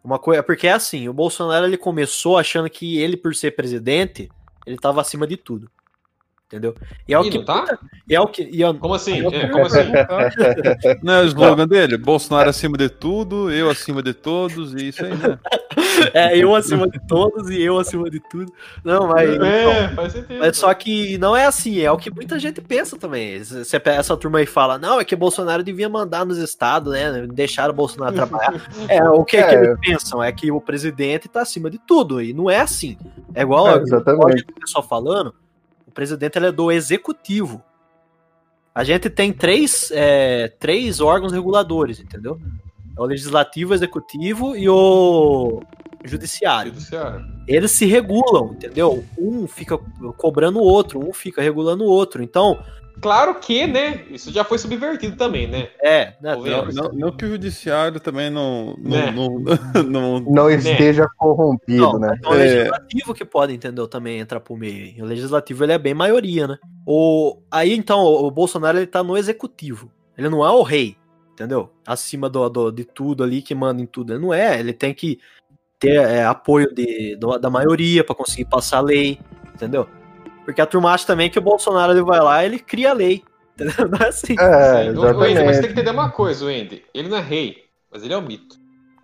Uma 0.03 0.19
coisa, 0.19 0.43
porque 0.43 0.67
é 0.67 0.73
assim, 0.73 1.09
o 1.09 1.13
Bolsonaro 1.13 1.67
ele 1.67 1.77
começou 1.77 2.39
achando 2.39 2.69
que 2.69 2.99
ele, 2.99 3.17
por 3.17 3.35
ser 3.35 3.55
presidente, 3.55 4.29
ele 4.67 4.77
tava 4.77 5.01
acima 5.01 5.27
de 5.27 5.37
tudo. 5.37 5.71
Entendeu? 6.51 6.75
E 7.07 7.15
é 7.15 7.19
o 7.19 7.25
Ih, 7.25 7.31
que 7.31 7.39
não 7.39 7.45
tá? 7.45 7.79
e 8.09 8.13
é 8.17 8.21
o 8.21 8.27
que 8.27 8.43
e 8.43 8.65
é- 8.65 8.75
Como 8.75 8.93
assim? 8.93 9.25
É, 9.25 9.47
como 9.49 9.65
assim? 9.67 9.79
Não 11.01 11.15
é 11.15 11.21
o 11.23 11.27
slogan 11.27 11.69
dele? 11.69 11.97
Bolsonaro 11.97 12.51
acima 12.51 12.77
de 12.77 12.89
tudo, 12.89 13.53
eu 13.53 13.71
acima 13.71 14.03
de 14.03 14.13
todos, 14.13 14.75
e 14.75 14.89
isso 14.89 15.05
aí, 15.05 15.15
né? 15.17 15.39
é 16.13 16.37
eu 16.37 16.53
acima 16.57 16.89
de 16.89 16.99
todos 17.07 17.49
e 17.51 17.63
eu 17.63 17.79
acima 17.79 18.11
de 18.11 18.19
tudo. 18.29 18.53
Não, 18.83 19.07
mas 19.07 19.31
É, 19.31 19.89
faz 19.91 20.13
sentido. 20.13 20.39
Mas 20.41 20.57
só 20.57 20.75
que 20.75 21.17
não 21.19 21.37
é 21.37 21.47
assim, 21.47 21.79
é 21.81 21.93
o 21.93 21.97
que 21.97 22.13
muita 22.13 22.37
gente 22.37 22.61
pensa 22.61 22.99
também. 22.99 23.39
Você 23.45 23.79
pega 23.79 23.99
essa 24.01 24.17
turma 24.17 24.39
aí 24.39 24.45
e 24.45 24.47
fala, 24.49 24.77
não, 24.77 24.99
é 25.01 25.05
que 25.05 25.15
Bolsonaro 25.15 25.63
devia 25.63 25.89
mandar 25.89 26.27
nos 26.27 26.39
estados, 26.39 26.93
né? 26.93 27.29
Deixar 27.33 27.71
o 27.71 27.73
Bolsonaro 27.73 28.13
trabalhar. 28.15 28.61
É, 28.89 29.05
o 29.09 29.25
que, 29.25 29.37
é. 29.37 29.47
que 29.47 29.55
É. 29.55 29.59
eles 29.65 29.79
pensam? 29.81 30.21
É 30.21 30.33
que 30.33 30.51
o 30.51 30.61
presidente 30.61 31.29
tá 31.29 31.43
acima 31.43 31.71
de 31.71 31.79
tudo, 31.79 32.21
e 32.21 32.33
não 32.33 32.51
é 32.51 32.59
assim. 32.59 32.99
É 33.37 33.43
igual 33.43 33.69
É, 33.69 33.77
exatamente. 33.83 34.45
o 34.51 34.61
pessoal 34.61 34.83
falando, 34.83 35.33
o 35.91 35.93
presidente 35.93 36.39
ele 36.39 36.47
é 36.47 36.53
do 36.53 36.71
executivo. 36.71 37.63
A 38.73 38.85
gente 38.85 39.11
tem 39.11 39.33
três, 39.33 39.91
é, 39.93 40.49
três 40.49 41.01
órgãos 41.01 41.33
reguladores, 41.33 41.99
entendeu? 41.99 42.41
É 42.97 43.01
o 43.01 43.05
legislativo, 43.05 43.73
o 43.73 43.75
executivo 43.75 44.57
e 44.57 44.69
o 44.69 45.61
judiciário 46.05 46.73
Judiciário. 46.73 47.27
eles 47.47 47.73
se 47.73 47.85
regulam, 47.85 48.53
entendeu? 48.53 49.05
Um 49.19 49.47
fica 49.47 49.77
cobrando 50.17 50.61
o 50.61 50.63
outro, 50.63 51.01
um 51.01 51.13
fica 51.13 51.43
regulando 51.43 51.85
o 51.85 51.89
outro. 51.89 52.23
Então, 52.23 52.63
Claro 53.01 53.35
que, 53.41 53.67
né? 53.67 54.05
Isso 54.11 54.31
já 54.33 54.45
foi 54.45 54.59
subvertido 54.59 55.17
também, 55.17 55.47
né? 55.47 55.69
é, 55.83 56.15
né, 56.21 56.35
Tô 56.35 56.45
Não, 56.45 56.65
não- 56.67 56.93
não 56.93 57.13
que 57.17 57.25
o 57.25 57.29
judiciário 57.29 57.99
também 58.01 58.29
não. 58.31 58.77
não, 58.79 58.91
Né. 58.91 59.13
não, 59.13 59.39
não- 59.85 60.21
Não 60.21 60.51
esteja 60.51 61.07
corrompido, 61.17 61.81
não, 61.93 61.99
né? 61.99 62.19
é 62.23 62.29
o 62.29 62.33
legislativo 62.33 63.15
que 63.15 63.25
pode, 63.25 63.55
entendeu, 63.55 63.89
também 63.89 64.19
entrar 64.19 64.41
pro 64.41 64.57
meio. 64.57 65.03
O 65.03 65.07
legislativo 65.07 65.65
ele 65.65 65.73
é 65.73 65.79
bem 65.79 65.95
maioria, 65.95 66.47
né? 66.47 66.59
O, 66.87 67.39
aí 67.51 67.73
então, 67.75 68.01
o 68.05 68.31
Bolsonaro 68.31 68.79
ele 68.79 68.87
tá 68.87 69.03
no 69.03 69.17
executivo. 69.17 69.91
Ele 70.19 70.29
não 70.29 70.45
é 70.45 70.51
o 70.51 70.63
rei, 70.63 70.97
entendeu? 71.33 71.71
Acima 71.87 72.29
do, 72.29 72.49
do- 72.49 72.71
de 72.71 72.85
tudo 72.85 73.25
ali 73.25 73.41
que 73.41 73.55
manda 73.55 73.81
em 73.81 73.87
tudo. 73.87 74.13
Ele 74.13 74.21
não 74.23 74.35
é, 74.35 74.59
ele 74.61 74.73
tem 74.73 74.93
que 74.93 75.19
ter 75.79 75.95
é, 75.95 76.25
apoio 76.25 76.75
de, 76.75 77.17
do- 77.17 77.39
da 77.39 77.49
maioria 77.49 78.05
pra 78.05 78.15
conseguir 78.15 78.45
passar 78.45 78.79
a 78.79 78.83
lei, 78.83 79.19
entendeu? 79.55 79.89
Porque 80.45 80.61
a 80.61 80.67
turma 80.67 80.93
acha 80.93 81.07
também 81.07 81.31
que 81.31 81.39
o 81.39 81.43
Bolsonaro 81.43 81.93
ele 81.93 82.03
vai 82.03 82.21
lá 82.21 82.43
e 82.43 82.47
ele 82.47 82.59
cria 82.59 82.91
a 82.91 82.95
lei. 82.95 83.23
Entendeu? 83.61 83.89
Não 83.89 83.99
é 84.05 84.09
assim. 84.09 84.35
É, 84.39 84.85
Sim. 84.85 84.99
O- 84.99 85.03
o 85.03 85.21
Andy, 85.23 85.35
mas 85.45 85.57
você 85.57 85.63
tem 85.63 85.73
que 85.73 85.73
entender 85.81 85.91
uma 85.91 86.11
coisa, 86.11 86.45
Wendy. 86.47 86.83
Ele 86.95 87.09
não 87.09 87.19
é 87.19 87.21
rei, 87.21 87.65
mas 87.93 88.03
ele 88.03 88.15
é 88.15 88.17
o 88.17 88.23
mito. 88.23 88.59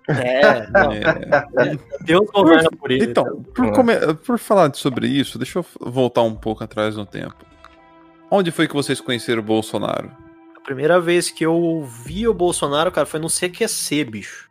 É, 0.09 0.67
não, 0.71 0.93
É. 0.93 1.77
Deus 2.03 2.31
governa 2.33 2.71
por 2.71 2.91
ele. 2.91 3.05
Então, 3.07 3.43
por, 3.55 3.73
come- 3.73 4.15
por 4.25 4.39
falar 4.39 4.73
sobre 4.75 5.09
isso, 5.09 5.37
deixa 5.39 5.59
eu 5.59 5.67
voltar 5.81 6.23
um 6.23 6.35
pouco 6.35 6.63
atrás 6.65 6.97
no 6.97 7.05
tempo. 7.05 7.35
Onde 8.31 8.51
foi 8.51 8.67
que 8.69 8.75
vocês 8.75 9.01
conheceram 9.01 9.41
o 9.41 9.45
Bolsonaro? 9.45 10.11
A 10.57 10.61
primeira 10.61 11.01
vez 11.01 11.31
que 11.31 11.45
eu 11.45 11.85
vi 12.05 12.27
o 12.27 12.33
Bolsonaro, 12.35 12.91
cara, 12.93 13.07
foi 13.07 13.21
no 13.21 13.29
CQC, 13.29 14.05
bicho. 14.05 14.49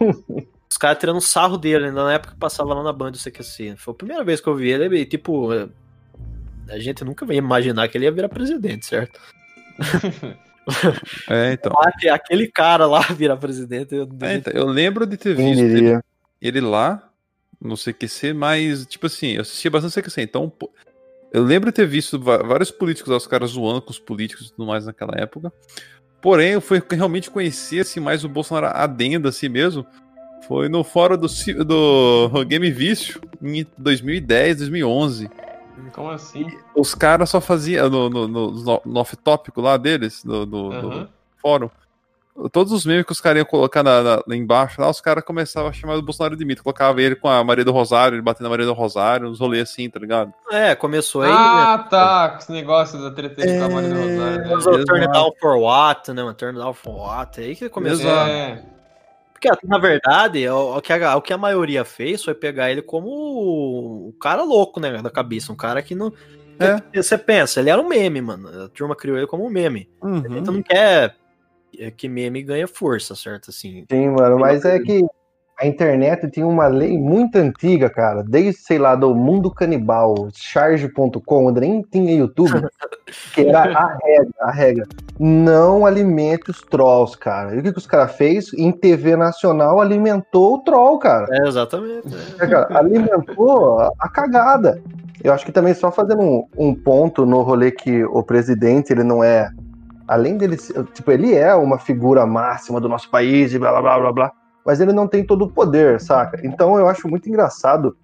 Os 0.70 0.76
caras 0.78 0.98
tirando 0.98 1.20
sarro 1.20 1.56
dele, 1.58 1.86
ainda 1.86 2.02
na 2.04 2.12
época 2.14 2.32
que 2.34 2.38
passava 2.40 2.72
lá 2.74 2.82
na 2.82 2.92
Band 2.92 3.12
do 3.12 3.18
CQC. 3.18 3.74
Foi 3.76 3.92
a 3.92 3.96
primeira 3.96 4.24
vez 4.24 4.40
que 4.40 4.48
eu 4.48 4.54
vi 4.56 4.70
ele, 4.70 5.04
tipo, 5.06 5.52
é, 5.52 5.68
a 6.68 6.78
gente 6.78 7.04
nunca 7.04 7.24
ia 7.32 7.38
imaginar 7.38 7.88
que 7.88 7.96
ele 7.98 8.04
ia 8.04 8.12
virar 8.12 8.28
presidente, 8.28 8.86
certo? 8.86 9.20
É, 11.28 11.52
então. 11.52 11.72
Aque- 11.78 12.08
Aquele 12.08 12.46
cara 12.48 12.86
lá 12.86 13.00
virar 13.12 13.36
presidente, 13.36 13.94
eu 13.94 14.08
É, 14.22 14.34
então, 14.36 14.52
eu 14.54 14.64
lembro 14.66 15.06
de 15.06 15.16
ter 15.16 15.34
visto 15.34 15.60
ele, 15.62 16.00
ele 16.40 16.60
lá 16.62 17.10
no 17.60 17.76
CQC, 17.76 18.32
mas, 18.32 18.86
tipo 18.86 19.06
assim, 19.06 19.32
eu 19.32 19.42
assistia 19.42 19.70
bastante 19.70 19.92
CQC, 20.00 20.22
então. 20.22 20.50
Eu 21.32 21.42
lembro 21.42 21.70
de 21.70 21.74
ter 21.76 21.86
visto 21.86 22.18
vários 22.18 22.70
políticos, 22.70 23.10
lá, 23.10 23.16
os 23.18 23.26
caras 23.26 23.50
zoando 23.50 23.82
com 23.82 23.90
os 23.90 23.98
políticos 23.98 24.46
e 24.46 24.50
tudo 24.52 24.66
mais 24.66 24.86
naquela 24.86 25.12
época. 25.18 25.52
Porém, 26.22 26.52
eu 26.52 26.60
fui 26.60 26.80
realmente 26.92 27.30
conhecer 27.30 27.80
assim, 27.80 28.00
mais 28.00 28.24
o 28.24 28.28
Bolsonaro 28.28 28.68
adendo 28.74 29.28
assim 29.28 29.48
mesmo. 29.48 29.84
Foi 30.46 30.68
no 30.68 30.84
fórum 30.84 31.16
do, 31.18 31.26
do 31.64 32.44
Game 32.46 32.70
Vício 32.70 33.20
em 33.42 33.66
2010, 33.76 34.58
2011. 34.58 35.28
Como 35.92 36.10
assim? 36.10 36.46
Os 36.74 36.94
caras 36.94 37.30
só 37.30 37.40
faziam 37.40 37.88
no, 37.90 38.08
no, 38.10 38.28
no, 38.28 38.50
no- 38.50 38.82
no 38.84 39.00
off-tópico 39.00 39.60
lá 39.60 39.76
deles, 39.76 40.22
do, 40.24 40.44
do- 40.46 40.68
do 40.70 40.88
Aham. 40.90 41.08
fórum. 41.40 41.70
Todos 42.50 42.72
os 42.72 42.84
memes 42.84 43.06
que 43.06 43.12
os 43.12 43.20
caras 43.20 43.38
iam 43.38 43.46
colocar 43.46 43.84
na, 43.84 44.02
na- 44.02 44.22
lá 44.26 44.34
embaixo, 44.34 44.80
lá, 44.80 44.90
os 44.90 45.00
caras 45.00 45.22
começavam 45.24 45.70
a 45.70 45.72
chamar 45.72 45.94
o 45.96 46.02
Bolsonaro 46.02 46.36
de 46.36 46.44
mito. 46.44 46.64
Colocava 46.64 47.00
ele 47.00 47.14
com 47.14 47.28
a 47.28 47.44
Maria 47.44 47.64
do 47.64 47.70
Rosário, 47.70 48.16
ele 48.16 48.22
batendo 48.22 48.44
na 48.44 48.50
Maria 48.50 48.66
do 48.66 48.72
Rosário, 48.72 49.28
uns 49.28 49.38
rolês 49.38 49.70
assim, 49.70 49.88
tá 49.88 50.00
ligado? 50.00 50.32
É, 50.50 50.74
começou 50.74 51.22
aí. 51.22 51.30
Ah, 51.32 51.86
tá. 51.88 52.30
Com 52.30 52.38
esse 52.38 52.50
negócio 52.50 53.00
da 53.00 53.12
treta 53.12 53.40
de 53.40 53.56
Cavalo 53.56 53.82
do 53.88 53.94
Rosário. 53.94 54.16
né? 54.16 54.48
né? 54.48 54.56
Usou 54.56 54.72
Exato. 54.74 54.84
Turn 54.86 55.06
Down 55.12 55.30
for 55.40 55.56
What, 55.58 56.12
né? 56.12 56.34
Turn 56.36 56.58
Down 56.58 56.72
for 56.74 56.92
What. 56.96 57.40
É 57.40 57.44
aí 57.44 57.54
que 57.54 57.68
começou. 57.68 58.10
É. 58.10 58.64
Porque, 59.50 59.66
na 59.66 59.78
verdade, 59.78 60.48
o, 60.48 60.76
o 60.76 60.80
que 60.80 60.92
a, 60.92 61.16
o 61.16 61.22
que 61.22 61.32
a 61.32 61.38
maioria 61.38 61.84
fez 61.84 62.22
foi 62.22 62.34
pegar 62.34 62.70
ele 62.70 62.82
como 62.82 63.08
o, 63.08 64.12
cara 64.20 64.42
louco, 64.42 64.80
né? 64.80 65.00
Da 65.02 65.10
cabeça. 65.10 65.52
Um 65.52 65.56
cara 65.56 65.82
que 65.82 65.94
não. 65.94 66.12
É. 66.58 67.02
Você 67.02 67.18
pensa, 67.18 67.60
ele 67.60 67.70
era 67.70 67.80
um 67.80 67.88
meme, 67.88 68.20
mano. 68.20 68.64
A 68.64 68.68
turma 68.68 68.94
criou 68.94 69.16
ele 69.16 69.26
como 69.26 69.44
um 69.44 69.50
meme. 69.50 69.88
Uhum. 70.02 70.38
Então 70.38 70.54
não 70.54 70.62
quer 70.62 71.16
é, 71.78 71.90
que 71.90 72.08
meme 72.08 72.42
ganhe 72.42 72.66
força, 72.66 73.14
certo? 73.14 73.50
Assim. 73.50 73.84
Sim, 73.90 74.10
mano, 74.10 74.38
mas 74.38 74.64
é 74.64 74.78
que 74.78 75.04
a 75.58 75.66
internet 75.66 76.28
tem 76.28 76.42
uma 76.42 76.66
lei 76.66 76.98
muito 76.98 77.36
antiga, 77.36 77.88
cara, 77.88 78.24
desde, 78.24 78.60
sei 78.60 78.78
lá, 78.78 78.96
do 78.96 79.14
mundo 79.14 79.50
canibal, 79.50 80.28
charge.com, 80.32 81.46
onde 81.46 81.60
nem 81.60 81.80
tinha 81.82 82.12
YouTube, 82.12 82.66
que 83.32 83.46
era 83.46 83.62
a 83.62 83.96
regra, 84.02 84.34
a 84.40 84.50
regra. 84.50 84.86
Não 85.18 85.86
alimente 85.86 86.50
os 86.50 86.60
trolls, 86.60 87.16
cara. 87.16 87.54
E 87.54 87.58
o 87.58 87.62
que, 87.62 87.72
que 87.72 87.78
os 87.78 87.86
caras 87.86 88.16
fez? 88.16 88.52
Em 88.54 88.72
TV 88.72 89.16
nacional 89.16 89.80
alimentou 89.80 90.54
o 90.54 90.58
troll, 90.58 90.98
cara. 90.98 91.26
É, 91.30 91.48
exatamente. 91.48 92.08
é. 92.40 92.44
É, 92.44 92.46
cara, 92.48 92.78
alimentou 92.78 93.78
a, 93.80 94.08
cagada. 94.08 94.82
Eu 95.22 95.32
acho 95.32 95.46
que 95.46 95.52
também 95.52 95.72
só 95.72 95.90
fazendo 95.92 96.20
um, 96.20 96.46
um 96.58 96.74
ponto 96.74 97.24
no 97.24 97.42
rolê 97.42 97.70
que 97.70 98.04
o 98.04 98.22
presidente, 98.24 98.92
ele 98.92 99.04
não 99.04 99.22
é. 99.22 99.48
Além 100.06 100.36
dele, 100.36 100.58
ser- 100.58 100.84
tipo, 100.92 101.10
ele 101.12 101.32
é 101.34 101.54
uma 101.54 101.78
figura 101.78 102.26
máxima 102.26 102.80
do 102.80 102.88
nosso 102.88 103.08
país 103.08 103.54
e 103.54 103.58
blá 103.58 103.70
blá 103.70 103.80
blá 103.80 103.98
blá 104.00 104.12
blá, 104.12 104.32
mas 104.64 104.80
ele 104.80 104.92
não 104.92 105.06
tem 105.06 105.24
todo 105.24 105.44
o 105.44 105.50
poder, 105.50 106.00
saca? 106.00 106.40
Então 106.44 106.78
eu 106.78 106.88
acho 106.88 107.08
muito 107.08 107.28
engraçado 107.28 107.96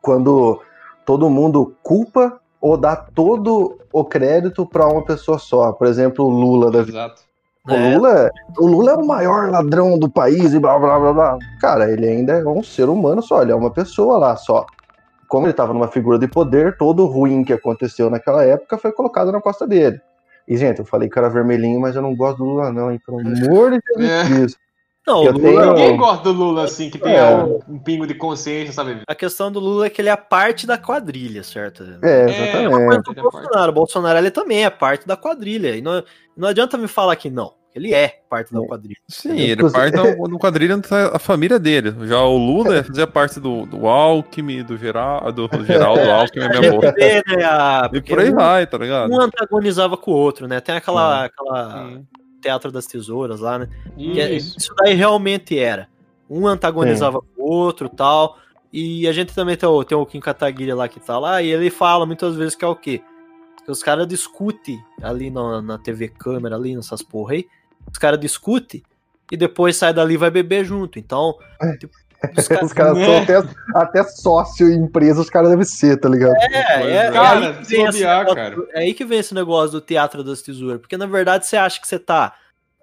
quando 0.00 0.60
todo 1.04 1.28
mundo 1.28 1.74
culpa 1.82 2.40
ou 2.60 2.76
dá 2.76 2.96
todo 2.96 3.78
o 3.92 4.04
crédito 4.04 4.64
para 4.64 4.86
uma 4.86 5.04
pessoa 5.04 5.38
só. 5.38 5.72
Por 5.72 5.86
exemplo, 5.86 6.24
o 6.24 6.30
Lula 6.30 6.70
da 6.70 6.82
vida. 6.82 6.98
Exato. 6.98 7.22
O 7.68 7.72
É. 7.72 7.96
Lula, 7.96 8.30
o 8.58 8.66
Lula 8.66 8.92
é 8.92 8.94
o 8.94 9.06
maior 9.06 9.50
ladrão 9.50 9.98
do 9.98 10.10
país 10.10 10.52
e 10.54 10.58
blá 10.58 10.78
blá 10.78 10.98
blá 10.98 11.12
blá. 11.12 11.38
Cara, 11.60 11.90
ele 11.92 12.08
ainda 12.08 12.32
é 12.32 12.44
um 12.44 12.62
ser 12.62 12.88
humano 12.88 13.22
só, 13.22 13.42
ele 13.42 13.52
é 13.52 13.54
uma 13.54 13.70
pessoa 13.70 14.16
lá 14.16 14.36
só. 14.36 14.64
Como 15.28 15.46
ele 15.46 15.52
estava 15.52 15.72
numa 15.72 15.88
figura 15.88 16.18
de 16.18 16.26
poder, 16.28 16.76
todo 16.76 17.04
o 17.04 17.06
ruim 17.06 17.44
que 17.44 17.52
aconteceu 17.52 18.10
naquela 18.10 18.44
época 18.44 18.78
foi 18.78 18.92
colocado 18.92 19.30
na 19.30 19.40
costa 19.40 19.66
dele. 19.66 20.00
E, 20.46 20.56
gente, 20.56 20.80
eu 20.80 20.84
falei 20.84 21.08
que 21.08 21.18
era 21.18 21.30
vermelhinho, 21.30 21.80
mas 21.80 21.94
eu 21.94 22.02
não 22.02 22.16
gosto 22.16 22.38
do 22.38 22.44
Lula, 22.44 22.72
não, 22.72 22.90
hein? 22.90 23.00
Pelo 23.04 23.20
amor 23.20 23.70
de 23.70 23.80
Jesus 24.28 24.56
É. 24.58 24.71
Não, 25.06 25.22
o 25.22 25.26
Eu 25.26 25.32
Lula, 25.32 25.42
tenho- 25.42 25.66
Ninguém 25.74 25.96
gosta 25.96 26.22
do 26.24 26.32
Lula 26.32 26.64
assim, 26.64 26.88
que 26.88 26.98
tem 26.98 27.14
É. 27.16 27.24
um, 27.34 27.58
um 27.68 27.78
pingo 27.78 28.06
de 28.06 28.14
consciência, 28.14 28.72
sabe? 28.72 29.00
a 29.08 29.14
questão 29.14 29.50
do 29.50 29.58
Lula 29.58 29.86
é 29.86 29.90
que 29.90 30.00
ele 30.00 30.08
é 30.08 30.14
parte 30.16 30.66
da 30.66 30.78
quadrilha, 30.78 31.42
certo? 31.42 31.82
É, 32.02 32.08
É, 32.08 32.24
exatamente. 32.30 32.68
o 32.74 32.76
Ele 32.76 32.84
é 32.84 32.86
parte. 33.02 33.14
Bolsonaro, 33.20 33.70
o 33.70 33.74
Bolsonaro 33.74 34.18
ele 34.18 34.30
também 34.30 34.64
é 34.64 34.70
parte 34.70 35.06
da 35.06 35.16
quadrilha. 35.16 35.74
E 35.76 35.82
não, 35.82 36.02
não 36.36 36.48
adianta 36.48 36.78
me 36.78 36.86
falar 36.86 37.16
que 37.16 37.28
não. 37.30 37.52
Ele 37.74 37.94
é 37.94 38.20
parte 38.28 38.52
da 38.52 38.62
É. 38.62 38.66
quadrilha. 38.66 38.98
Sim, 39.08 39.30
ele 39.32 39.54
Inclusive- 39.54 39.80
parte 39.92 40.16
do, 40.18 40.28
do 40.28 40.38
quadrilha 40.38 40.78
tá 40.78 41.10
a 41.16 41.18
família 41.18 41.58
dele. 41.58 41.94
Já 42.06 42.20
o 42.22 42.36
Lula 42.36 42.84
fazia 42.84 43.06
parte 43.06 43.40
do, 43.40 43.64
do 43.66 43.88
Alckmin, 43.88 44.62
do 44.62 44.76
Geral, 44.76 45.32
do 45.32 45.48
Geraldo 45.64 46.08
Alckmin, 46.10 46.44
é 46.46 46.60
minha 46.60 46.70
boca. 46.70 46.92
né, 46.92 47.22
a- 47.44 47.90
E 47.92 48.00
por 48.02 48.20
aí 48.20 48.30
um, 48.30 48.34
vai, 48.36 48.66
tá 48.66 48.76
ligado? 48.78 49.10
um 49.10 49.20
antagonizava 49.20 49.96
com 49.96 50.10
o 50.10 50.14
outro, 50.14 50.46
né? 50.46 50.60
Tem 50.60 50.76
aquela, 50.76 51.24
aquela 51.24 51.84
Hum. 51.86 52.04
Teatro 52.42 52.70
das 52.70 52.84
Tesouras 52.86 53.40
lá, 53.40 53.58
né? 53.60 53.68
Que 53.96 54.20
é- 54.20 54.34
Isso. 54.34 54.58
isso 54.58 54.74
daí 54.76 54.94
realmente 54.94 55.58
era. 55.58 55.88
Um 56.28 56.46
antagonizava 56.46 57.20
com 57.20 57.42
o 57.42 57.44
outro 57.50 57.88
tal. 57.88 58.36
E 58.72 59.06
a 59.06 59.12
gente 59.12 59.34
também 59.34 59.56
tem 59.56 59.68
o, 59.68 59.84
tem 59.84 59.96
o 59.96 60.04
Kim 60.06 60.18
Kataguiri 60.20 60.72
lá 60.72 60.88
que 60.88 60.98
tá 60.98 61.18
lá, 61.18 61.42
e 61.42 61.48
ele 61.50 61.68
fala 61.70 62.06
muitas 62.06 62.34
vezes 62.36 62.54
que 62.54 62.64
é 62.64 62.68
o 62.68 62.74
quê? 62.74 63.02
Que 63.64 63.70
os 63.70 63.82
caras 63.82 64.06
discutem 64.08 64.82
ali 65.02 65.30
na, 65.30 65.60
na 65.62 65.78
TV 65.78 66.08
câmera, 66.08 66.56
ali 66.56 66.74
nessas 66.74 67.02
porra 67.02 67.34
aí. 67.34 67.46
Os 67.90 67.98
caras 67.98 68.18
discutem 68.18 68.82
e 69.30 69.36
depois 69.36 69.76
sai 69.76 69.92
dali 69.92 70.14
e 70.14 70.16
vai 70.16 70.30
beber 70.30 70.64
junto. 70.64 70.98
Então, 70.98 71.36
tipo, 71.78 71.94
os 72.36 72.48
caras. 72.48 72.62
Os 72.64 72.72
caras 72.72 72.98
Né? 72.98 73.04
são 73.04 73.16
até, 73.40 73.48
até 73.74 74.04
sócio 74.04 74.68
em 74.68 74.76
empresa, 74.76 75.20
os 75.20 75.30
caras 75.30 75.50
devem 75.50 75.64
ser, 75.64 75.96
tá 75.98 76.08
ligado? 76.08 76.34
É, 76.36 76.82
é, 76.82 76.96
é 77.06 77.10
Cara, 77.10 77.38
aí 77.48 77.54
que 77.54 77.64
vem 77.64 77.84
esse 77.84 77.92
bobear, 77.98 78.18
negócio- 78.18 78.36
cara. 78.36 78.56
é 78.74 78.78
aí 78.80 78.94
que 78.94 79.04
vem 79.04 79.18
esse 79.18 79.34
negócio 79.34 79.70
do 79.72 79.80
teatro 79.80 80.22
das 80.24 80.42
tesouras. 80.42 80.80
Porque 80.80 80.96
na 80.96 81.06
verdade 81.06 81.46
você 81.46 81.56
acha 81.56 81.80
que 81.80 81.86
você 81.88 81.98
tá 81.98 82.34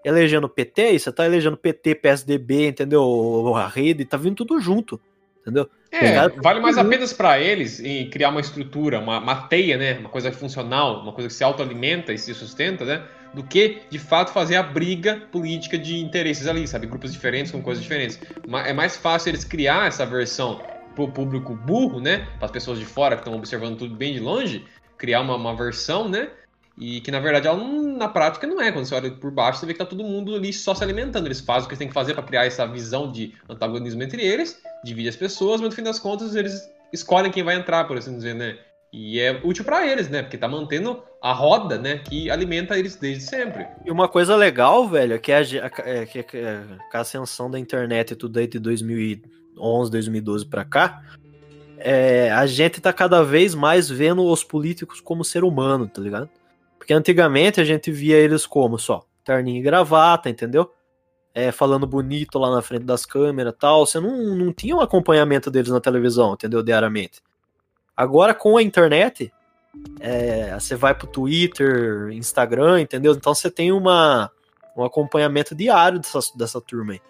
elegendo 0.04 0.48
PT 0.50 0.92
e 0.94 1.00
você 1.00 1.12
tá 1.12 1.26
elegendo 1.26 1.58
PT, 1.58 1.96
PSDB, 1.96 2.68
entendeu? 2.70 3.54
A 3.56 3.68
rede, 3.68 4.06
tá 4.06 4.18
vindo 4.18 4.36
tudo 4.36 4.60
junto. 4.60 5.00
Entendeu? 5.42 5.70
É, 5.92 6.12
Cara, 6.14 6.34
vale 6.38 6.60
mais 6.60 6.78
apenas 6.78 7.12
pra 7.14 7.40
eles 7.40 7.80
em 7.80 8.08
criar 8.10 8.30
uma 8.30 8.42
estrutura, 8.42 9.00
uma, 9.00 9.20
uma 9.20 9.36
teia, 9.48 9.78
né? 9.78 9.98
Uma 9.98 10.10
coisa 10.10 10.32
funcional, 10.32 11.02
uma 11.02 11.12
coisa 11.14 11.28
que 11.28 11.34
se 11.34 11.44
autoalimenta 11.44 12.14
e 12.14 12.18
se 12.18 12.34
sustenta, 12.34 12.86
né? 12.86 13.02
Do 13.34 13.44
que, 13.44 13.82
de 13.90 14.00
fato, 14.00 14.32
fazer 14.32 14.56
a 14.56 14.64
briga 14.64 15.28
política 15.32 15.78
de 15.78 16.00
interesses 16.00 16.48
ali, 16.48 16.68
sabe? 16.68 16.88
Grupos 16.88 17.14
diferentes 17.14 17.52
com 17.52 17.62
coisas 17.62 17.84
diferentes. 17.84 18.20
É 18.66 18.74
mais 18.74 18.98
fácil 18.98 19.30
eles 19.30 19.44
criar 19.44 19.88
essa 19.88 20.06
versão 20.06 20.62
pro 20.96 21.08
público 21.08 21.56
burro, 21.56 22.00
né? 22.00 22.28
Para 22.38 22.46
as 22.46 22.52
pessoas 22.52 22.80
de 22.80 22.86
fora 22.86 23.16
que 23.16 23.22
estão 23.22 23.36
observando 23.36 23.78
tudo 23.78 23.96
bem 23.96 24.14
de 24.14 24.20
longe, 24.20 24.66
criar 24.98 25.22
uma, 25.22 25.36
uma 25.36 25.56
versão, 25.56 26.10
né? 26.10 26.30
E 26.78 27.02
que 27.02 27.12
na 27.12 27.20
verdade 27.20 27.48
ela 27.48 27.62
na 27.62 28.08
prática 28.08 28.48
não 28.48 28.62
é. 28.62 28.72
Quando 28.72 28.86
você 28.86 28.96
olha 28.96 29.12
por 29.12 29.32
baixo, 29.32 29.60
você 29.60 29.66
vê 29.66 29.74
que 29.74 29.80
tá 29.80 29.86
todo 29.86 30.04
mundo 30.04 30.36
ali 30.36 30.52
só 30.52 30.74
se 30.74 30.84
alimentando. 30.84 31.28
Eles 31.28 31.42
fazem 31.42 31.66
o 31.66 31.68
que 31.68 31.74
eles 31.74 31.80
têm 31.80 31.88
que 31.88 31.94
fazer 31.94 32.14
para 32.14 32.24
criar 32.24 32.46
essa 32.46 32.66
visão 32.66 33.12
de 33.12 33.34
antagonismo 33.50 34.02
entre 34.02 34.24
eles, 34.26 34.62
divide 34.84 35.10
as 35.10 35.16
pessoas, 35.16 35.60
mas 35.62 35.70
no 35.70 35.76
fim 35.76 35.84
das 35.84 36.00
contas 36.00 36.36
eles 36.36 36.70
escolhem 36.92 37.32
quem 37.32 37.44
vai 37.44 37.56
entrar, 37.56 37.86
por 37.86 37.98
assim 37.98 38.16
dizer, 38.16 38.34
né? 38.34 38.58
E 38.92 39.20
é 39.20 39.40
útil 39.44 39.64
para 39.64 39.86
eles, 39.86 40.10
né? 40.10 40.24
Porque 40.24 40.38
tá 40.38 40.48
mantendo 40.48 41.04
a 41.22 41.32
roda, 41.32 41.78
né? 41.78 42.00
Que 42.00 42.30
alimenta 42.32 42.78
eles 42.78 42.96
desde 42.96 43.24
sempre. 43.24 43.68
E 43.86 43.92
uma 43.92 44.08
coisa 44.08 44.36
legal, 44.36 44.88
velho, 44.88 45.14
é 45.14 45.20
que 45.20 45.32
a, 45.32 45.40
a- 45.40 45.72
é 45.90 46.06
que- 46.06 46.24
que- 46.24 46.38
é, 46.38 46.64
a 46.94 47.00
ascensão 47.00 47.52
da 47.52 47.60
internet 47.60 48.12
e 48.12 48.16
tudo 48.16 48.40
aí 48.40 48.48
de 48.48 48.58
2011, 48.58 49.92
2012 49.92 50.46
pra 50.46 50.66
cá, 50.66 51.04
é, 51.78 52.32
a 52.32 52.46
gente 52.48 52.82
tá 52.82 52.92
cada 52.92 53.24
vez 53.24 53.54
mais 53.56 53.90
vendo 53.90 54.26
os 54.26 54.44
políticos 54.44 55.00
como 55.00 55.24
ser 55.24 55.44
humano, 55.44 55.88
tá 55.88 56.02
ligado? 56.02 56.30
Porque 56.78 56.94
antigamente 56.94 57.62
a 57.62 57.64
gente 57.64 57.92
via 57.92 58.18
eles 58.18 58.46
como 58.46 58.78
só 58.80 59.06
terninho 59.24 59.60
e 59.60 59.62
gravata, 59.62 60.30
entendeu? 60.30 60.72
É, 61.34 61.52
falando 61.52 61.86
bonito 61.86 62.40
lá 62.40 62.50
na 62.54 62.62
frente 62.64 62.86
das 62.86 63.06
câmeras 63.06 63.54
tal. 63.60 63.86
Você 63.86 64.00
não, 64.00 64.36
não 64.36 64.52
tinha 64.52 64.76
um 64.76 64.82
acompanhamento 64.82 65.52
deles 65.52 65.70
na 65.72 65.80
televisão, 65.80 66.34
entendeu? 66.34 66.64
Diariamente. 66.64 67.22
Agora 68.00 68.34
com 68.34 68.56
a 68.56 68.64
internet, 68.64 69.30
é, 70.00 70.58
você 70.58 70.74
vai 70.74 70.96
pro 70.96 71.06
Twitter, 71.06 72.10
Instagram, 72.14 72.80
entendeu? 72.80 73.12
Então 73.14 73.36
você 73.36 73.52
tem 73.52 73.74
uma, 73.74 74.32
um 74.78 74.86
acompanhamento 74.86 75.54
diário 75.54 76.00
dessa, 76.00 76.20
dessa 76.34 76.62
turma 76.62 76.94
aí. 76.94 77.02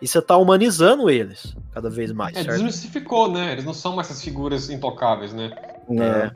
E 0.00 0.08
você 0.08 0.22
tá 0.22 0.38
humanizando 0.38 1.10
eles 1.10 1.54
cada 1.70 1.90
vez 1.90 2.12
mais, 2.12 2.34
É, 2.34 2.44
certo? 2.44 2.54
desmistificou, 2.54 3.30
né? 3.30 3.52
Eles 3.52 3.64
não 3.66 3.74
são 3.74 3.94
mais 3.94 4.08
essas 4.08 4.22
figuras 4.24 4.70
intocáveis, 4.70 5.34
né? 5.34 5.50
Né? 5.86 6.30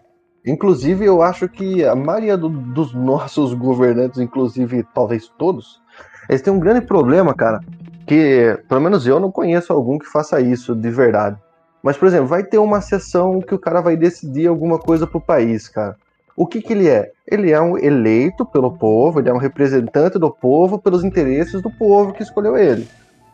Inclusive, 0.44 1.06
eu 1.06 1.22
acho 1.22 1.48
que 1.48 1.82
a 1.82 1.94
maioria 1.94 2.36
do- 2.36 2.50
dos 2.50 2.92
nossos 2.92 3.54
governantes, 3.54 4.20
inclusive 4.20 4.84
talvez 4.92 5.26
todos, 5.38 5.80
eles 6.28 6.42
têm 6.42 6.52
um 6.52 6.60
grande 6.60 6.84
problema, 6.84 7.32
cara, 7.32 7.60
que, 8.06 8.60
pelo 8.68 8.80
menos 8.82 9.06
eu 9.06 9.18
não 9.18 9.30
conheço 9.32 9.72
algum 9.72 9.98
que 9.98 10.06
faça 10.06 10.38
isso 10.38 10.74
de 10.74 10.90
verdade. 10.90 11.40
Mas, 11.82 11.96
por 11.96 12.06
exemplo, 12.06 12.26
vai 12.26 12.44
ter 12.44 12.58
uma 12.58 12.80
sessão 12.80 13.40
que 13.40 13.54
o 13.54 13.58
cara 13.58 13.80
vai 13.80 13.96
decidir 13.96 14.46
alguma 14.46 14.78
coisa 14.78 15.06
pro 15.06 15.20
país, 15.20 15.68
cara. 15.68 15.96
O 16.36 16.46
que 16.46 16.62
que 16.62 16.72
ele 16.72 16.88
é? 16.88 17.10
Ele 17.26 17.50
é 17.50 17.60
um 17.60 17.76
eleito 17.76 18.46
pelo 18.46 18.72
povo, 18.72 19.20
ele 19.20 19.28
é 19.28 19.32
um 19.32 19.38
representante 19.38 20.18
do 20.18 20.30
povo 20.30 20.78
pelos 20.78 21.04
interesses 21.04 21.60
do 21.60 21.70
povo 21.70 22.12
que 22.12 22.22
escolheu 22.22 22.56
ele. 22.56 22.88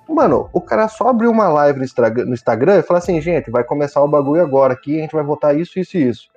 Mano, 0.09 0.49
o 0.53 0.61
cara 0.61 0.89
só 0.89 1.09
abriu 1.09 1.31
uma 1.31 1.49
live 1.49 1.79
no 1.79 2.35
Instagram, 2.35 2.79
e 2.79 2.83
fala 2.83 2.99
assim, 2.99 3.21
gente, 3.21 3.51
vai 3.51 3.63
começar 3.63 4.03
o 4.03 4.09
bagulho 4.09 4.43
agora 4.43 4.73
aqui, 4.73 4.99
a 4.99 5.03
gente 5.03 5.13
vai 5.13 5.23
votar 5.23 5.57
isso, 5.57 5.79
isso 5.79 5.99
e 5.99 6.09
isso. 6.09 6.29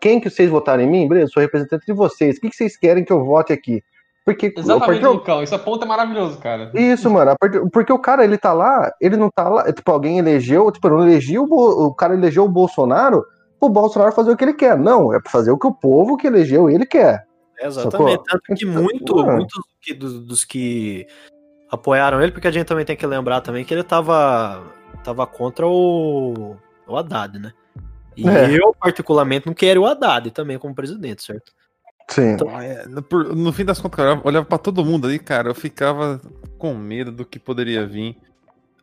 Quem 0.00 0.18
que 0.18 0.30
vocês 0.30 0.48
votarem 0.48 0.86
em 0.86 0.90
mim? 0.90 1.08
Beleza, 1.08 1.26
eu 1.26 1.32
sou 1.32 1.40
representante 1.42 1.84
de 1.84 1.92
vocês. 1.92 2.36
O 2.36 2.40
que, 2.40 2.48
que 2.48 2.56
vocês 2.56 2.76
querem 2.76 3.04
que 3.04 3.12
eu 3.12 3.24
vote 3.24 3.52
aqui? 3.52 3.82
Porque, 4.28 4.52
Exatamente, 4.54 5.00
porque 5.00 5.06
Lucão. 5.06 5.42
Esse 5.42 5.56
ponto 5.58 5.84
é 5.84 5.88
maravilhoso, 5.88 6.38
cara. 6.38 6.70
Isso, 6.74 7.08
mano. 7.08 7.34
Porque 7.72 7.90
o 7.90 7.98
cara, 7.98 8.24
ele 8.24 8.36
tá 8.36 8.52
lá, 8.52 8.92
ele 9.00 9.16
não 9.16 9.30
tá 9.30 9.48
lá. 9.48 9.72
Tipo, 9.72 9.90
alguém 9.90 10.18
elegeu, 10.18 10.70
tipo, 10.70 10.86
não 10.90 11.08
elegeu 11.08 11.44
o 11.44 11.94
cara 11.94 12.12
elegeu 12.12 12.44
o 12.44 12.48
Bolsonaro 12.48 13.24
o 13.60 13.68
Bolsonaro 13.68 14.12
fazer 14.12 14.30
o 14.30 14.36
que 14.36 14.44
ele 14.44 14.52
quer. 14.52 14.78
Não, 14.78 15.14
é 15.14 15.18
pra 15.18 15.30
fazer 15.30 15.50
o 15.50 15.58
que 15.58 15.66
o 15.66 15.72
povo 15.72 16.18
que 16.18 16.26
elegeu 16.26 16.68
ele 16.68 16.84
quer. 16.84 17.26
exatamente. 17.58 18.22
Tanto 18.24 18.42
que 18.54 18.64
então, 18.66 18.82
muito, 18.82 19.16
muitos 19.24 19.64
dos, 19.98 20.26
dos 20.26 20.44
que 20.44 21.06
apoiaram 21.70 22.20
ele, 22.20 22.32
porque 22.32 22.48
a 22.48 22.50
gente 22.50 22.66
também 22.66 22.84
tem 22.84 22.96
que 22.96 23.06
lembrar 23.06 23.40
também 23.40 23.64
que 23.64 23.72
ele 23.72 23.82
tava, 23.82 24.62
tava 25.02 25.26
contra 25.26 25.66
o, 25.66 26.54
o 26.86 26.96
Haddad, 26.96 27.38
né? 27.38 27.52
E 28.14 28.28
é. 28.28 28.50
eu, 28.50 28.74
particularmente, 28.78 29.46
não 29.46 29.54
quero 29.54 29.82
o 29.82 29.86
Haddad 29.86 30.30
também 30.32 30.58
como 30.58 30.74
presidente, 30.74 31.22
certo? 31.22 31.50
Sim. 32.08 32.32
Então, 32.32 32.60
é, 32.60 32.86
no, 32.86 33.34
no, 33.34 33.52
fim 33.52 33.64
das 33.64 33.78
contas, 33.78 33.96
cara, 33.96 34.12
eu 34.12 34.20
olhava 34.24 34.46
pra 34.46 34.58
todo 34.58 34.84
mundo 34.84 35.06
ali, 35.06 35.18
cara, 35.18 35.50
eu 35.50 35.54
ficava 35.54 36.20
com 36.56 36.74
medo 36.74 37.12
do 37.12 37.24
que 37.24 37.38
poderia 37.38 37.86
vir. 37.86 38.16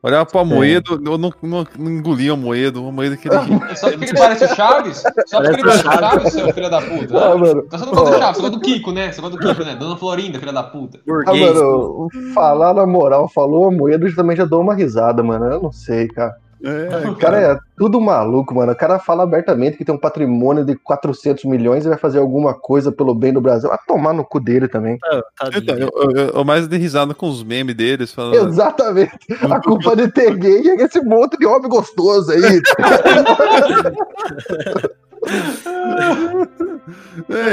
Olhava 0.05 0.23
pra 0.23 0.45
Moedo, 0.45 1.01
eu 1.03 1.17
não, 1.17 1.33
não, 1.41 1.67
não 1.79 1.91
engolia 1.91 2.35
o 2.35 2.37
Moedo, 2.37 2.87
o 2.87 2.91
Moedo 2.91 3.17
que 3.17 3.27
ele. 3.27 3.37
Só 3.75 3.89
porque 3.89 4.05
ele 4.05 4.13
parece 4.13 4.45
o 4.45 4.55
Chaves? 4.55 5.03
Só 5.25 5.41
porque 5.41 5.55
ele 5.55 5.63
parece 5.63 5.87
o 5.87 5.91
Chaves, 5.91 6.33
seu 6.33 6.53
filho 6.53 6.69
da 6.69 6.79
puta. 6.79 7.17
Ah, 7.17 7.35
mano. 7.35 7.63
Então 7.65 7.79
você 7.79 7.85
não 7.85 7.93
gosta 7.93 8.11
do 8.11 8.19
Chaves, 8.19 8.35
você 8.37 8.41
gosta 8.43 8.57
do 8.57 8.61
Kiko, 8.61 8.91
né? 8.91 9.11
Você 9.11 9.21
gosta 9.21 9.35
do 9.35 9.47
Kiko, 9.47 9.63
né? 9.65 9.75
Dona 9.75 9.97
Florinda, 9.97 10.37
filha 10.37 10.53
da 10.53 10.61
puta. 10.61 10.99
Burguês, 11.07 11.49
ah, 11.49 11.53
mano, 11.55 12.07
falar 12.35 12.75
na 12.75 12.85
moral, 12.85 13.27
falou 13.27 13.69
a 13.69 13.71
Moedo, 13.71 14.15
também 14.15 14.37
já 14.37 14.45
dou 14.45 14.61
uma 14.61 14.75
risada, 14.75 15.23
mano. 15.23 15.45
Eu 15.45 15.59
não 15.59 15.71
sei, 15.71 16.07
cara. 16.07 16.35
É, 16.63 17.09
o 17.09 17.15
cara 17.15 17.39
é 17.39 17.57
tudo 17.77 17.99
maluco, 17.99 18.55
mano. 18.55 18.71
O 18.71 18.75
cara 18.75 18.97
fala 18.97 19.23
abertamente 19.23 19.77
que 19.77 19.85
tem 19.85 19.93
um 19.93 19.99
patrimônio 19.99 20.63
de 20.63 20.75
400 20.75 21.43
milhões 21.45 21.85
e 21.85 21.89
vai 21.89 21.97
fazer 21.97 22.19
alguma 22.19 22.53
coisa 22.53 22.91
pelo 22.91 23.13
bem 23.13 23.33
do 23.33 23.41
Brasil. 23.41 23.69
Vai 23.69 23.77
tomar 23.87 24.13
no 24.13 24.23
cu 24.23 24.39
dele 24.39 24.67
também. 24.67 24.97
É, 25.05 25.21
então, 25.57 25.77
eu, 25.77 25.91
eu, 26.15 26.29
eu, 26.29 26.45
mais 26.45 26.67
de 26.67 26.77
risada 26.77 27.13
com 27.13 27.27
os 27.27 27.43
memes 27.43 27.75
deles. 27.75 28.13
Falando... 28.13 28.47
Exatamente. 28.47 29.17
A 29.41 29.59
culpa 29.59 29.95
de 29.95 30.07
ter 30.07 30.35
gay 30.37 30.69
é 30.69 30.83
esse 30.83 31.01
monte 31.01 31.37
de 31.37 31.45
homem 31.45 31.69
gostoso 31.69 32.31
aí. 32.31 32.41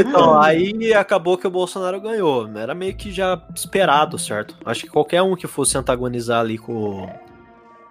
então, 0.01 0.41
aí 0.41 0.95
acabou 0.95 1.37
que 1.37 1.47
o 1.47 1.51
Bolsonaro 1.51 2.01
ganhou. 2.01 2.49
Era 2.57 2.75
meio 2.75 2.95
que 2.95 3.13
já 3.13 3.41
esperado, 3.55 4.19
certo? 4.19 4.57
Acho 4.65 4.85
que 4.85 4.91
qualquer 4.91 5.23
um 5.23 5.35
que 5.35 5.47
fosse 5.47 5.77
antagonizar 5.77 6.41
ali 6.41 6.57
com 6.59 7.09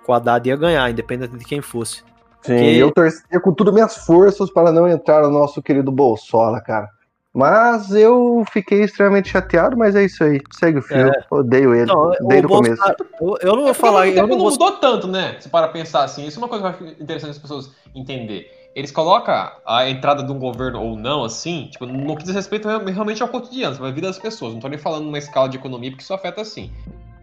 o 0.08 0.14
Haddad 0.14 0.48
ia 0.48 0.56
ganhar, 0.56 0.90
independente 0.90 1.38
de 1.38 1.46
quem 1.46 1.62
fosse. 1.62 2.04
Sim, 2.42 2.56
Porque... 2.56 2.64
eu 2.64 2.92
torcia 2.92 3.40
com 3.40 3.54
todas 3.54 3.74
minhas 3.74 3.98
forças 3.98 4.50
para 4.50 4.72
não 4.72 4.88
entrar 4.88 5.22
no 5.22 5.30
nosso 5.30 5.62
querido 5.62 5.92
Bolsola, 5.92 6.60
cara. 6.60 6.90
Mas 7.34 7.92
eu 7.92 8.44
fiquei 8.52 8.82
extremamente 8.82 9.30
chateado, 9.30 9.78
mas 9.78 9.96
é 9.96 10.04
isso 10.04 10.22
aí. 10.22 10.42
Segue 10.52 10.80
o 10.80 10.82
fio. 10.82 11.08
É. 11.08 11.26
Odeio 11.32 11.74
ele. 11.74 11.86
Não, 11.86 12.12
desde 12.28 12.46
o, 12.46 12.50
começo. 12.50 12.82
Eu, 13.22 13.38
eu, 13.42 13.56
não 13.56 13.62
vou 13.62 13.72
é 13.72 13.74
falar. 13.74 14.08
Eu 14.08 14.28
não, 14.28 14.38
não 14.38 14.46
mudou 14.46 14.74
tanto, 14.74 15.08
né? 15.08 15.38
Se 15.40 15.48
para 15.48 15.70
pensar 15.70 16.04
assim. 16.04 16.26
Isso 16.26 16.40
é 16.40 16.42
uma 16.44 16.50
coisa 16.50 16.74
que 16.74 17.02
interessante 17.02 17.32
as 17.32 17.38
pessoas 17.38 17.72
entender. 17.96 18.52
Eles 18.76 18.92
colocam 18.92 19.50
a 19.66 19.90
entrada 19.90 20.24
de 20.24 20.32
um 20.32 20.40
governo 20.40 20.82
ou 20.82 20.98
não, 20.98 21.24
assim, 21.24 21.68
tipo, 21.72 21.86
no 21.86 22.16
que 22.16 22.24
diz 22.24 22.34
respeito 22.34 22.68
realmente 22.68 23.22
ao 23.22 23.28
cotidiano, 23.28 23.86
à 23.86 23.92
vida 23.92 24.08
das 24.08 24.20
pessoas. 24.20 24.54
Não 24.54 24.62
tô 24.62 24.68
nem 24.68 24.80
falando 24.80 25.06
numa 25.06 25.18
escala 25.18 25.48
de 25.48 25.58
economia, 25.58 25.90
porque 25.90 26.04
isso 26.04 26.14
afeta 26.14 26.42
assim. 26.42 26.72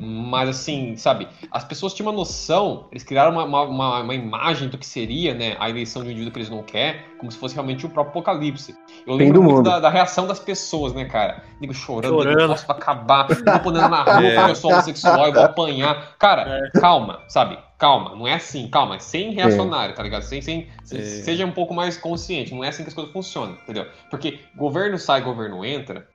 Mas 0.01 0.49
assim, 0.49 0.97
sabe, 0.97 1.27
as 1.51 1.65
pessoas 1.65 1.93
tinham 1.93 2.09
uma 2.09 2.17
noção, 2.17 2.87
eles 2.93 3.03
criaram 3.03 3.33
uma, 3.33 3.65
uma, 3.65 4.01
uma, 4.01 4.15
imagem 4.15 4.69
do 4.69 4.79
que 4.79 4.87
seria 4.87 5.35
né, 5.35 5.57
a 5.59 5.69
eleição 5.69 6.03
de 6.03 6.09
um 6.09 6.11
indivíduo 6.13 6.33
que 6.33 6.39
eles 6.39 6.51
não 6.51 6.63
querem, 6.63 7.01
como 7.19 7.33
se 7.33 7.39
fosse 7.39 7.55
realmente 7.55 7.85
o 7.85 7.89
próprio 7.89 8.11
apocalipse. 8.11 8.77
Eu 9.05 9.15
lembro 9.15 9.43
muito 9.43 9.63
da, 9.63 9.81
da, 9.81 9.91
reação 9.91 10.27
das 10.27 10.39
pessoas, 10.39 10.93
né, 10.93 11.05
cara? 11.05 11.43
Digo 11.61 11.75
chorando, 11.75 12.15
chorando. 12.15 12.39
Digo, 12.39 12.49
posso 12.49 12.71
acabar, 12.71 13.27
vou 13.27 13.61
podendo 13.61 13.89
na 13.89 14.03
rua, 14.05 14.23
é. 14.23 14.51
eu 14.51 14.55
sou 14.55 14.71
homossexual, 14.71 15.27
eu 15.27 15.33
vou 15.33 15.43
apanhar. 15.43 16.17
Cara, 16.17 16.71
é. 16.75 16.79
calma, 16.79 17.21
sabe? 17.29 17.59
Calma, 17.77 18.15
não 18.15 18.27
é 18.27 18.35
assim, 18.35 18.69
calma, 18.69 19.01
sem 19.01 19.33
reacionário, 19.33 19.93
é. 19.93 19.97
tá 19.97 20.03
ligado? 20.03 20.23
Sem, 20.23 20.41
sem, 20.41 20.69
é. 20.93 21.03
Seja 21.03 21.45
um 21.45 21.53
pouco 21.53 21.75
mais 21.75 21.97
consciente, 21.97 22.55
não 22.55 22.63
é 22.63 22.69
assim 22.69 22.85
que 22.85 22.89
as 22.89 22.95
coisas 22.95 23.13
funcionam, 23.13 23.55
entendeu? 23.63 23.87
Porque 24.11 24.41
governo 24.57 24.97
sai, 24.97 25.21
governo 25.23 25.65
entra, 25.65 26.07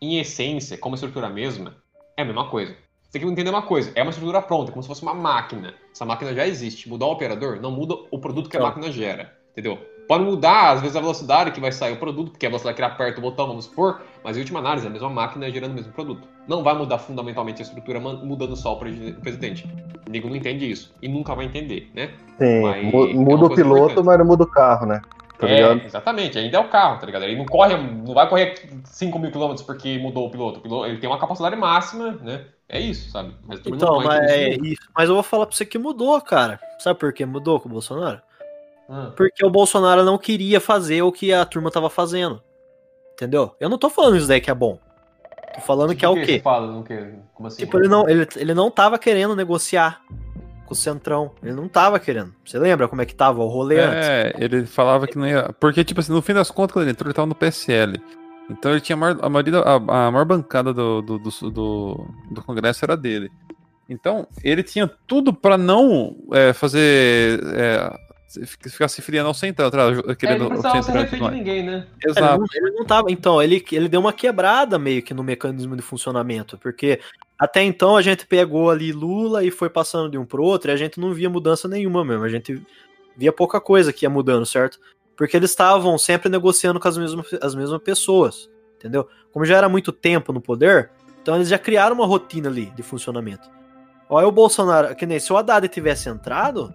em 0.00 0.18
essência, 0.18 0.78
como 0.78 0.94
estrutura 0.94 1.28
mesma, 1.28 1.76
é 2.16 2.22
a 2.22 2.24
mesma 2.24 2.48
coisa. 2.48 2.83
Você 3.14 3.20
tem 3.20 3.28
que 3.28 3.32
entender 3.32 3.50
uma 3.50 3.62
coisa, 3.62 3.92
é 3.94 4.02
uma 4.02 4.10
estrutura 4.10 4.42
pronta, 4.42 4.72
como 4.72 4.82
se 4.82 4.88
fosse 4.88 5.04
uma 5.04 5.14
máquina. 5.14 5.72
Essa 5.94 6.04
máquina 6.04 6.34
já 6.34 6.44
existe. 6.48 6.88
Mudar 6.88 7.06
o 7.06 7.12
operador 7.12 7.60
não 7.60 7.70
muda 7.70 7.94
o 8.10 8.18
produto 8.18 8.50
que 8.50 8.56
a 8.56 8.60
máquina 8.60 8.90
gera, 8.90 9.32
entendeu? 9.52 9.78
Pode 10.08 10.24
mudar, 10.24 10.72
às 10.72 10.80
vezes, 10.80 10.96
a 10.96 11.00
velocidade 11.00 11.52
que 11.52 11.60
vai 11.60 11.70
sair 11.70 11.92
o 11.92 11.96
produto, 11.96 12.32
porque 12.32 12.44
a 12.44 12.48
velocidade 12.48 12.74
que 12.74 12.82
ele 12.82 12.90
aperta 12.90 13.20
o 13.20 13.22
botão, 13.22 13.46
vamos 13.46 13.66
supor, 13.66 14.00
mas 14.24 14.36
em 14.36 14.40
última 14.40 14.58
análise, 14.58 14.84
é 14.84 14.90
a 14.90 14.92
mesma 14.92 15.08
máquina 15.08 15.48
gerando 15.48 15.70
o 15.70 15.74
mesmo 15.76 15.92
produto. 15.92 16.26
Não 16.48 16.64
vai 16.64 16.74
mudar 16.74 16.98
fundamentalmente 16.98 17.62
a 17.62 17.64
estrutura 17.64 18.00
mudando 18.00 18.56
só 18.56 18.72
o 18.72 18.78
presidente. 18.78 19.64
O 20.08 20.10
nego 20.10 20.28
não 20.28 20.34
entende 20.34 20.68
isso. 20.68 20.92
E 21.00 21.06
nunca 21.06 21.36
vai 21.36 21.44
entender, 21.46 21.92
né? 21.94 22.10
Sim, 22.36 22.62
mas 22.62 23.14
muda 23.14 23.44
é 23.44 23.46
o 23.46 23.54
piloto, 23.54 23.92
importante. 23.92 24.06
mas 24.06 24.18
não 24.18 24.26
muda 24.26 24.42
o 24.42 24.48
carro, 24.48 24.86
né? 24.86 25.00
Tá 25.38 25.48
é, 25.48 25.54
ligado? 25.54 25.84
exatamente, 25.84 26.36
ainda 26.36 26.56
é 26.56 26.60
o 26.60 26.68
carro, 26.68 26.98
tá 26.98 27.06
ligado? 27.06 27.22
Ele 27.22 27.36
não 27.36 27.46
corre, 27.46 27.76
não 27.76 28.12
vai 28.12 28.28
correr 28.28 28.54
5 28.84 29.18
mil 29.20 29.30
quilômetros 29.30 29.64
porque 29.64 29.98
mudou 29.98 30.26
o 30.26 30.30
piloto. 30.30 30.58
o 30.58 30.62
piloto. 30.62 30.86
Ele 30.86 30.98
tem 30.98 31.08
uma 31.08 31.18
capacidade 31.18 31.54
máxima, 31.54 32.18
né? 32.20 32.46
É 32.68 32.80
isso, 32.80 33.10
sabe? 33.10 33.34
Mas 33.46 33.60
então, 33.64 34.02
mas, 34.02 34.30
é 34.30 34.48
isso. 34.54 34.82
mas 34.96 35.08
eu 35.08 35.14
vou 35.14 35.22
falar 35.22 35.46
pra 35.46 35.54
você 35.54 35.66
que 35.66 35.78
mudou, 35.78 36.20
cara. 36.20 36.58
Sabe 36.78 36.98
por 36.98 37.12
que 37.12 37.24
mudou 37.24 37.60
com 37.60 37.68
o 37.68 37.72
Bolsonaro? 37.72 38.20
Hum. 38.88 39.12
Porque 39.16 39.44
o 39.44 39.50
Bolsonaro 39.50 40.04
não 40.04 40.18
queria 40.18 40.60
fazer 40.60 41.02
o 41.02 41.12
que 41.12 41.32
a 41.32 41.44
turma 41.44 41.70
tava 41.70 41.90
fazendo. 41.90 42.42
Entendeu? 43.12 43.54
Eu 43.60 43.68
não 43.68 43.78
tô 43.78 43.88
falando 43.88 44.16
isso 44.16 44.26
daí 44.26 44.40
que 44.40 44.50
é 44.50 44.54
bom. 44.54 44.78
Tô 45.54 45.60
falando 45.60 45.90
que, 45.90 45.96
que 45.96 46.04
é 46.04 46.08
o 46.08 46.14
quê? 46.14 46.40
Fala, 46.42 46.66
não 46.66 46.82
quer? 46.82 47.14
Como 47.32 47.46
assim? 47.46 47.58
Tipo, 47.58 47.78
ele 47.78 47.88
não, 47.88 48.08
ele, 48.08 48.26
ele 48.36 48.54
não 48.54 48.70
tava 48.70 48.98
querendo 48.98 49.36
negociar 49.36 50.02
com 50.66 50.72
o 50.72 50.76
Centrão. 50.76 51.30
Ele 51.42 51.52
não 51.52 51.68
tava 51.68 52.00
querendo. 52.00 52.34
Você 52.44 52.58
lembra 52.58 52.88
como 52.88 53.02
é 53.02 53.06
que 53.06 53.14
tava 53.14 53.40
o 53.40 53.46
rolê 53.46 53.76
é, 53.76 53.84
antes? 53.84 54.08
É, 54.08 54.32
ele 54.38 54.66
falava 54.66 55.06
que 55.06 55.16
não 55.16 55.26
ia. 55.26 55.54
Porque, 55.60 55.84
tipo 55.84 56.00
assim, 56.00 56.12
no 56.12 56.20
fim 56.20 56.34
das 56.34 56.50
contas, 56.50 56.72
quando 56.72 56.84
ele 56.84 56.90
entrou, 56.92 57.08
ele 57.08 57.14
tava 57.14 57.26
no 57.26 57.34
PSL. 57.34 58.00
Então 58.50 58.72
ele 58.72 58.80
tinha 58.80 58.96
a 58.96 58.98
maior, 58.98 59.18
a, 59.22 59.28
maioria, 59.28 59.58
a, 59.60 59.74
a 59.74 60.10
maior 60.10 60.24
bancada 60.24 60.72
do, 60.72 61.00
do, 61.00 61.18
do, 61.18 61.50
do, 61.50 62.08
do 62.30 62.42
Congresso 62.42 62.84
era 62.84 62.96
dele. 62.96 63.30
Então, 63.88 64.26
ele 64.42 64.62
tinha 64.62 64.90
tudo 65.06 65.32
para 65.32 65.58
não 65.58 66.16
é, 66.32 66.52
fazer. 66.52 67.40
É, 67.54 68.04
ficar 68.46 68.88
se 68.88 69.00
filiando 69.00 69.28
ao 69.28 69.34
centrão, 69.34 69.70
tá, 69.70 69.78
querendo 70.18 70.44
é, 70.44 70.46
ele 70.46 70.62
não 70.62 70.82
se 70.82 71.30
ninguém, 71.30 71.62
né? 71.62 71.86
Exato. 72.04 72.34
Ele 72.34 72.38
não, 72.38 72.68
ele 72.68 72.76
não 72.76 72.84
tava. 72.84 73.12
Então, 73.12 73.42
ele, 73.42 73.64
ele 73.70 73.88
deu 73.88 74.00
uma 74.00 74.12
quebrada 74.12 74.78
meio 74.78 75.02
que 75.02 75.14
no 75.14 75.22
mecanismo 75.22 75.76
de 75.76 75.82
funcionamento, 75.82 76.58
porque 76.58 77.00
até 77.38 77.62
então 77.62 77.96
a 77.96 78.02
gente 78.02 78.26
pegou 78.26 78.70
ali 78.70 78.92
Lula 78.92 79.44
e 79.44 79.50
foi 79.50 79.68
passando 79.68 80.10
de 80.10 80.18
um 80.18 80.24
pro 80.24 80.42
outro 80.42 80.70
e 80.70 80.74
a 80.74 80.76
gente 80.76 80.98
não 80.98 81.12
via 81.12 81.30
mudança 81.30 81.68
nenhuma 81.68 82.04
mesmo. 82.04 82.24
A 82.24 82.28
gente 82.28 82.60
via 83.16 83.32
pouca 83.32 83.60
coisa 83.60 83.92
que 83.92 84.04
ia 84.04 84.10
mudando, 84.10 84.46
certo? 84.46 84.80
Porque 85.16 85.36
eles 85.36 85.50
estavam 85.50 85.96
sempre 85.96 86.28
negociando 86.28 86.80
com 86.80 86.88
as 86.88 86.98
mesmas, 86.98 87.26
as 87.40 87.54
mesmas 87.54 87.80
pessoas, 87.82 88.50
entendeu? 88.76 89.08
Como 89.32 89.44
já 89.44 89.56
era 89.56 89.68
muito 89.68 89.92
tempo 89.92 90.32
no 90.32 90.40
poder, 90.40 90.90
então 91.22 91.36
eles 91.36 91.48
já 91.48 91.58
criaram 91.58 91.94
uma 91.94 92.06
rotina 92.06 92.48
ali 92.48 92.66
de 92.66 92.82
funcionamento. 92.82 93.48
Olha 94.08 94.26
o 94.26 94.32
Bolsonaro, 94.32 94.94
que 94.94 95.06
nem 95.06 95.18
se 95.18 95.32
o 95.32 95.36
Haddad 95.36 95.66
tivesse 95.68 96.08
entrado, 96.08 96.72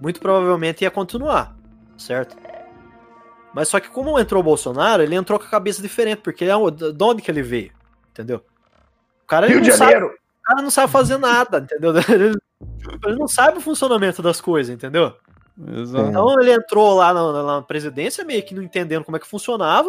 muito 0.00 0.20
provavelmente 0.20 0.82
ia 0.82 0.90
continuar, 0.90 1.56
certo? 1.98 2.36
Mas 3.52 3.68
só 3.68 3.80
que 3.80 3.88
como 3.88 4.18
entrou 4.18 4.40
o 4.40 4.44
Bolsonaro, 4.44 5.02
ele 5.02 5.14
entrou 5.14 5.38
com 5.38 5.46
a 5.46 5.48
cabeça 5.48 5.80
diferente, 5.80 6.20
porque 6.22 6.44
é, 6.44 6.48
de 6.48 7.04
onde 7.04 7.22
que 7.22 7.30
ele 7.30 7.42
veio, 7.42 7.72
entendeu? 8.10 8.44
O 9.24 9.26
cara, 9.26 9.46
Rio 9.46 9.60
de 9.60 9.70
Janeiro! 9.70 10.08
Sabe, 10.08 10.14
o 10.14 10.42
cara 10.42 10.62
não 10.62 10.70
sabe 10.70 10.92
fazer 10.92 11.18
nada, 11.18 11.58
entendeu? 11.58 11.92
Ele, 12.08 12.36
ele 13.04 13.16
não 13.16 13.26
sabe 13.26 13.58
o 13.58 13.60
funcionamento 13.60 14.22
das 14.22 14.40
coisas, 14.40 14.74
entendeu? 14.74 15.14
Exato. 15.58 16.08
Então 16.08 16.40
ele 16.40 16.52
entrou 16.52 16.94
lá 16.94 17.14
na, 17.14 17.42
na, 17.42 17.62
presidência 17.62 18.24
meio 18.24 18.42
que 18.42 18.54
não 18.54 18.62
entendendo 18.62 19.04
como 19.04 19.16
é 19.16 19.20
que 19.20 19.26
funcionava. 19.26 19.88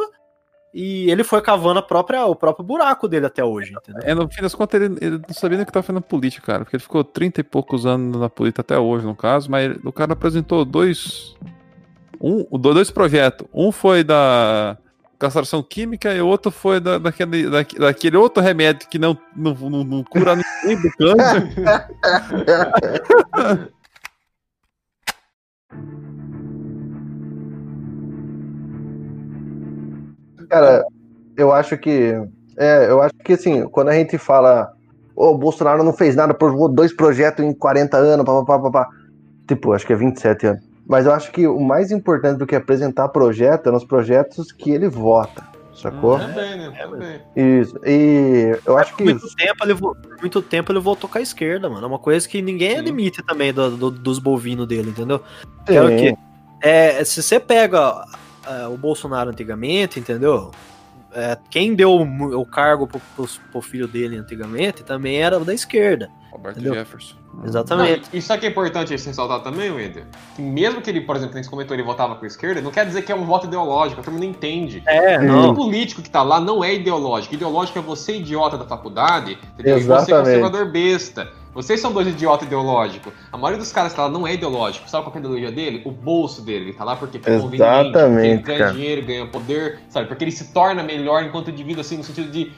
E 0.73 1.09
ele 1.09 1.23
foi 1.23 1.41
cavando 1.41 1.79
a 1.79 1.81
própria, 1.81 2.25
o 2.25 2.35
próprio 2.35 2.63
buraco 2.63 3.07
dele 3.07 3.25
até 3.25 3.43
hoje, 3.43 3.73
entendeu? 3.73 4.01
É, 4.05 4.13
no 4.13 4.29
fim 4.29 4.41
das 4.41 4.53
contas, 4.53 4.79
ele, 4.79 4.97
ele 5.01 5.17
não 5.17 5.33
sabia 5.33 5.57
nem 5.57 5.63
o 5.63 5.65
que 5.65 5.71
estava 5.71 5.83
fazendo 5.83 6.01
política, 6.01 6.45
cara. 6.45 6.63
Porque 6.63 6.75
ele 6.75 6.83
ficou 6.83 7.03
30 7.03 7.41
e 7.41 7.43
poucos 7.43 7.85
anos 7.85 8.19
na 8.19 8.29
política 8.29 8.61
até 8.61 8.77
hoje, 8.77 9.05
no 9.05 9.15
caso, 9.15 9.49
mas 9.49 9.65
ele, 9.65 9.79
o 9.83 9.91
cara 9.91 10.13
apresentou 10.13 10.63
dois. 10.63 11.35
Um, 12.21 12.45
dois 12.57 12.91
projetos. 12.91 13.47
Um 13.53 13.71
foi 13.71 14.03
da 14.03 14.77
castração 15.17 15.63
química 15.63 16.13
e 16.13 16.21
o 16.21 16.27
outro 16.27 16.51
foi 16.51 16.79
da, 16.79 16.99
daquele, 16.99 17.49
daque- 17.49 17.79
daquele 17.79 18.17
outro 18.17 18.43
remédio 18.43 18.87
que 18.87 18.99
não, 18.99 19.17
não, 19.35 19.53
não, 19.53 19.83
não 19.83 20.03
cura 20.03 20.35
ninguém 20.35 20.81
do 20.81 20.91
câncer. 20.91 21.49
Cara, 30.49 30.83
eu 31.35 31.51
acho 31.51 31.77
que. 31.77 32.13
É, 32.57 32.89
eu 32.89 33.01
acho 33.01 33.13
que 33.23 33.33
assim, 33.33 33.67
quando 33.69 33.89
a 33.89 33.93
gente 33.93 34.17
fala. 34.17 34.71
"Ô, 35.15 35.31
O 35.31 35.37
Bolsonaro 35.37 35.83
não 35.83 35.93
fez 35.93 36.15
nada, 36.15 36.31
aprovou 36.31 36.69
dois 36.69 36.93
projetos 36.93 37.43
em 37.43 37.53
40 37.53 37.97
anos, 37.97 38.25
papapá, 38.25 38.59
papá. 38.59 38.87
Tipo, 39.47 39.73
acho 39.73 39.85
que 39.85 39.93
é 39.93 39.95
27 39.95 40.47
anos. 40.47 40.63
Mas 40.87 41.05
eu 41.05 41.11
acho 41.13 41.31
que 41.31 41.47
o 41.47 41.59
mais 41.59 41.91
importante 41.91 42.37
do 42.37 42.47
que 42.47 42.55
apresentar 42.55 43.09
projeto 43.09 43.67
é 43.67 43.71
nos 43.71 43.83
projetos 43.83 44.51
que 44.51 44.71
ele 44.71 44.87
vota. 44.87 45.56
Sacou? 45.77 46.17
Também, 46.17 46.57
né? 46.57 46.71
Também. 46.71 47.21
Isso. 47.35 47.77
E 47.85 48.57
eu 48.65 48.77
acho 48.77 48.91
Por 48.91 48.97
que. 48.97 49.03
muito 49.03 49.35
tempo, 49.35 49.63
ele, 49.63 49.75
muito 50.19 50.41
tempo 50.41 50.71
ele 50.71 50.79
voltou 50.79 51.07
com 51.09 51.17
a 51.17 51.21
esquerda, 51.21 51.69
mano. 51.69 51.83
É 51.83 51.87
uma 51.87 51.99
coisa 51.99 52.27
que 52.27 52.41
ninguém 52.41 52.71
Sim. 52.71 52.79
admite 52.79 53.21
também 53.23 53.53
do, 53.53 53.69
do- 53.77 53.91
dos 53.91 54.17
bovinos 54.17 54.67
dele, 54.67 54.89
entendeu? 54.89 55.21
Que 55.65 55.73
é 55.73 55.83
o 55.83 55.87
Sim. 55.89 55.97
quê? 55.97 56.17
É, 56.63 57.03
se 57.03 57.21
você 57.21 57.39
pega 57.39 58.03
é, 58.47 58.67
o 58.67 58.75
Bolsonaro 58.75 59.29
antigamente, 59.29 59.99
entendeu? 59.99 60.49
É, 61.17 61.35
quem 61.49 61.73
deu 61.73 61.93
o, 61.93 62.39
o 62.39 62.45
cargo 62.45 62.85
pro, 62.85 63.01
pro, 63.15 63.27
pro 63.51 63.59
filho 63.59 63.87
dele 63.87 64.17
antigamente 64.17 64.83
também 64.83 65.17
era 65.17 65.39
da 65.39 65.51
esquerda. 65.51 66.11
Roberto 66.31 66.59
Entendeu? 66.59 66.75
Jefferson. 66.75 67.15
Exatamente. 67.43 68.01
Não, 68.01 68.09
e 68.13 68.17
isso 68.19 68.31
aqui 68.31 68.45
é 68.45 68.49
importante 68.49 68.93
esse 68.93 69.07
ressaltar 69.07 69.41
também, 69.41 69.71
Wender. 69.71 70.05
Que 70.35 70.41
mesmo 70.43 70.79
que 70.79 70.91
ele, 70.91 71.01
por 71.01 71.15
exemplo, 71.15 71.41
você 71.41 71.49
comentou, 71.49 71.75
ele 71.75 71.81
votava 71.81 72.15
com 72.15 72.23
a 72.23 72.27
esquerda, 72.27 72.61
não 72.61 72.69
quer 72.69 72.85
dizer 72.85 73.01
que 73.01 73.11
é 73.11 73.15
um 73.15 73.25
voto 73.25 73.47
ideológico, 73.47 73.99
a 73.99 74.03
turma 74.03 74.19
não 74.19 74.27
entende. 74.27 74.83
É, 74.85 75.17
não. 75.17 75.49
O 75.49 75.55
político 75.55 76.03
que 76.03 76.09
tá 76.09 76.21
lá 76.21 76.39
não 76.39 76.63
é 76.63 76.75
ideológico. 76.75 77.33
Ideológico 77.33 77.79
é 77.79 77.81
você, 77.81 78.17
idiota 78.17 78.55
da 78.55 78.65
faculdade, 78.65 79.39
entendeu? 79.53 79.79
E 79.79 79.81
você, 79.81 80.11
Exatamente. 80.11 80.39
conservador 80.39 80.71
besta. 80.71 81.31
Vocês 81.53 81.79
são 81.79 81.91
dois 81.91 82.07
idiotas 82.07 82.45
ideológicos. 82.45 83.11
A 83.31 83.37
maioria 83.37 83.57
dos 83.57 83.71
caras 83.71 83.91
que 83.91 83.95
tá 83.95 84.03
lá 84.03 84.09
não 84.09 84.27
é 84.27 84.33
ideológico. 84.35 84.87
Sabe 84.89 85.03
qual 85.05 85.11
que 85.11 85.17
é 85.17 85.21
a 85.21 85.23
ideologia 85.23 85.51
dele? 85.51 85.81
O 85.85 85.91
bolso 85.91 86.41
dele. 86.43 86.65
Ele 86.65 86.73
tá 86.73 86.83
lá 86.83 86.95
porque 86.95 87.17
é 87.17 87.19
conveniente, 87.19 87.49
porque 87.49 87.63
ele 87.63 87.87
Exatamente, 87.89 88.43
ganha 88.43 88.59
cara. 88.59 88.71
dinheiro, 88.73 89.05
ganha 89.07 89.25
poder, 89.27 89.79
sabe? 89.89 90.07
Porque 90.07 90.23
ele 90.23 90.31
se 90.31 90.53
torna 90.53 90.83
melhor 90.83 91.23
enquanto 91.23 91.49
indivíduo, 91.49 91.81
assim, 91.81 91.97
no 91.97 92.03
sentido 92.03 92.29
de 92.29 92.51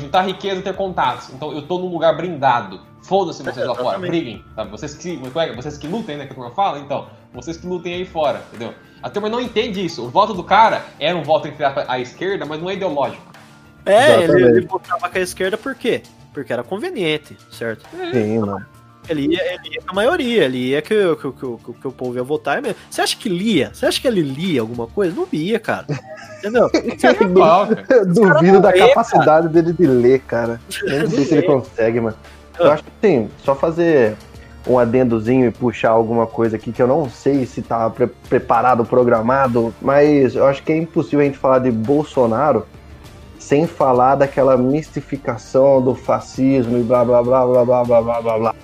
juntar 0.00 0.22
riqueza 0.22 0.60
e 0.60 0.62
ter 0.62 0.74
contatos. 0.74 1.28
Então 1.34 1.52
eu 1.52 1.62
tô 1.62 1.78
num 1.78 1.88
lugar 1.90 2.16
brindado. 2.16 2.80
Foda-se 3.02 3.42
vocês 3.42 3.56
lá 3.66 3.74
fora, 3.74 3.80
Exatamente. 3.98 4.10
briguem, 4.10 4.44
sabe? 4.56 4.70
Vocês 4.70 4.94
que, 4.94 5.20
é 5.36 5.46
que- 5.48 5.56
vocês 5.56 5.78
que 5.78 5.86
lutem, 5.86 6.16
né? 6.16 6.26
Que 6.26 6.32
a 6.32 6.34
turma 6.34 6.50
fala, 6.50 6.78
então. 6.78 7.06
Vocês 7.32 7.56
que 7.56 7.66
lutem 7.66 7.94
aí 7.94 8.04
fora, 8.06 8.42
entendeu? 8.48 8.72
A 9.02 9.10
turma 9.10 9.28
não 9.28 9.40
entende 9.40 9.84
isso. 9.84 10.04
O 10.04 10.08
voto 10.08 10.32
do 10.34 10.42
cara 10.42 10.84
era 10.98 11.16
um 11.16 11.22
voto 11.22 11.46
entre 11.48 11.64
a, 11.64 11.84
a 11.86 12.00
esquerda, 12.00 12.44
mas 12.46 12.60
não 12.60 12.68
é 12.70 12.74
ideológico. 12.74 13.22
É, 13.86 14.14
ele, 14.14 14.22
Exatamente. 14.24 14.56
ele 14.58 14.66
votava 14.66 15.08
com 15.08 15.18
a 15.18 15.20
esquerda 15.20 15.56
por 15.56 15.74
quê? 15.74 16.02
Porque 16.32 16.52
era 16.52 16.62
conveniente, 16.62 17.36
certo? 17.50 17.84
Sim, 18.12 18.38
mano. 18.40 18.64
Ele 19.08 19.22
ia, 19.34 19.54
ele 19.54 19.74
ia 19.76 19.80
com 19.82 19.90
a 19.92 19.94
maioria, 19.94 20.44
ele 20.44 20.58
ia 20.68 20.82
que, 20.82 20.94
o- 20.94 21.16
que, 21.16 21.32
que, 21.32 21.72
que, 21.80 21.88
o- 21.88 21.92
povo 21.92 22.14
ia 22.16 22.22
votar. 22.22 22.60
mesmo. 22.60 22.76
Você 22.90 23.00
acha 23.00 23.16
que 23.16 23.28
lia? 23.28 23.70
Você 23.72 23.86
acha 23.86 23.98
que 24.00 24.06
ele 24.06 24.20
lia 24.20 24.60
alguma 24.60 24.86
coisa? 24.86 25.14
Não 25.16 25.26
lia, 25.32 25.58
cara. 25.58 25.86
Entendeu? 26.38 26.70
Cara. 27.00 27.84
Eu 27.90 28.06
duvido 28.06 28.60
da 28.60 28.68
lê, 28.70 28.78
capacidade 28.78 29.48
dele 29.48 29.72
de 29.72 29.86
ler, 29.86 30.20
cara. 30.20 30.60
Nem 30.86 31.00
Não 31.00 31.10
sei 31.10 31.24
se 31.24 31.34
ele 31.34 31.42
consegue, 31.46 32.00
mano. 32.00 32.16
Eu 32.60 32.70
acho 32.70 32.84
que 32.84 32.90
sim, 33.00 33.28
só 33.42 33.54
fazer 33.56 34.14
um 34.66 34.78
adendozinho 34.78 35.46
e 35.46 35.50
puxar 35.50 35.90
alguma 35.90 36.26
coisa 36.26 36.56
aqui 36.56 36.70
que 36.70 36.80
eu 36.82 36.86
não 36.86 37.08
sei 37.10 37.46
se 37.46 37.62
tá 37.62 37.88
pre- 37.90 38.08
preparado, 38.28 38.84
programado, 38.84 39.74
mas 39.80 40.34
eu 40.36 40.46
acho 40.46 40.62
que 40.62 40.72
é 40.72 40.76
impossível 40.76 41.20
a 41.20 41.24
gente 41.24 41.38
falar 41.38 41.58
de 41.60 41.70
Bolsonaro 41.70 42.66
sem 43.48 43.66
falar 43.66 44.16
daquela 44.16 44.58
mistificação 44.58 45.80
do 45.80 45.94
fascismo 45.94 46.76
e 46.76 46.82
blá 46.82 47.02
blá 47.02 47.22
blá 47.22 47.46
blá 47.46 47.64
blá 47.64 47.82
blá 47.82 48.02
blá 48.02 48.20
blá 48.20 48.38
blá. 48.38 48.54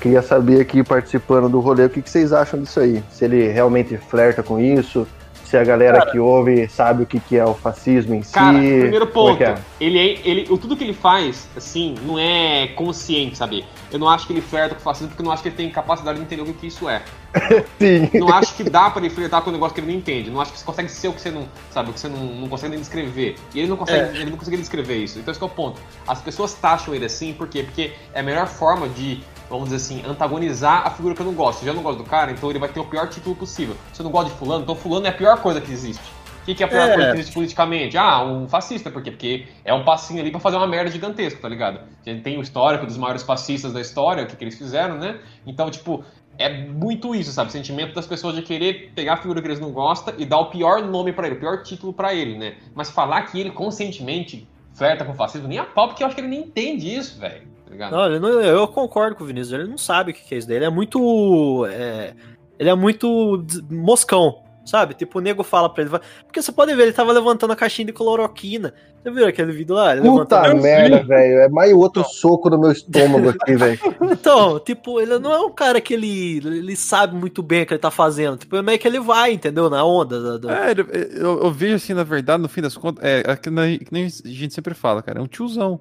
Queria 0.00 0.22
saber 0.22 0.62
aqui, 0.62 0.82
participando 0.82 1.46
do 1.46 1.60
rolê, 1.60 1.84
o 1.84 1.90
que, 1.90 2.00
que 2.00 2.08
vocês 2.08 2.32
acham 2.32 2.62
disso 2.62 2.80
aí? 2.80 3.04
Se 3.10 3.26
ele 3.26 3.48
realmente 3.48 3.98
flerta 3.98 4.42
com 4.42 4.58
isso, 4.58 5.06
se 5.50 5.56
a 5.56 5.64
galera 5.64 6.06
que 6.06 6.18
ouve 6.18 6.68
sabe 6.68 7.02
o 7.02 7.06
que, 7.06 7.18
que 7.18 7.36
é 7.36 7.44
o 7.44 7.54
fascismo 7.54 8.14
em 8.14 8.20
Cara, 8.20 8.58
si. 8.60 8.78
primeiro 8.80 9.06
como 9.08 9.30
é 9.30 9.32
ponto, 9.32 9.42
é? 9.42 9.54
ele, 9.80 9.98
é, 9.98 10.04
ele, 10.24 10.46
o- 10.48 10.56
tudo 10.56 10.76
que 10.76 10.84
ele 10.84 10.94
faz, 10.94 11.48
assim, 11.56 11.96
não 12.06 12.16
é 12.16 12.68
consciente, 12.68 13.36
sabe? 13.36 13.64
Eu 13.90 13.98
não 13.98 14.08
acho 14.08 14.28
que 14.28 14.32
ele 14.32 14.40
flerta 14.40 14.76
com 14.76 14.80
o 14.80 14.84
fascismo 14.84 15.08
porque 15.08 15.22
eu 15.22 15.24
não 15.26 15.32
acho 15.32 15.42
que 15.42 15.48
ele 15.48 15.56
tem 15.56 15.68
capacidade 15.68 16.18
de 16.18 16.24
entender 16.24 16.42
o 16.42 16.54
que, 16.54 16.68
isso 16.68 16.88
é. 16.88 17.02
Sim. 17.80 18.10
Não 18.14 18.28
acho 18.28 18.54
que 18.54 18.62
dá 18.62 18.88
pra 18.90 19.00
ele 19.04 19.12
flertar 19.12 19.42
com 19.42 19.50
um 19.50 19.52
negócio 19.52 19.74
que 19.74 19.80
ele 19.80 19.88
não 19.90 19.98
entende. 19.98 20.30
Não 20.30 20.40
acho 20.40 20.52
que 20.52 20.58
você 20.60 20.64
consegue 20.64 20.88
ser 20.88 21.08
o 21.08 21.12
que 21.12 21.20
você 21.20 21.32
não, 21.32 21.48
sabe, 21.72 21.90
o 21.90 21.92
que 21.92 21.98
você 21.98 22.08
não, 22.08 22.24
não 22.24 22.48
consegue 22.48 22.70
nem 22.70 22.80
descrever. 22.80 23.34
E 23.52 23.58
ele 23.58 23.68
não 23.68 23.76
consegue, 23.76 24.16
ele 24.18 24.30
não 24.30 24.36
consegue 24.38 24.56
descrever 24.56 24.98
isso. 24.98 25.18
Então 25.18 25.32
esse 25.32 25.38
que 25.40 25.44
é 25.44 25.46
o 25.46 25.50
ponto. 25.50 25.80
As 26.06 26.20
pessoas 26.20 26.54
taxam 26.54 26.94
ele 26.94 27.06
assim, 27.06 27.32
por 27.32 27.48
quê? 27.48 27.64
Porque 27.64 27.90
é 28.14 28.20
a 28.20 28.22
melhor 28.22 28.46
forma 28.46 28.88
de, 28.88 29.20
vamos 29.50 29.68
dizer 29.70 29.76
assim, 29.76 30.08
antagonizar 30.08 30.86
a 30.86 30.90
figura 30.90 31.14
que 31.14 31.20
eu 31.20 31.26
não 31.26 31.34
gosto. 31.34 31.58
Se 31.60 31.64
eu 31.66 31.72
já 31.72 31.76
não 31.76 31.82
gosto 31.82 31.98
do 31.98 32.04
cara, 32.04 32.30
então 32.30 32.48
ele 32.48 32.58
vai 32.58 32.68
ter 32.68 32.80
o 32.80 32.84
pior 32.84 33.08
título 33.08 33.34
possível. 33.36 33.76
Se 33.92 34.00
eu 34.00 34.04
não 34.04 34.10
gosto 34.10 34.30
de 34.30 34.38
fulano, 34.38 34.62
então 34.62 34.74
fulano 34.74 35.06
é 35.06 35.10
a 35.10 35.12
pior 35.12 35.36
coisa 35.42 35.60
que 35.60 35.70
existe. 35.72 36.02
O 36.40 36.44
que, 36.46 36.54
que 36.54 36.62
é 36.62 36.66
a 36.66 36.68
pior 36.68 36.88
É. 36.88 36.94
coisa 36.94 37.08
que 37.10 37.14
existe 37.16 37.34
politicamente? 37.34 37.98
Ah, 37.98 38.24
um 38.24 38.48
fascista, 38.48 38.90
por 38.90 39.02
quê? 39.02 39.10
Porque 39.10 39.46
é 39.64 39.74
um 39.74 39.84
passinho 39.84 40.20
ali 40.20 40.30
pra 40.30 40.40
fazer 40.40 40.56
uma 40.56 40.66
merda 40.66 40.90
gigantesca, 40.90 41.38
tá 41.40 41.48
ligado? 41.48 41.80
A 42.06 42.10
gente 42.10 42.22
tem 42.22 42.38
o 42.38 42.40
histórico 42.40 42.86
dos 42.86 42.96
maiores 42.96 43.22
fascistas 43.22 43.72
da 43.72 43.80
história, 43.80 44.24
o 44.24 44.26
que, 44.26 44.34
que 44.36 44.44
eles 44.44 44.56
fizeram, 44.56 44.96
né? 44.96 45.18
Então, 45.46 45.70
tipo, 45.70 46.02
é 46.38 46.64
muito 46.64 47.14
isso, 47.14 47.30
sabe? 47.30 47.50
O 47.50 47.52
sentimento 47.52 47.94
das 47.94 48.06
pessoas 48.06 48.34
de 48.34 48.40
querer 48.42 48.90
pegar 48.94 49.14
a 49.14 49.16
figura 49.18 49.42
que 49.42 49.48
eles 49.48 49.60
não 49.60 49.70
gostam 49.70 50.14
e 50.16 50.24
dar 50.24 50.38
o 50.38 50.46
pior 50.46 50.82
nome 50.82 51.12
pra 51.12 51.26
ele, 51.26 51.36
o 51.36 51.38
pior 51.38 51.62
título 51.62 51.92
pra 51.92 52.14
ele, 52.14 52.38
né? 52.38 52.54
Mas 52.74 52.90
falar 52.90 53.22
que 53.22 53.38
ele 53.38 53.50
conscientemente 53.50 54.48
flerta 54.72 55.04
com 55.04 55.12
o 55.12 55.14
fascismo, 55.14 55.46
nem 55.46 55.58
a 55.58 55.64
pau, 55.64 55.88
porque 55.88 56.02
eu 56.02 56.06
acho 56.06 56.14
que 56.16 56.22
ele 56.22 56.28
nem 56.28 56.40
entende 56.40 56.92
isso, 56.94 57.20
velho. 57.20 57.42
Tá 57.70 57.74
ligado? 57.74 57.92
Não, 57.92 58.06
ele 58.06 58.18
não- 58.18 58.28
eu 58.40 58.66
concordo 58.66 59.14
com 59.16 59.22
o 59.22 59.26
Vinícius, 59.26 59.52
ele 59.52 59.68
não 59.70 59.78
sabe 59.78 60.10
o 60.10 60.14
que 60.14 60.34
é 60.34 60.38
isso 60.38 60.48
daí. 60.48 60.56
Ele 60.56 60.64
é 60.64 60.70
muito. 60.70 61.64
é, 61.70 62.14
ele 62.58 62.68
é 62.68 62.74
muito 62.74 63.46
moscão, 63.70 64.42
sabe? 64.66 64.94
Tipo, 64.94 65.18
o 65.18 65.22
nego 65.22 65.42
fala 65.44 65.68
pra 65.72 65.84
ele. 65.84 65.90
Porque 66.26 66.42
você 66.42 66.50
pode 66.52 66.74
ver, 66.74 66.82
ele 66.82 66.92
tava 66.92 67.12
levantando 67.12 67.52
a 67.52 67.56
caixinha 67.56 67.86
de 67.86 67.92
cloroquina. 67.92 68.74
Você 69.02 69.10
viu 69.12 69.26
aquele 69.26 69.50
vídeo 69.52 69.74
lá? 69.74 69.92
Ele 69.96 70.02
Puta 70.02 70.42
levantando. 70.42 70.62
merda, 70.62 71.02
velho. 71.04 71.38
É 71.38 71.48
mais 71.48 71.72
outro 71.72 72.04
soco 72.04 72.50
no 72.50 72.58
meu 72.58 72.70
estômago 72.72 73.30
aqui, 73.30 73.56
velho. 73.56 73.78
Então, 74.12 74.58
tipo, 74.60 75.00
ele 75.00 75.18
não 75.18 75.32
é 75.32 75.38
um 75.40 75.50
cara 75.50 75.80
que 75.80 75.94
ele, 75.94 76.36
ele 76.44 76.76
sabe 76.76 77.14
muito 77.16 77.42
bem 77.42 77.62
o 77.62 77.66
que 77.66 77.72
ele 77.72 77.78
tá 77.80 77.90
fazendo. 77.90 78.36
Tipo, 78.36 78.56
é 78.56 78.62
meio 78.62 78.78
que 78.78 78.86
ele 78.86 79.00
vai, 79.00 79.32
entendeu? 79.32 79.70
Na 79.70 79.82
onda. 79.84 80.20
da- 80.38 80.48
da- 80.48 80.66
É, 80.68 80.72
eu, 81.16 81.40
eu 81.44 81.50
vejo 81.50 81.76
assim, 81.76 81.94
na 81.94 82.04
verdade, 82.04 82.42
no 82.42 82.48
fim 82.48 82.60
das 82.60 82.76
contas, 82.76 83.02
é, 83.02 83.22
é 83.26 83.36
que 83.36 83.48
nem 83.48 83.78
que 83.78 83.90
nem 83.92 84.04
a 84.04 84.08
gente 84.28 84.52
sempre 84.52 84.74
fala, 84.74 85.00
cara, 85.02 85.20
é 85.20 85.22
um 85.22 85.26
tiozão. 85.28 85.80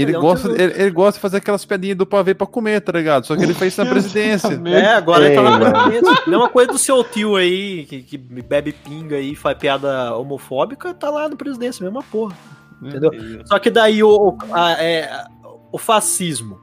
Ele, 0.00 0.10
Ele 0.10 0.16
é 0.16 0.18
um 0.18 0.22
gosta, 0.22 0.48
tiozão. 0.48 0.64
ele, 0.64 0.80
ele 0.82 0.90
gosta 0.90 1.12
de 1.18 1.20
fazer 1.20 1.36
aquelas 1.38 1.64
pedinhas 1.64 1.96
do 1.98 2.06
pavê 2.06 2.34
pra 2.34 2.46
comer, 2.46 2.80
tá 2.80 2.92
ligado? 2.92 3.26
Só 3.26 3.34
que 3.36 3.42
ele 3.42 3.52
fez 3.54 3.72
isso 3.72 3.82
na 3.84 3.90
presidência. 3.90 4.60
É, 4.66 4.94
agora 4.94 5.26
ele 5.26 5.34
tá 5.34 5.42
Ei, 5.42 5.58
na 5.58 5.82
presidência. 5.88 6.22
Mesma 6.26 6.48
coisa 6.48 6.70
do 6.72 6.78
seu 6.78 7.02
tio 7.02 7.34
aí, 7.36 7.84
que, 7.86 8.02
que 8.02 8.16
bebe 8.16 8.72
pinga 8.72 9.16
aí, 9.16 9.34
faz 9.34 9.58
piada 9.58 10.14
homofóbica, 10.16 10.94
tá 10.94 11.10
lá 11.10 11.28
na 11.28 11.34
presidência, 11.36 11.82
mesma 11.84 12.02
porra. 12.02 12.36
Entendeu? 12.80 13.10
Só 13.44 13.58
que 13.58 13.70
daí 13.70 14.02
o, 14.04 14.08
o, 14.08 14.38
a- 14.52 14.80
é, 14.80 15.24
o 15.72 15.78
fascismo 15.78 16.60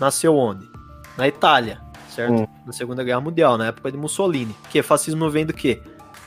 nasceu 0.00 0.34
onde? 0.34 0.66
Na 1.18 1.28
Itália, 1.28 1.78
certo? 2.08 2.32
Hum. 2.32 2.46
Na 2.66 2.72
Segunda 2.72 3.04
Guerra 3.04 3.20
Mundial, 3.20 3.58
na 3.58 3.66
época 3.66 3.92
de 3.92 3.98
Mussolini. 3.98 4.56
Que 4.70 4.82
fascismo 4.82 5.28
vem 5.28 5.44
do 5.44 5.52
quê? 5.52 5.78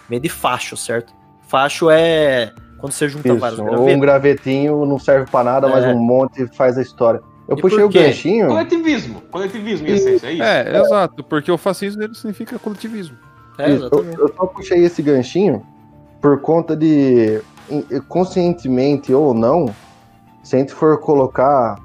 Vem 0.08 0.22
de 0.22 0.30
facho, 0.30 0.78
certo? 0.78 1.12
Facho 1.48 1.90
é 1.90 2.54
quando 2.78 2.92
você 2.94 3.08
junta 3.10 3.34
vários 3.36 3.60
Isso. 3.60 3.68
gravetos. 3.70 3.96
Um 3.96 4.00
gravetinho 4.00 4.86
não 4.86 5.00
serve 5.00 5.30
pra 5.30 5.44
nada, 5.44 5.68
mas 5.68 5.84
É. 5.84 5.94
um 5.94 6.00
monte 6.00 6.46
faz 6.56 6.78
a 6.78 6.82
história. 6.82 7.22
Eu 7.48 7.58
E 7.58 7.62
puxei 7.62 7.84
o 7.84 7.90
ganchinho. 7.90 8.48
Coletivismo. 8.48 9.22
Coletivismo, 9.32 9.88
em 9.88 9.92
essência, 9.92 10.28
é 10.28 10.34
isso? 10.34 10.44
É, 10.44 10.78
exato, 10.80 11.24
porque 11.24 11.52
o 11.52 11.58
fascismo 11.58 12.02
ele 12.02 12.16
significa 12.16 12.58
coletivismo. 12.58 13.16
É, 13.58 13.70
Isso, 13.72 13.88
eu, 13.92 14.04
eu 14.20 14.34
só 14.36 14.46
puxei 14.48 14.84
esse 14.84 15.02
ganchinho 15.02 15.64
por 16.22 16.42
conta 16.42 16.76
de, 16.76 17.40
em- 17.70 17.84
conscientemente 18.10 19.14
ou 19.14 19.34
não, 19.34 19.68
se 20.44 20.56
a 20.56 20.60
gente 20.60 20.74
for 20.74 21.00
colocar 21.00 21.78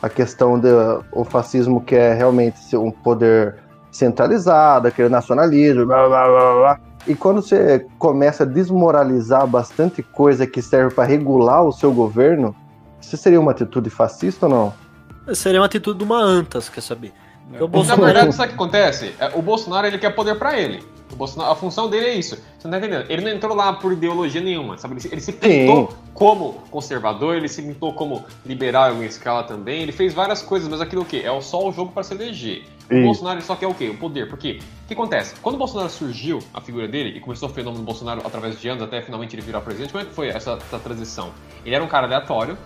a 0.00 0.08
questão 0.08 0.58
do 0.58 1.04
o 1.12 1.24
fascismo 1.24 1.80
que 1.82 1.94
é 1.96 2.14
realmente 2.14 2.58
ser 2.60 2.76
um 2.76 2.90
poder 2.90 3.56
centralizado, 3.90 4.88
aquele 4.88 5.08
nacionalismo, 5.08 5.84
blá 5.86 6.08
blá 6.08 6.26
blá 6.26 6.40
blá, 6.40 6.54
blá. 6.54 6.80
E 7.06 7.14
quando 7.14 7.40
você 7.40 7.86
começa 7.98 8.42
a 8.42 8.46
desmoralizar 8.46 9.46
bastante 9.46 10.02
coisa 10.02 10.46
que 10.46 10.60
serve 10.60 10.94
para 10.94 11.04
regular 11.04 11.64
o 11.64 11.72
seu 11.72 11.92
governo, 11.92 12.54
isso 13.00 13.16
seria 13.16 13.40
uma 13.40 13.52
atitude 13.52 13.88
fascista 13.88 14.46
ou 14.46 14.52
não? 14.52 15.34
Seria 15.34 15.60
uma 15.60 15.66
atitude 15.66 15.98
de 15.98 16.04
uma 16.04 16.20
anta, 16.20 16.60
você 16.60 16.70
quer 16.70 16.80
saber? 16.82 17.12
Porque 17.48 17.64
o 17.64 17.66
Na 17.66 17.72
Bolsonaro 17.72 18.04
verdade, 18.04 18.34
sabe 18.34 18.46
o 18.46 18.48
que 18.48 18.54
acontece? 18.54 19.14
É, 19.18 19.30
O 19.34 19.42
Bolsonaro 19.42 19.86
ele 19.86 19.98
quer 19.98 20.10
poder 20.14 20.38
pra 20.38 20.58
ele. 20.58 20.82
O 21.10 21.16
Bolsonaro, 21.16 21.52
a 21.52 21.56
função 21.56 21.88
dele 21.88 22.06
é 22.06 22.14
isso. 22.14 22.36
Você 22.58 22.68
não 22.68 22.72
tá 22.72 22.78
entendendo? 22.78 23.06
Ele 23.08 23.22
não 23.22 23.30
entrou 23.30 23.54
lá 23.54 23.72
por 23.72 23.92
ideologia 23.92 24.40
nenhuma, 24.40 24.76
sabe? 24.76 24.94
Ele 24.94 25.00
se, 25.00 25.08
ele 25.10 25.20
se 25.22 25.32
pintou 25.32 25.94
como 26.12 26.54
conservador, 26.70 27.36
ele 27.36 27.48
se 27.48 27.62
pintou 27.62 27.94
como 27.94 28.24
liberal 28.44 28.86
em 28.86 28.88
alguma 28.88 29.06
escala 29.06 29.42
também. 29.44 29.82
Ele 29.82 29.92
fez 29.92 30.12
várias 30.12 30.42
coisas, 30.42 30.68
mas 30.68 30.80
aquilo 30.80 31.02
o 31.02 31.04
quê? 31.06 31.22
É 31.24 31.40
só 31.40 31.66
o 31.66 31.72
jogo 31.72 31.92
pra 31.92 32.02
se 32.02 32.12
eleger. 32.12 32.64
O. 32.90 33.02
Bolsonaro 33.02 33.40
só 33.42 33.54
quer 33.54 33.66
o 33.66 33.74
quê? 33.74 33.88
O 33.88 33.96
poder. 33.96 34.28
Por 34.28 34.38
quê? 34.38 34.60
O 34.84 34.88
que 34.88 34.94
acontece? 34.94 35.34
Quando 35.40 35.56
o 35.56 35.58
Bolsonaro 35.58 35.90
surgiu, 35.90 36.38
a 36.54 36.60
figura 36.60 36.88
dele, 36.88 37.16
e 37.16 37.20
começou 37.20 37.48
o 37.48 37.52
fenômeno 37.52 37.82
do 37.82 37.86
Bolsonaro 37.86 38.26
através 38.26 38.58
de 38.58 38.68
anos, 38.68 38.82
até 38.82 39.02
finalmente 39.02 39.34
ele 39.34 39.42
virar 39.42 39.60
presidente, 39.60 39.92
como 39.92 40.02
é 40.02 40.06
que 40.06 40.14
foi 40.14 40.28
essa, 40.28 40.52
essa 40.52 40.78
transição? 40.78 41.32
Ele 41.64 41.74
era 41.74 41.84
um 41.84 41.88
cara 41.88 42.06
aleatório, 42.06 42.56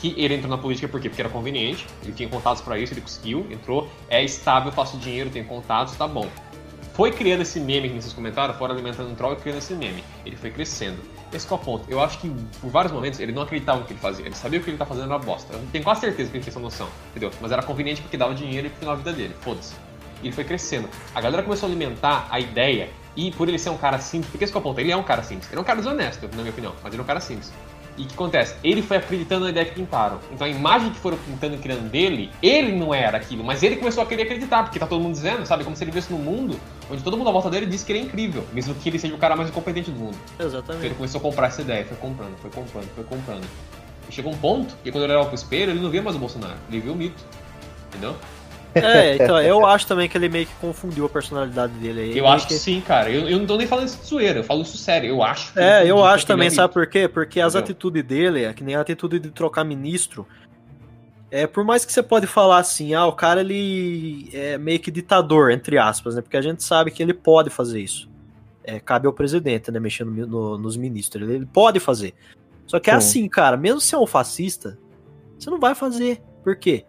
que 0.00 0.14
ele 0.16 0.34
entrou 0.34 0.50
na 0.50 0.58
política 0.58 0.88
por 0.88 1.00
quê? 1.00 1.08
Porque 1.08 1.22
era 1.22 1.30
conveniente, 1.30 1.86
ele 2.02 2.12
tinha 2.12 2.28
contatos 2.28 2.62
pra 2.62 2.78
isso, 2.78 2.92
ele 2.92 3.00
conseguiu, 3.00 3.46
entrou, 3.50 3.88
é 4.08 4.22
estável, 4.22 4.70
faço 4.72 4.96
dinheiro, 4.98 5.30
tem 5.30 5.44
contatos, 5.44 5.96
tá 5.96 6.06
bom. 6.06 6.26
Foi 6.94 7.10
criando 7.10 7.42
esse 7.42 7.58
meme 7.58 7.88
que 7.88 8.00
vocês 8.00 8.12
comentaram, 8.12 8.52
fora 8.54 8.72
alimentando 8.72 9.10
um 9.10 9.14
troll 9.14 9.32
e 9.32 9.36
criando 9.36 9.58
esse 9.58 9.74
meme. 9.74 10.04
Ele 10.26 10.36
foi 10.36 10.50
crescendo. 10.50 10.98
Esse 11.32 11.46
que 11.46 11.52
é 11.52 11.56
o 11.56 11.58
ponto. 11.58 11.84
Eu 11.88 12.00
acho 12.00 12.18
que 12.18 12.28
por 12.60 12.70
vários 12.70 12.92
momentos 12.92 13.20
ele 13.20 13.32
não 13.32 13.42
acreditava 13.42 13.80
no 13.80 13.84
que 13.86 13.92
ele 13.92 14.00
fazia. 14.00 14.26
Ele 14.26 14.34
sabia 14.34 14.58
o 14.58 14.62
que 14.62 14.70
ele 14.70 14.76
tá 14.78 14.86
fazendo 14.86 15.06
era 15.06 15.18
bosta. 15.18 15.52
Eu 15.52 15.62
tenho 15.70 15.84
quase 15.84 16.00
certeza 16.00 16.30
que 16.30 16.36
ele 16.36 16.42
tinha 16.42 16.50
essa 16.50 16.60
noção, 16.60 16.88
entendeu? 17.10 17.30
Mas 17.40 17.52
era 17.52 17.62
conveniente 17.62 18.02
porque 18.02 18.16
dava 18.16 18.34
dinheiro 18.34 18.66
e 18.66 18.70
final 18.70 18.96
da 18.96 19.02
vida 19.02 19.12
dele. 19.12 19.34
Foda-se. 19.40 19.74
E 20.22 20.26
ele 20.26 20.34
foi 20.34 20.44
crescendo. 20.44 20.88
A 21.14 21.20
galera 21.20 21.42
começou 21.42 21.66
a 21.66 21.70
alimentar 21.70 22.26
a 22.30 22.40
ideia, 22.40 22.90
e 23.16 23.30
por 23.32 23.48
ele 23.48 23.58
ser 23.58 23.70
um 23.70 23.78
cara 23.78 23.98
simples, 23.98 24.30
porque 24.30 24.44
esse 24.44 24.52
que 24.52 24.58
é 24.58 24.60
o 24.60 24.62
ponto, 24.62 24.78
ele 24.80 24.92
é 24.92 24.96
um 24.96 25.02
cara 25.02 25.22
simples. 25.22 25.48
Ele 25.50 25.58
é 25.58 25.62
um 25.62 25.64
cara 25.64 25.78
desonesto, 25.78 26.28
na 26.28 26.36
minha 26.38 26.50
opinião, 26.50 26.74
mas 26.82 26.92
ele 26.92 27.00
é 27.00 27.04
um 27.04 27.06
cara 27.06 27.20
simples. 27.20 27.52
E 27.96 28.02
o 28.02 28.06
que 28.06 28.14
acontece? 28.14 28.54
Ele 28.62 28.82
foi 28.82 28.96
acreditando 28.96 29.44
na 29.44 29.50
ideia 29.50 29.66
que 29.66 29.74
pintaram. 29.74 30.18
Então 30.32 30.46
a 30.46 30.50
imagem 30.50 30.90
que 30.90 30.98
foram 30.98 31.18
pintando 31.18 31.54
e 31.56 31.58
criando 31.58 31.88
dele, 31.90 32.30
ele 32.42 32.72
não 32.72 32.94
era 32.94 33.18
aquilo, 33.18 33.44
mas 33.44 33.62
ele 33.62 33.76
começou 33.76 34.02
a 34.02 34.06
querer 34.06 34.22
acreditar, 34.22 34.62
porque 34.62 34.78
tá 34.78 34.86
todo 34.86 35.00
mundo 35.00 35.12
dizendo, 35.12 35.44
sabe? 35.46 35.64
Como 35.64 35.76
se 35.76 35.84
ele 35.84 35.90
vivesse 35.90 36.12
num 36.12 36.18
mundo 36.18 36.58
onde 36.90 37.02
todo 37.02 37.16
mundo 37.16 37.28
à 37.28 37.32
volta 37.32 37.50
dele 37.50 37.66
diz 37.66 37.82
que 37.82 37.92
ele 37.92 38.00
é 38.00 38.02
incrível, 38.02 38.44
mesmo 38.52 38.74
que 38.74 38.88
ele 38.88 38.98
seja 38.98 39.14
o 39.14 39.18
cara 39.18 39.36
mais 39.36 39.48
incompetente 39.50 39.90
do 39.90 39.98
mundo. 39.98 40.16
Então 40.34 40.46
ele 40.46 40.56
Exatamente. 40.56 40.94
começou 40.94 41.18
a 41.18 41.22
comprar 41.22 41.46
essa 41.48 41.62
ideia, 41.62 41.84
foi 41.84 41.96
comprando, 41.96 42.36
foi 42.38 42.50
comprando, 42.50 42.88
foi 42.94 43.04
comprando. 43.04 43.46
E 44.08 44.12
chegou 44.12 44.32
um 44.32 44.36
ponto 44.38 44.74
que 44.82 44.90
quando 44.90 45.04
ele 45.04 45.12
olhava 45.12 45.28
pro 45.28 45.34
espelho, 45.36 45.70
ele 45.72 45.80
não 45.80 45.90
via 45.90 46.02
mais 46.02 46.16
o 46.16 46.18
Bolsonaro, 46.18 46.56
ele 46.68 46.80
via 46.80 46.92
o 46.92 46.96
mito. 46.96 47.22
Entendeu? 47.88 48.16
É, 48.74 49.14
então, 49.16 49.40
eu 49.40 49.64
acho 49.66 49.86
também 49.86 50.08
que 50.08 50.16
ele 50.16 50.28
meio 50.28 50.46
que 50.46 50.54
confundiu 50.60 51.04
a 51.06 51.08
personalidade 51.08 51.72
dele 51.74 52.00
aí. 52.00 52.18
Eu 52.18 52.26
acho 52.26 52.46
que 52.46 52.54
sim, 52.54 52.80
cara. 52.80 53.10
Eu, 53.10 53.28
eu 53.28 53.38
não 53.38 53.46
tô 53.46 53.56
nem 53.56 53.66
falando 53.66 53.86
isso 53.88 53.98
de 54.00 54.06
zoeira, 54.06 54.40
eu 54.40 54.44
falo 54.44 54.62
isso 54.62 54.76
sério. 54.76 55.08
Eu 55.08 55.22
acho. 55.22 55.58
É, 55.58 55.86
eu 55.86 56.04
acho 56.04 56.26
também, 56.26 56.46
é 56.48 56.50
sabe 56.50 56.72
por 56.72 56.86
quê? 56.86 57.08
Porque 57.08 57.40
as 57.40 57.54
atitudes 57.56 58.04
dele, 58.04 58.44
é 58.44 58.52
que 58.52 58.62
nem 58.62 58.74
a 58.74 58.80
atitude 58.80 59.18
de 59.18 59.30
trocar 59.30 59.64
ministro. 59.64 60.26
É, 61.30 61.46
por 61.46 61.64
mais 61.64 61.84
que 61.84 61.92
você 61.92 62.02
pode 62.02 62.26
falar 62.26 62.58
assim, 62.58 62.92
ah, 62.92 63.06
o 63.06 63.12
cara 63.12 63.40
ele 63.40 64.28
é 64.32 64.58
meio 64.58 64.80
que 64.80 64.90
ditador, 64.90 65.50
entre 65.52 65.78
aspas, 65.78 66.16
né? 66.16 66.22
Porque 66.22 66.36
a 66.36 66.42
gente 66.42 66.62
sabe 66.64 66.90
que 66.90 67.02
ele 67.02 67.14
pode 67.14 67.50
fazer 67.50 67.80
isso. 67.80 68.10
É, 68.64 68.80
cabe 68.80 69.06
ao 69.06 69.12
presidente, 69.12 69.70
né? 69.70 69.78
Mexer 69.80 70.04
no- 70.04 70.26
no- 70.26 70.58
nos 70.58 70.76
ministros. 70.76 71.22
Ele, 71.22 71.36
ele 71.36 71.46
pode 71.46 71.78
fazer. 71.78 72.14
Só 72.66 72.78
que 72.80 72.90
é 72.90 72.92
Sim. 72.94 72.98
assim, 72.98 73.28
cara, 73.28 73.56
mesmo 73.56 73.80
se 73.80 73.94
é 73.94 73.98
um 73.98 74.06
fascista, 74.06 74.76
você 75.38 75.48
não 75.50 75.58
vai 75.58 75.74
fazer. 75.74 76.20
Por 76.42 76.56
quê? 76.56 76.84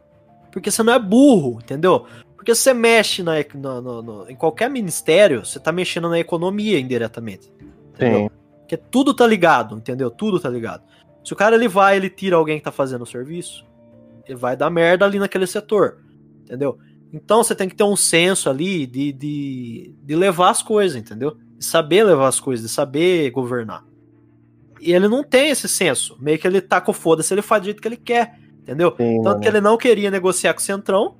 Porque 0.51 0.69
você 0.71 0.83
não 0.83 0.93
é 0.93 0.99
burro, 0.99 1.59
entendeu? 1.63 2.05
Porque 2.35 2.53
se 2.55 2.61
você 2.61 2.73
mexe 2.73 3.21
na, 3.23 3.33
no- 3.53 3.81
no- 3.81 4.01
no- 4.01 4.29
em 4.29 4.35
qualquer 4.35 4.69
ministério, 4.69 5.45
você 5.45 5.59
tá 5.59 5.71
mexendo 5.71 6.09
na 6.09 6.19
economia 6.19 6.79
indiretamente. 6.79 7.51
Entendeu? 7.93 8.23
Sim. 8.23 8.29
Porque 8.59 8.77
tudo 8.77 9.13
tá 9.13 9.27
ligado, 9.27 9.77
entendeu? 9.77 10.09
Tudo 10.09 10.39
tá 10.39 10.49
ligado. 10.49 10.83
Se 11.23 11.33
o 11.33 11.35
cara 11.35 11.55
ele 11.55 11.67
vai, 11.67 11.97
ele 11.97 12.09
tira 12.09 12.35
alguém 12.35 12.57
que 12.57 12.63
tá 12.63 12.71
fazendo 12.71 13.03
o 13.03 13.05
serviço, 13.05 13.65
ele 14.25 14.37
vai 14.37 14.55
dar 14.57 14.69
merda 14.69 15.05
ali 15.05 15.19
naquele 15.19 15.45
setor, 15.45 15.99
entendeu? 16.43 16.77
Então 17.13 17.43
você 17.43 17.53
tem 17.53 17.67
que 17.69 17.75
ter 17.75 17.83
um 17.83 17.95
senso 17.95 18.49
ali 18.49 18.87
de, 18.87 19.11
de, 19.11 19.95
de 20.01 20.15
levar 20.15 20.49
as 20.49 20.63
coisas, 20.63 20.97
entendeu? 20.97 21.37
De 21.57 21.63
saber 21.65 22.03
levar 22.05 22.27
as 22.27 22.39
coisas, 22.39 22.65
de 22.65 22.71
saber 22.73 23.29
governar. 23.31 23.85
E 24.79 24.93
ele 24.93 25.07
não 25.07 25.23
tem 25.23 25.49
esse 25.51 25.67
senso. 25.67 26.17
Meio 26.19 26.39
que 26.39 26.47
ele 26.47 26.59
tá 26.61 26.81
com 26.81 26.93
foda-se, 26.93 27.31
ele 27.33 27.41
faz 27.43 27.61
do 27.61 27.65
jeito 27.65 27.81
que 27.81 27.87
ele 27.87 27.97
quer, 27.97 28.39
entendeu? 28.63 28.93
Sim, 28.97 29.21
Tanto 29.23 29.39
que 29.41 29.47
ele 29.47 29.61
não 29.61 29.77
queria 29.77 30.09
negociar 30.11 30.53
com 30.53 30.59
o 30.59 30.63
Centrão, 30.63 31.15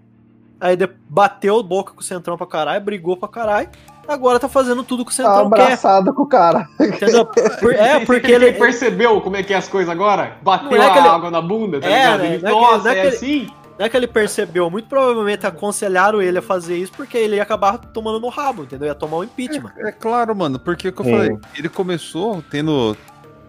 aí 0.60 0.78
bateu 1.10 1.62
boca 1.64 1.94
com 1.94 2.00
o 2.02 2.04
Centrão 2.04 2.38
pra 2.38 2.48
caralho, 2.48 2.84
brigou 2.84 3.18
pra 3.18 3.28
caralho, 3.28 3.70
agora 4.08 4.40
tá 4.40 4.50
fazendo 4.50 4.84
tudo 4.84 5.06
que 5.06 5.12
o 5.12 5.16
Tá 5.16 5.24
Centrão 5.24 5.50
quer, 5.50 5.62
abraçado 5.64 6.14
com 6.14 6.24
o 6.24 6.28
cara. 6.28 6.68
entendeu? 6.80 7.26
Por- 7.26 7.74
é, 7.74 8.00
porque 8.06 8.32
ele 8.32 8.46
ele, 8.48 8.60
percebeu 8.60 9.20
como 9.22 9.36
é 9.38 9.44
que 9.44 9.54
é 9.54 9.58
as 9.58 9.68
coisas 9.68 9.90
agora? 9.90 10.38
Bateu 10.42 10.70
Não 10.70 10.78
é 10.78 10.90
a 10.90 10.98
ele- 10.98 11.08
água 11.08 11.32
na 11.32 11.42
bunda, 11.42 11.80
tá 11.80 11.88
É, 11.88 11.90
ligado? 11.90 12.20
né? 12.20 12.34
Ele, 12.36 12.44
Não 12.44 12.50
é 12.50 12.54
que- 12.54 12.60
Nossa, 12.62 12.84
não 12.84 12.92
é 12.92 12.98
é, 13.00 13.08
assim? 13.08 13.50
Não 13.80 13.86
é 13.86 13.90
que 13.90 13.98
ele 13.98 14.08
percebeu, 14.08 14.70
muito 14.70 14.88
provavelmente 14.88 15.48
aconselharam 15.48 16.22
ele 16.22 16.38
a 16.38 16.42
fazer 16.42 16.78
isso 16.78 16.92
porque 16.92 17.18
ele 17.18 17.38
ia 17.38 17.42
acabar 17.44 17.80
tomando 17.80 18.20
no 18.20 18.30
rabo, 18.30 18.64
entendeu? 18.64 18.88
Ia 18.88 18.94
tomar 18.94 19.18
o 19.18 19.24
impeachment. 19.24 19.72
É 19.78 19.92
claro, 19.92 20.36
mano, 20.36 20.60
porque 20.60 20.90
o 20.90 20.94
que 20.94 21.02
eu 21.02 21.06
falei, 21.06 21.36
ele 21.58 21.68
começou 21.70 22.44
tendo 22.52 22.96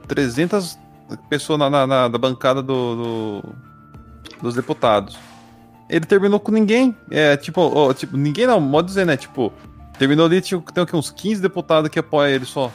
300 0.09 0.79
pessoas 1.29 1.59
na, 1.59 1.69
na, 1.69 1.87
na- 1.87 2.09
da 2.09 2.17
bancada 2.17 2.63
do, 2.63 2.97
do- 3.43 3.55
dos 4.43 4.55
deputados. 4.55 5.19
Ele 5.89 6.05
terminou 6.05 6.41
com 6.41 6.51
ninguém. 6.53 6.95
É, 7.11 7.37
tipo, 7.37 7.61
ó, 7.61 7.93
tipo 7.93 8.17
ninguém 8.17 8.47
não, 8.47 8.61
modo 8.61 8.87
dizer, 8.87 9.07
né? 9.07 9.17
Tipo, 9.17 9.53
terminou 9.99 10.27
ali, 10.27 10.41
tinha, 10.41 10.61
tem 10.75 10.83
o 10.83 10.87
quê? 10.87 10.97
uns 10.97 11.11
15 11.11 11.41
deputados 11.41 11.89
que 11.91 11.99
apoiam 11.99 12.35
ele 12.35 12.45
só. 12.45 12.71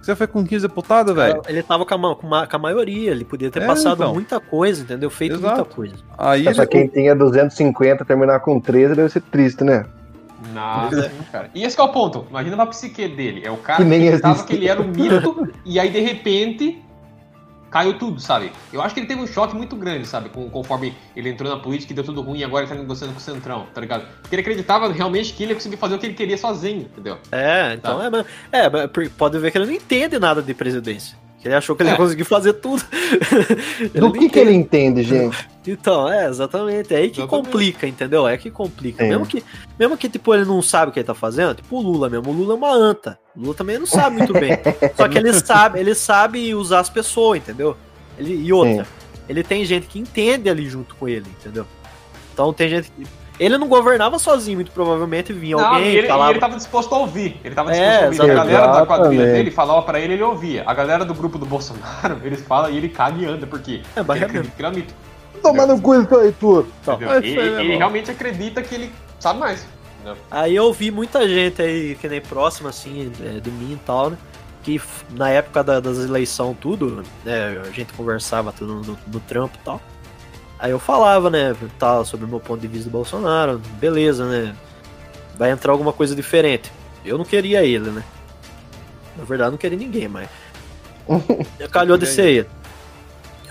Você 0.00 0.16
foi 0.16 0.26
com 0.26 0.44
15 0.44 0.66
deputados, 0.66 1.14
velho? 1.14 1.42
Ele 1.46 1.62
tava 1.62 1.86
com 1.86 1.94
a, 1.94 2.16
com, 2.16 2.26
ma- 2.26 2.44
com 2.46 2.56
a 2.56 2.58
maioria, 2.58 3.12
ele 3.12 3.24
podia 3.24 3.50
ter 3.50 3.62
É, 3.62 3.66
passado 3.66 3.94
então. 4.02 4.14
muita 4.14 4.40
coisa, 4.40 4.82
entendeu? 4.82 5.08
Feito 5.10 5.36
Exato. 5.36 5.54
muita 5.56 5.74
coisa. 5.74 5.94
Aí 6.18 6.42
Mas 6.44 6.56
pra 6.56 6.64
ele, 6.64 6.72
quem 6.72 6.88
tinha 6.88 7.14
250 7.14 8.04
terminar 8.04 8.40
com 8.40 8.58
13 8.58 8.96
deve 8.96 9.08
ser 9.10 9.20
triste, 9.22 9.62
né? 9.62 9.84
Nossa, 10.52 11.02
sim, 11.08 11.10
cara. 11.30 11.50
E 11.54 11.62
esse 11.62 11.76
que 11.76 11.80
é 11.80 11.84
o 11.84 11.88
ponto. 11.92 12.26
Imagina 12.30 12.56
pra 12.56 12.66
psique 12.66 13.06
dele. 13.06 13.42
É 13.44 13.50
o 13.50 13.56
cara 13.58 13.84
Que 13.84 13.88
que, 13.88 13.94
existe. 14.06 14.44
que 14.44 14.52
ele 14.54 14.68
era 14.68 14.80
um 14.82 14.88
mito 14.88 15.48
e 15.64 15.78
aí, 15.78 15.88
de 15.88 16.00
repente, 16.00 16.82
caiu 17.72 17.98
tudo, 17.98 18.20
sabe? 18.20 18.52
Eu 18.72 18.82
acho 18.82 18.94
que 18.94 19.00
ele 19.00 19.06
teve 19.08 19.20
um 19.20 19.26
choque 19.26 19.56
muito 19.56 19.74
grande, 19.74 20.06
sabe? 20.06 20.28
Com, 20.28 20.48
conforme 20.50 20.94
ele 21.16 21.30
entrou 21.30 21.50
na 21.50 21.58
política 21.60 21.92
e 21.92 21.96
deu 21.96 22.04
tudo 22.04 22.20
ruim 22.20 22.38
e 22.40 22.44
agora 22.44 22.64
ele 22.64 22.72
tá 22.74 22.78
negociando 22.78 23.12
com 23.14 23.18
o 23.18 23.22
Centrão, 23.22 23.66
tá 23.74 23.80
ligado? 23.80 24.06
Porque 24.20 24.34
ele 24.36 24.42
acreditava 24.42 24.92
realmente 24.92 25.32
que 25.32 25.42
ele 25.42 25.52
ia 25.52 25.56
conseguir 25.56 25.76
fazer 25.78 25.94
o 25.94 25.98
que 25.98 26.06
ele 26.06 26.14
queria 26.14 26.36
sozinho, 26.38 26.82
entendeu? 26.82 27.16
É, 27.32 27.74
então 27.74 27.98
Tá. 27.98 28.04
é, 28.04 28.10
mas- 28.10 28.26
é, 28.52 28.68
mas 28.70 28.90
por- 28.90 29.08
pode 29.10 29.38
ver 29.38 29.50
que 29.50 29.58
ele 29.58 29.66
não 29.66 29.72
entende 29.74 30.18
nada 30.18 30.42
de 30.42 30.52
presidência. 30.54 31.16
Que 31.42 31.48
Ele 31.48 31.56
achou 31.56 31.74
que 31.74 31.82
ele 31.82 31.90
ia 31.90 31.94
É. 31.94 31.96
conseguir 31.98 32.22
fazer 32.24 32.52
tudo. 32.52 32.84
Do 33.98 34.12
que, 34.12 34.28
que 34.30 34.38
ele 34.38 34.52
entende, 34.52 35.02
gente? 35.02 35.48
Então, 35.66 36.08
é, 36.10 36.28
exatamente. 36.28 36.94
É 36.94 36.98
aí 36.98 37.10
que 37.10 37.20
Exatamente. 37.20 37.46
complica, 37.46 37.86
entendeu? 37.86 38.28
É 38.28 38.36
que 38.38 38.48
complica. 38.48 39.02
Sim. 39.02 39.10
Mesmo 39.10 39.26
que, 39.26 39.44
mesmo 39.78 39.96
que, 39.96 40.08
tipo, 40.08 40.32
ele 40.34 40.44
não 40.44 40.62
sabe 40.62 40.90
o 40.90 40.92
que 40.94 41.00
ele 41.00 41.06
tá 41.06 41.14
fazendo, 41.14 41.56
tipo 41.56 41.76
o 41.76 41.80
Lula 41.82 42.08
mesmo. 42.08 42.30
O 42.30 42.32
Lula 42.32 42.54
é 42.54 42.56
uma 42.56 42.72
anta. 42.72 43.18
O 43.36 43.40
Lula 43.40 43.54
também 43.54 43.76
não 43.76 43.86
sabe 43.86 44.16
muito 44.18 44.32
bem. 44.32 44.52
Só 44.96 45.08
que 45.08 45.18
ele 45.18 45.32
sabe, 45.34 45.80
ele 45.80 45.94
sabe 45.96 46.54
usar 46.54 46.78
as 46.78 46.88
pessoas, 46.88 47.38
entendeu? 47.38 47.76
Ele, 48.16 48.34
e 48.34 48.52
outra, 48.52 48.86
ele 49.28 49.42
tem 49.42 49.64
gente 49.64 49.88
que 49.88 49.98
entende 49.98 50.48
ali 50.48 50.68
junto 50.68 50.94
com 50.94 51.08
ele, 51.08 51.26
entendeu? 51.40 51.66
Então 52.32 52.52
tem 52.52 52.68
gente 52.68 52.90
que. 52.92 53.04
Ele 53.40 53.56
não 53.58 53.66
governava 53.66 54.18
sozinho, 54.18 54.58
muito 54.58 54.70
provavelmente 54.70 55.32
vinha 55.32 55.56
Não, 55.56 55.64
alguém 55.64 55.84
e 55.92 55.96
ele, 55.96 56.06
e 56.06 56.10
falava. 56.10 56.30
ele 56.32 56.38
tava 56.40 56.56
disposto 56.56 56.94
a 56.94 56.98
ouvir. 56.98 57.40
Ele 57.42 57.54
tava 57.54 57.74
É, 57.74 58.08
disposto 58.08 58.20
a 58.20 58.24
ouvir. 58.24 58.30
A 58.30 58.34
galera 58.44 58.66
da 58.66 58.86
quadrilha 58.86 59.26
dele 59.32 59.50
falava 59.50 59.82
pra 59.82 59.98
ele, 60.00 60.14
ele 60.14 60.22
ouvia. 60.22 60.62
A 60.66 60.74
galera 60.74 61.04
do 61.04 61.14
grupo 61.14 61.38
do 61.38 61.46
Bolsonaro, 61.46 62.18
eles 62.24 62.40
falam 62.42 62.70
e 62.70 62.76
ele 62.76 62.88
caga 62.88 63.18
e 63.18 63.24
anda, 63.24 63.46
porque 63.46 63.82
É, 63.96 64.00
ele 64.00 64.10
é 64.10 64.24
acredita 64.24 64.54
que 64.56 64.62
ele 64.62 64.68
é 64.68 64.70
mito. 64.70 64.94
Toma 65.42 65.66
no 65.66 65.80
cu. 65.80 65.94
Então, 65.94 66.24
entendeu? 66.94 67.10
é 67.10 67.16
Ele, 67.18 67.40
ele 67.40 67.76
realmente 67.76 68.10
acredita 68.10 68.62
que 68.62 68.74
ele 68.74 68.92
sabe 69.18 69.40
mais. 69.40 69.66
entendeu? 69.96 70.16
Aí 70.30 70.54
eu 70.54 70.72
vi 70.72 70.90
muita 70.90 71.26
gente 71.28 71.60
aí, 71.60 71.96
que 71.96 72.08
nem 72.08 72.20
próxima, 72.20 72.68
assim, 72.68 73.10
é, 73.24 73.40
de 73.40 73.50
mim 73.50 73.72
e 73.72 73.80
tal, 73.84 74.10
né? 74.10 74.18
Que 74.62 74.80
na 75.10 75.28
época 75.30 75.64
da- 75.64 75.80
das 75.80 75.98
eleições, 75.98 76.56
tudo, 76.60 77.02
né? 77.24 77.60
A 77.66 77.70
gente 77.72 77.92
conversava 77.94 78.52
tudo 78.52 78.74
no, 78.74 78.96
no 79.08 79.20
trampo 79.20 79.56
e 79.60 79.64
tal. 79.64 79.80
Aí 80.62 80.70
eu 80.70 80.78
falava, 80.78 81.28
né, 81.28 81.56
tal, 81.76 82.04
sobre 82.04 82.24
o 82.24 82.28
meu 82.28 82.38
ponto 82.38 82.60
de 82.60 82.68
vista 82.68 82.88
do 82.88 82.92
Bolsonaro, 82.92 83.60
beleza, 83.80 84.24
né? 84.24 84.54
Vai 85.36 85.50
entrar 85.50 85.72
alguma 85.72 85.92
coisa 85.92 86.14
diferente. 86.14 86.70
Eu 87.04 87.18
não 87.18 87.24
queria 87.24 87.64
ele, 87.64 87.90
né? 87.90 88.04
Na 89.16 89.24
verdade, 89.24 89.48
eu 89.48 89.50
não 89.50 89.58
queria 89.58 89.76
ninguém, 89.76 90.06
mas. 90.06 90.28
Calhou 91.72 91.98
de 91.98 92.06
ser 92.06 92.28
ele. 92.28 92.48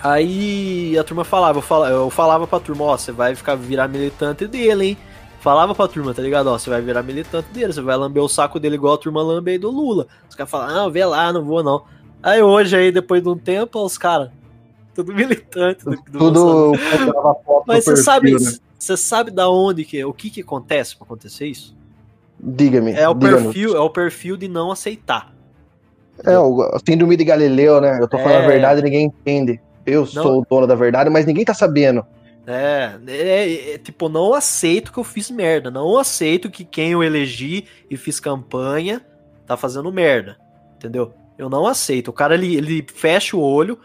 Aí 0.02 0.98
a 0.98 1.04
turma 1.04 1.22
falava, 1.22 1.58
eu 1.58 1.62
falava, 1.62 1.92
eu 1.92 2.08
falava 2.08 2.46
pra 2.46 2.58
turma, 2.58 2.84
ó, 2.84 2.96
você 2.96 3.12
vai 3.12 3.34
ficar 3.34 3.56
virar 3.56 3.88
militante 3.88 4.46
dele, 4.46 4.86
hein? 4.86 4.98
Falava 5.38 5.74
pra 5.74 5.88
turma, 5.88 6.14
tá 6.14 6.22
ligado? 6.22 6.46
Ó, 6.46 6.58
você 6.58 6.70
vai 6.70 6.80
virar 6.80 7.02
militante 7.02 7.50
dele, 7.52 7.74
você 7.74 7.82
vai 7.82 7.94
lamber 7.94 8.22
o 8.22 8.28
saco 8.28 8.58
dele 8.58 8.76
igual 8.76 8.94
a 8.94 8.98
turma 8.98 9.22
lambe 9.22 9.50
aí 9.50 9.58
do 9.58 9.70
Lula. 9.70 10.06
Os 10.30 10.34
caras 10.34 10.50
falam, 10.50 10.74
não, 10.74 10.90
vê 10.90 11.04
lá, 11.04 11.30
não 11.30 11.44
vou 11.44 11.62
não. 11.62 11.84
Aí 12.22 12.40
hoje, 12.40 12.74
aí, 12.74 12.90
depois 12.90 13.22
de 13.22 13.28
um 13.28 13.36
tempo, 13.36 13.84
os 13.84 13.98
caras, 13.98 14.30
tudo 14.94 15.14
militante. 15.14 15.84
Do, 15.84 15.90
do. 15.90 16.18
Tudo 16.18 16.72
Mas 17.66 17.84
você 17.84 17.96
sabe, 17.96 18.32
né? 18.32 18.52
você 18.78 18.96
sabe 18.96 19.30
da 19.30 19.48
onde 19.48 19.84
que, 19.84 20.04
o 20.04 20.12
que 20.12 20.30
que 20.30 20.40
acontece 20.40 20.96
pra 20.96 21.04
acontecer 21.04 21.46
isso? 21.46 21.76
Diga-me. 22.38 22.92
É 22.92 23.08
o 23.08 23.14
diga-nos. 23.14 23.42
perfil, 23.44 23.76
é 23.76 23.80
o 23.80 23.90
perfil 23.90 24.36
de 24.36 24.48
não 24.48 24.70
aceitar. 24.70 25.32
É, 26.24 26.38
o 26.38 26.78
síndrome 26.86 27.16
de 27.16 27.24
Galileu, 27.24 27.80
né? 27.80 27.98
Eu 28.00 28.08
tô 28.08 28.18
falando 28.18 28.42
É. 28.42 28.44
a 28.44 28.48
verdade 28.48 28.80
e 28.80 28.84
ninguém 28.84 29.06
entende. 29.06 29.60
Eu 29.84 30.06
sou 30.06 30.40
o 30.40 30.46
dono 30.48 30.66
da 30.66 30.74
verdade, 30.74 31.10
mas 31.10 31.26
ninguém 31.26 31.44
tá 31.44 31.54
sabendo. 31.54 32.04
É, 32.46 32.98
é, 33.06 33.74
é, 33.74 33.78
tipo, 33.78 34.08
não 34.08 34.34
aceito 34.34 34.92
que 34.92 34.98
eu 34.98 35.04
fiz 35.04 35.30
merda. 35.30 35.70
Não 35.70 35.96
aceito 35.96 36.50
que 36.50 36.64
quem 36.64 36.90
eu 36.90 37.02
elegi 37.02 37.66
e 37.88 37.96
fiz 37.96 38.20
campanha 38.20 39.00
tá 39.46 39.56
fazendo 39.56 39.92
merda. 39.92 40.36
Entendeu? 40.76 41.12
Eu 41.38 41.48
não 41.48 41.66
aceito. 41.66 42.08
O 42.08 42.12
cara, 42.12 42.34
ele, 42.34 42.56
ele 42.56 42.86
fecha 42.92 43.36
o 43.36 43.40
olho, 43.40 43.78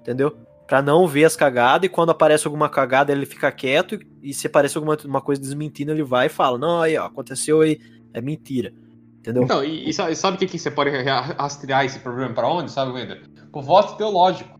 entendeu? 0.00 0.36
Pra 0.66 0.80
não 0.80 1.06
ver 1.06 1.24
as 1.24 1.36
cagadas, 1.36 1.86
e 1.86 1.88
quando 1.90 2.10
aparece 2.10 2.46
alguma 2.46 2.68
cagada, 2.68 3.12
ele 3.12 3.26
fica 3.26 3.52
quieto, 3.52 3.98
e 4.22 4.32
se 4.32 4.46
aparece 4.46 4.76
alguma 4.78 4.96
uma 5.04 5.20
coisa 5.20 5.40
desmentindo, 5.40 5.92
ele 5.92 6.02
vai 6.02 6.26
e 6.26 6.30
fala, 6.30 6.56
não, 6.56 6.80
aí, 6.80 6.96
ó, 6.96 7.04
aconteceu 7.04 7.60
aí, 7.60 7.78
é 8.14 8.20
mentira. 8.20 8.72
Entendeu? 9.18 9.42
Então, 9.42 9.64
e, 9.64 9.88
e 9.88 9.92
sabe, 9.92 10.36
o 10.36 10.38
que, 10.38 10.46
que 10.46 10.58
você 10.58 10.70
pode 10.70 10.90
ra- 10.90 11.34
rastrear 11.38 11.84
esse 11.84 11.98
problema 11.98 12.34
pra 12.34 12.48
onde, 12.48 12.70
sabe, 12.70 12.92
Wender? 12.92 13.22
Pro 13.50 13.62
voto 13.62 13.96
teológico. 13.96 14.58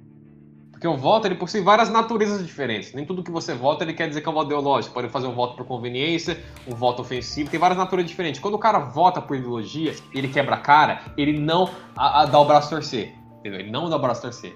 Porque 0.70 0.88
o 0.88 0.96
voto, 0.96 1.26
ele 1.26 1.34
possui 1.34 1.62
várias 1.62 1.88
naturezas 1.88 2.44
diferentes. 2.46 2.92
Nem 2.92 3.06
tudo 3.06 3.22
que 3.22 3.30
você 3.30 3.54
vota, 3.54 3.84
ele 3.84 3.94
quer 3.94 4.08
dizer 4.08 4.20
que 4.20 4.28
é 4.28 4.30
um 4.30 4.34
voto 4.34 4.46
ideológico. 4.46 4.92
Pode 4.92 5.08
fazer 5.08 5.26
um 5.26 5.34
voto 5.34 5.56
por 5.56 5.64
conveniência, 5.64 6.38
um 6.66 6.74
voto 6.74 7.00
ofensivo, 7.00 7.48
tem 7.48 7.58
várias 7.58 7.78
naturezas 7.78 8.10
diferentes. 8.10 8.40
Quando 8.40 8.54
o 8.54 8.58
cara 8.58 8.78
vota 8.78 9.22
por 9.22 9.36
ideologia, 9.36 9.94
ele 10.12 10.28
quebra 10.28 10.56
a 10.56 10.58
cara, 10.58 11.00
ele 11.16 11.38
não 11.38 11.70
a, 11.96 12.22
a 12.22 12.26
dá 12.26 12.38
o 12.38 12.44
braço 12.44 12.68
torcer. 12.70 13.14
Entendeu? 13.38 13.60
Ele 13.60 13.70
não 13.70 13.88
dá 13.88 13.96
o 13.96 13.98
braço 13.98 14.22
torcer. 14.22 14.54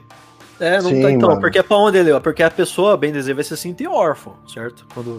É, 0.60 0.80
não 0.82 0.90
Sim, 0.90 1.02
tá, 1.02 1.10
então, 1.10 1.28
mano. 1.28 1.40
porque 1.40 1.58
é 1.58 1.62
pra 1.62 1.76
onde 1.76 1.98
ele, 1.98 2.18
porque 2.20 2.42
a 2.42 2.50
pessoa, 2.50 2.96
bem 2.96 3.12
dizer, 3.12 3.34
vai 3.34 3.44
se 3.44 3.56
sentir 3.56 3.86
órfão, 3.86 4.34
certo? 4.52 4.86
Quando 4.92 5.18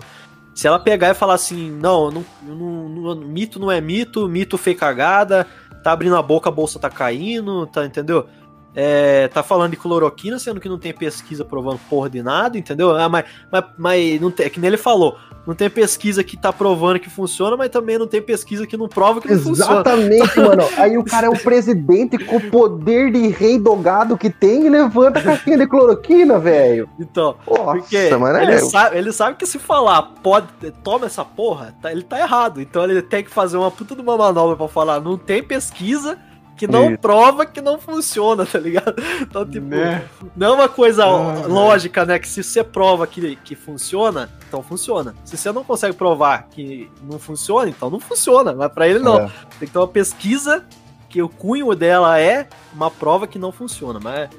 se 0.53 0.67
ela 0.67 0.77
pegar 0.79 1.09
e 1.09 1.13
falar 1.13 1.35
assim, 1.35 1.71
não, 1.71 2.11
não, 2.11 2.25
não- 2.43 2.89
não- 2.89 3.15
mito 3.15 3.59
não 3.59 3.71
é 3.71 3.79
mito, 3.79 4.27
mito 4.27 4.57
fez 4.57 4.77
cagada, 4.77 5.47
tá 5.83 5.91
abrindo 5.93 6.17
a 6.17 6.21
boca, 6.21 6.49
a 6.49 6.51
bolsa 6.51 6.77
tá 6.77 6.89
caindo, 6.89 7.65
tá, 7.67 7.85
entendeu? 7.85 8.27
É, 8.75 9.27
tá 9.29 9.41
falando 9.41 9.71
de 9.71 9.77
cloroquina, 9.77 10.37
sendo 10.37 10.59
que 10.59 10.69
não 10.69 10.77
tem 10.77 10.93
pesquisa 10.93 11.43
provando 11.43 11.79
porra 11.89 12.09
de 12.09 12.21
nada, 12.21 12.57
entendeu? 12.57 12.95
Ah, 12.95 13.09
mas, 13.09 13.25
mas, 13.51 13.63
mas 13.77 14.21
não 14.21 14.29
tem, 14.29 14.45
é 14.45 14.49
que 14.49 14.59
nem 14.59 14.67
ele 14.67 14.77
falou, 14.77 15.17
não 15.49 15.55
tem 15.55 15.67
pesquisa 15.67 16.23
que 16.23 16.37
tá 16.37 16.53
provando 16.53 16.99
que 16.99 17.09
funciona, 17.09 17.57
mas 17.57 17.69
também 17.69 17.97
não 17.97 18.05
tem 18.05 18.21
pesquisa 18.21 18.67
que 18.67 18.77
não 18.77 18.87
prova 18.87 19.19
que 19.19 19.33
não 19.33 19.41
funciona. 19.41 19.71
Exatamente, 19.81 20.37
mano. 20.39 20.63
Aí 20.77 20.95
o 20.95 21.03
cara 21.03 21.25
é 21.25 21.29
o 21.29 21.37
presidente 21.37 22.23
com 22.23 22.35
o 22.37 22.51
poder 22.51 23.11
de 23.11 23.29
rei 23.29 23.57
do 23.57 23.75
gado 23.75 24.15
que 24.15 24.29
tem 24.29 24.67
e 24.67 24.69
levanta 24.69 25.17
a 25.17 25.23
caixinha 25.23 25.57
de 25.57 25.65
cloroquina, 25.67 26.37
velho. 26.37 26.87
Então, 26.99 27.35
Nossa, 27.47 27.63
Porque 27.63 28.09
mano, 28.15 28.37
ele, 28.37 28.51
é... 28.53 28.59
sabe, 28.59 28.97
ele 28.97 29.11
sabe 29.11 29.37
que 29.37 29.45
se 29.47 29.57
falar, 29.57 30.03
pode, 30.21 30.47
toma 30.83 31.07
essa 31.07 31.25
porra, 31.25 31.75
tá- 31.81 31.91
ele 31.91 32.03
tá 32.03 32.19
errado. 32.19 32.61
Então 32.61 32.83
ele 32.83 33.01
tem 33.01 33.23
que 33.23 33.31
fazer 33.31 33.57
uma 33.57 33.71
puta 33.71 33.95
de 33.95 34.01
uma 34.01 34.15
manobra 34.15 34.55
pra 34.55 34.67
falar, 34.67 34.99
não 35.01 35.17
tem 35.17 35.41
pesquisa 35.41 36.17
que 36.59 36.67
não 36.67 36.97
prova 36.97 37.45
que 37.45 37.61
não 37.61 37.79
funciona, 37.79 38.45
tá 38.45 38.59
ligado? 38.59 38.93
Então, 39.21 39.45
tipo, 39.45 39.65
Né? 39.67 40.03
não 40.35 40.47
é 40.47 40.51
uma 40.51 40.67
coisa 40.67 41.05
Ah, 41.05 41.45
lógica, 41.47 42.05
né? 42.05 42.19
Que 42.19 42.27
se 42.27 42.43
você 42.43 42.61
prova 42.65 43.07
que, 43.07 43.37
que 43.37 43.55
funciona, 43.55 44.29
então 44.45 44.61
funciona. 44.61 45.15
Se 45.23 45.37
você 45.37 45.53
não 45.53 45.63
consegue 45.63 45.95
provar 45.95 46.47
que 46.51 46.91
não 47.01 47.17
funciona, 47.17 47.69
então 47.69 47.89
não 47.89 47.99
funciona. 47.99 48.53
Mas 48.53 48.71
pra 48.73 48.87
ele 48.89 48.99
não. 48.99 49.15
É. 49.21 49.31
Tem 49.57 49.67
que 49.67 49.71
ter 49.71 49.79
uma 49.79 49.87
pesquisa 49.87 50.65
que 51.07 51.21
o 51.21 51.29
cunho 51.29 51.73
dela 51.73 52.19
é 52.19 52.47
uma 52.73 52.91
prova 52.91 53.25
que 53.25 53.39
não 53.39 53.53
funciona. 53.53 53.97
Mas 54.03 54.29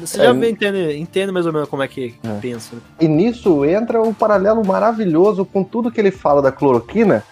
você 0.00 0.22
É, 0.22 0.24
já 0.24 0.32
entende, 0.34 0.96
entende 0.96 1.30
mais 1.32 1.44
ou 1.44 1.52
menos 1.52 1.68
como 1.68 1.82
é 1.82 1.88
que 1.88 2.14
É. 2.24 2.40
pensa, 2.40 2.76
né? 2.76 2.80
E 2.98 3.06
nisso 3.06 3.62
entra 3.66 4.00
um 4.00 4.14
paralelo 4.14 4.64
maravilhoso 4.66 5.44
com 5.44 5.62
tudo 5.62 5.90
que 5.92 6.00
ele 6.00 6.10
fala 6.10 6.40
da 6.40 6.50
cloroquina 6.50 7.22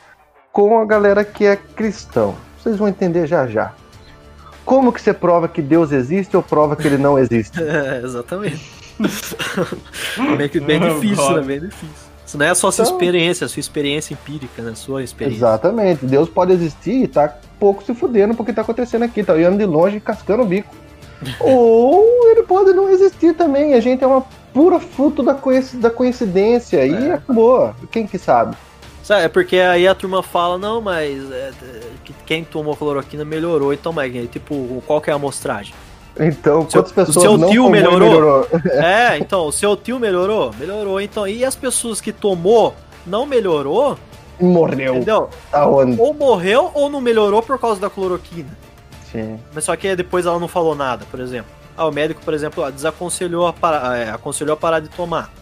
com 0.52 0.78
a 0.78 0.84
galera 0.84 1.24
que 1.24 1.46
é 1.46 1.56
cristão. 1.56 2.34
Vocês 2.62 2.76
vão 2.76 2.86
entender 2.86 3.26
já 3.26 3.46
já. 3.46 3.72
Como 4.64 4.92
que 4.92 5.00
você 5.00 5.12
prova 5.12 5.48
que 5.48 5.60
Deus 5.62 5.90
existe 5.92 6.36
ou 6.36 6.42
prova 6.42 6.76
que 6.76 6.86
ele 6.86 6.98
não 6.98 7.18
existe? 7.18 7.58
É, 7.62 8.00
exatamente. 8.04 8.60
bem, 10.36 10.60
bem 10.62 10.80
difícil, 10.80 11.32
né? 11.36 11.42
Bem 11.42 11.60
difícil. 11.60 12.10
Isso 12.26 12.38
não 12.38 12.46
é 12.46 12.54
só 12.54 12.70
sua 12.70 12.84
Então- 12.84 12.94
experiência, 12.96 13.44
a 13.44 13.48
sua 13.48 13.60
experiência 13.60 14.14
empírica, 14.14 14.62
né? 14.62 14.72
Sua 14.74 15.02
experiência. 15.02 15.38
Exatamente. 15.38 16.04
Deus 16.06 16.28
pode 16.28 16.52
existir 16.52 17.02
e 17.04 17.08
tá 17.08 17.34
pouco 17.58 17.82
se 17.82 17.92
fudendo 17.94 18.34
porque 18.34 18.52
tá 18.52 18.62
acontecendo 18.62 19.02
aqui, 19.04 19.24
tá 19.24 19.32
olhando 19.32 19.58
de 19.58 19.64
longe 19.66 19.96
e 19.96 20.00
cascando 20.00 20.42
o 20.42 20.46
bico. 20.46 20.72
Ou 21.40 22.04
ele 22.30 22.42
pode 22.44 22.72
não 22.72 22.88
existir 22.88 23.34
também. 23.34 23.74
A 23.74 23.80
gente 23.80 24.04
é 24.04 24.06
uma 24.06 24.24
pura 24.54 24.78
fruto 24.78 25.22
da, 25.22 25.34
coinci- 25.34 25.76
da 25.76 25.90
coincidência 25.90 26.84
e 26.86 27.08
É. 27.08 27.14
acabou. 27.14 27.74
Quem 27.90 28.06
que 28.06 28.18
sabe? 28.18 28.56
Sabe, 29.10 29.24
É 29.24 29.28
porque 29.28 29.56
aí 29.56 29.88
a 29.88 29.94
turma 29.94 30.22
fala, 30.22 30.56
não, 30.56 30.80
mas 30.80 31.32
é, 31.32 31.50
que 32.04 32.12
quem 32.24 32.44
tomou 32.44 32.76
cloroquina 32.76 33.24
melhorou. 33.24 33.72
Então, 33.72 33.92
mas 33.92 34.12
tipo, 34.30 34.80
qual 34.86 35.00
que 35.00 35.10
é 35.10 35.12
a 35.12 35.16
amostragem? 35.16 35.74
Então, 36.16 36.70
Seu- 36.70 36.80
quantas 36.80 36.92
pessoas 36.92 37.16
o 37.16 37.20
seu 37.20 37.36
não 37.36 37.50
tio 37.50 37.64
tomou 37.64 37.76
e 37.76 37.82
melhorou? 37.82 38.48
é, 38.70 39.18
então, 39.18 39.48
o 39.48 39.52
seu 39.52 39.76
tio 39.76 39.98
melhorou? 39.98 40.54
Melhorou. 40.56 41.00
Então, 41.00 41.26
e 41.26 41.44
as 41.44 41.56
pessoas 41.56 42.00
que 42.00 42.12
tomou 42.12 42.72
não 43.04 43.26
melhorou, 43.26 43.98
morreu. 44.40 44.94
entendeu? 44.94 45.28
Tá 45.50 45.66
onde? 45.66 46.00
Ou 46.00 46.14
morreu 46.14 46.70
ou 46.72 46.88
não 46.88 47.00
melhorou 47.00 47.42
por 47.42 47.58
causa 47.58 47.80
da 47.80 47.90
cloroquina. 47.90 48.56
Sim. 49.10 49.40
Mas 49.52 49.64
só 49.64 49.74
que 49.74 49.96
depois 49.96 50.24
ela 50.24 50.38
não 50.38 50.46
falou 50.46 50.76
nada, 50.76 51.04
por 51.10 51.18
exemplo. 51.18 51.50
Ah, 51.76 51.88
o 51.88 51.90
médico, 51.90 52.20
por 52.24 52.32
exemplo, 52.32 52.70
desaconselhou 52.70 53.48
a 53.48 53.52
parar, 53.52 53.96
é, 53.98 54.10
aconselhou 54.10 54.54
a 54.54 54.56
parar 54.56 54.78
de 54.78 54.88
tomar. 54.88 55.32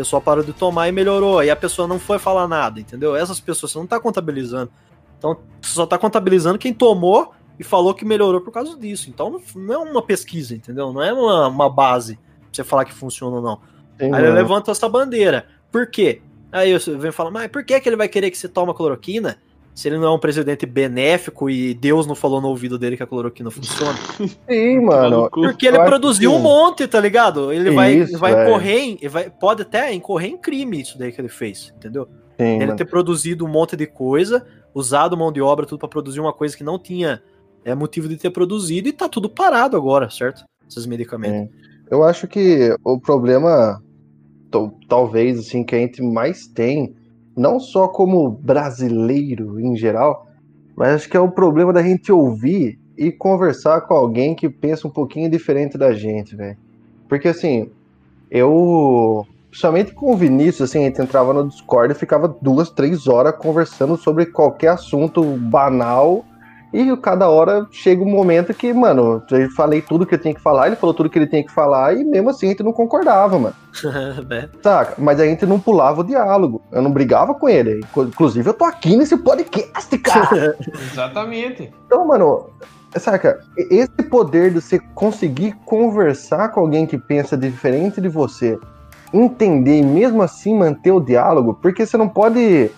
Pessoa 0.00 0.18
parou 0.20 0.42
de 0.42 0.52
tomar 0.54 0.88
e 0.88 0.92
melhorou. 0.92 1.42
E 1.44 1.50
a 1.50 1.56
pessoa 1.56 1.86
não 1.86 1.98
foi 1.98 2.18
falar 2.18 2.48
nada, 2.48 2.80
entendeu? 2.80 3.14
Essas 3.14 3.38
pessoas 3.38 3.70
você 3.72 3.78
não 3.78 3.86
tá 3.86 4.00
contabilizando. 4.00 4.70
Então, 5.18 5.36
você 5.60 5.74
só 5.74 5.84
tá 5.84 5.98
contabilizando 5.98 6.58
quem 6.58 6.72
tomou 6.72 7.32
e 7.58 7.62
falou 7.62 7.92
que 7.92 8.02
melhorou 8.04 8.40
por 8.40 8.50
causa 8.50 8.74
disso. 8.78 9.10
Então, 9.10 9.38
não- 9.54 9.74
é 9.74 9.78
uma 9.78 10.00
pesquisa, 10.00 10.54
entendeu? 10.54 10.90
Não 10.90 11.02
é 11.02 11.12
uma, 11.12 11.48
uma 11.48 11.68
base 11.68 12.14
pra 12.16 12.48
você 12.50 12.64
falar 12.64 12.86
que 12.86 12.94
funciona 12.94 13.36
ou 13.36 13.42
não. 13.42 13.56
Sim, 13.98 14.04
Aí 14.06 14.06
ele 14.06 14.22
mano. 14.22 14.34
levanta 14.34 14.70
essa 14.70 14.88
bandeira. 14.88 15.46
Por 15.70 15.86
quê? 15.90 16.22
Aí 16.50 16.72
você 16.72 16.96
vem 16.96 17.12
falar, 17.12 17.30
mas 17.30 17.48
por 17.50 17.62
que, 17.62 17.78
que 17.78 17.86
ele 17.88 17.96
vai 17.96 18.08
querer 18.08 18.30
que 18.30 18.38
você 18.38 18.48
toma 18.48 18.72
cloroquina? 18.72 19.36
Se 19.80 19.88
ele 19.88 19.96
não 19.96 20.08
é 20.08 20.10
um 20.14 20.18
presidente 20.18 20.66
benéfico 20.66 21.48
e 21.48 21.72
Deus 21.72 22.06
não 22.06 22.14
falou 22.14 22.38
no 22.38 22.48
ouvido 22.48 22.78
dele 22.78 22.98
que 22.98 23.02
a 23.02 23.06
cloroquina 23.06 23.50
funciona. 23.50 23.96
Sim, 24.46 24.80
mano. 24.80 25.10
Maluco. 25.16 25.40
Porque 25.40 25.66
ele 25.66 25.82
produziu 25.82 26.32
que- 26.32 26.36
um 26.36 26.38
monte, 26.38 26.86
tá 26.86 27.00
ligado? 27.00 27.50
Ele 27.50 27.70
vai, 27.70 27.94
Isso, 27.94 28.18
vai 28.18 28.34
é. 28.34 28.44
incorrer 28.46 28.78
em. 28.78 28.98
ele 29.00 29.08
vai- 29.08 29.30
pode 29.30 29.62
até 29.62 29.90
incorrer 29.94 30.28
em 30.32 30.36
crime 30.36 30.82
isso 30.82 30.98
daí 30.98 31.10
que 31.10 31.18
ele 31.18 31.30
fez, 31.30 31.72
entendeu? 31.74 32.06
Sim, 32.38 32.44
Ele 32.56 32.66
mano. 32.66 32.76
ter 32.76 32.84
produzido 32.84 33.42
um 33.46 33.48
monte 33.48 33.74
de 33.74 33.86
coisa, 33.86 34.46
usado 34.74 35.16
mão 35.16 35.32
de 35.32 35.40
obra, 35.40 35.64
tudo 35.64 35.78
pra 35.78 35.88
produzir 35.88 36.20
uma 36.20 36.34
coisa 36.34 36.54
que 36.54 36.62
não 36.62 36.78
tinha 36.78 37.22
é, 37.64 37.74
motivo 37.74 38.06
de 38.06 38.18
ter 38.18 38.28
produzido 38.28 38.86
e 38.86 38.92
tá 38.92 39.08
tudo 39.08 39.30
parado 39.30 39.78
agora, 39.78 40.10
certo? 40.10 40.44
Esses 40.68 40.84
medicamentos. 40.84 41.56
Eu 41.90 42.02
acho 42.04 42.28
que 42.28 42.76
o 42.84 43.00
problema, 43.00 43.82
talvez, 44.88 45.38
assim, 45.38 45.64
que 45.64 45.74
a 45.74 45.78
gente 45.78 46.02
mais 46.02 46.46
tem, 46.46 46.94
não 47.36 47.60
só 47.60 47.88
como 47.88 48.30
brasileiro 48.30 49.60
em 49.60 49.76
geral, 49.76 50.26
mas 50.76 50.94
acho 50.94 51.08
que 51.08 51.16
é 51.16 51.20
o 51.20 51.30
problema 51.30 51.72
da 51.72 51.82
gente 51.82 52.10
ouvir 52.10 52.78
e 52.96 53.10
conversar 53.10 53.82
com 53.82 53.94
alguém 53.94 54.34
que 54.34 54.48
pensa 54.48 54.86
um 54.86 54.90
pouquinho 54.90 55.30
diferente 55.30 55.78
da 55.78 55.92
gente, 55.92 56.36
velho. 56.36 56.56
Porque, 57.08 57.28
assim, 57.28 57.70
eu. 58.30 59.26
Somente 59.52 59.92
com 59.92 60.12
o 60.12 60.16
Vinícius, 60.16 60.70
assim, 60.70 60.84
a 60.84 60.86
gente 60.86 61.02
entrava 61.02 61.32
no 61.32 61.48
Discord 61.48 61.92
e 61.92 61.98
ficava 61.98 62.28
duas, 62.40 62.70
três 62.70 63.08
horas 63.08 63.34
conversando 63.36 63.96
sobre 63.96 64.26
qualquer 64.26 64.68
assunto 64.68 65.24
banal. 65.24 66.24
E 66.72 66.96
cada 66.98 67.28
hora 67.28 67.66
chega 67.70 68.02
um 68.02 68.08
momento 68.08 68.54
que, 68.54 68.72
mano, 68.72 69.22
eu 69.30 69.50
falei 69.50 69.82
tudo 69.82 70.06
que 70.06 70.14
eu 70.14 70.18
tinha 70.18 70.34
que 70.34 70.40
falar, 70.40 70.68
ele 70.68 70.76
falou 70.76 70.94
tudo 70.94 71.10
que 71.10 71.18
ele 71.18 71.26
tinha 71.26 71.44
que 71.44 71.52
falar, 71.52 71.96
e 71.96 72.04
mesmo 72.04 72.30
assim 72.30 72.46
a 72.46 72.50
gente 72.50 72.62
não 72.62 72.72
concordava, 72.72 73.38
mano. 73.38 73.54
É. 74.30 74.48
Saca? 74.62 74.94
Mas 74.98 75.18
a 75.20 75.26
gente 75.26 75.46
não 75.46 75.58
pulava 75.58 76.00
o 76.00 76.04
diálogo. 76.04 76.62
Eu 76.70 76.82
não 76.82 76.90
brigava 76.90 77.34
com 77.34 77.48
ele. 77.48 77.80
Inclusive, 77.96 78.48
eu 78.48 78.54
tô 78.54 78.64
aqui 78.64 78.96
nesse 78.96 79.16
podcast, 79.16 79.98
cara. 79.98 80.56
Exatamente. 80.92 81.72
Então, 81.86 82.06
mano, 82.06 82.50
saca? 82.98 83.40
Esse 83.56 84.02
poder 84.08 84.52
de 84.52 84.60
você 84.60 84.78
conseguir 84.94 85.52
conversar 85.64 86.48
com 86.48 86.60
alguém 86.60 86.86
que 86.86 86.98
pensa 86.98 87.36
diferente 87.36 88.00
de 88.00 88.08
você, 88.08 88.58
entender 89.12 89.78
e 89.78 89.82
mesmo 89.82 90.22
assim 90.22 90.56
manter 90.56 90.92
o 90.92 91.00
diálogo, 91.00 91.54
porque 91.54 91.86
você 91.86 91.96
não 91.96 92.08
pode 92.08 92.70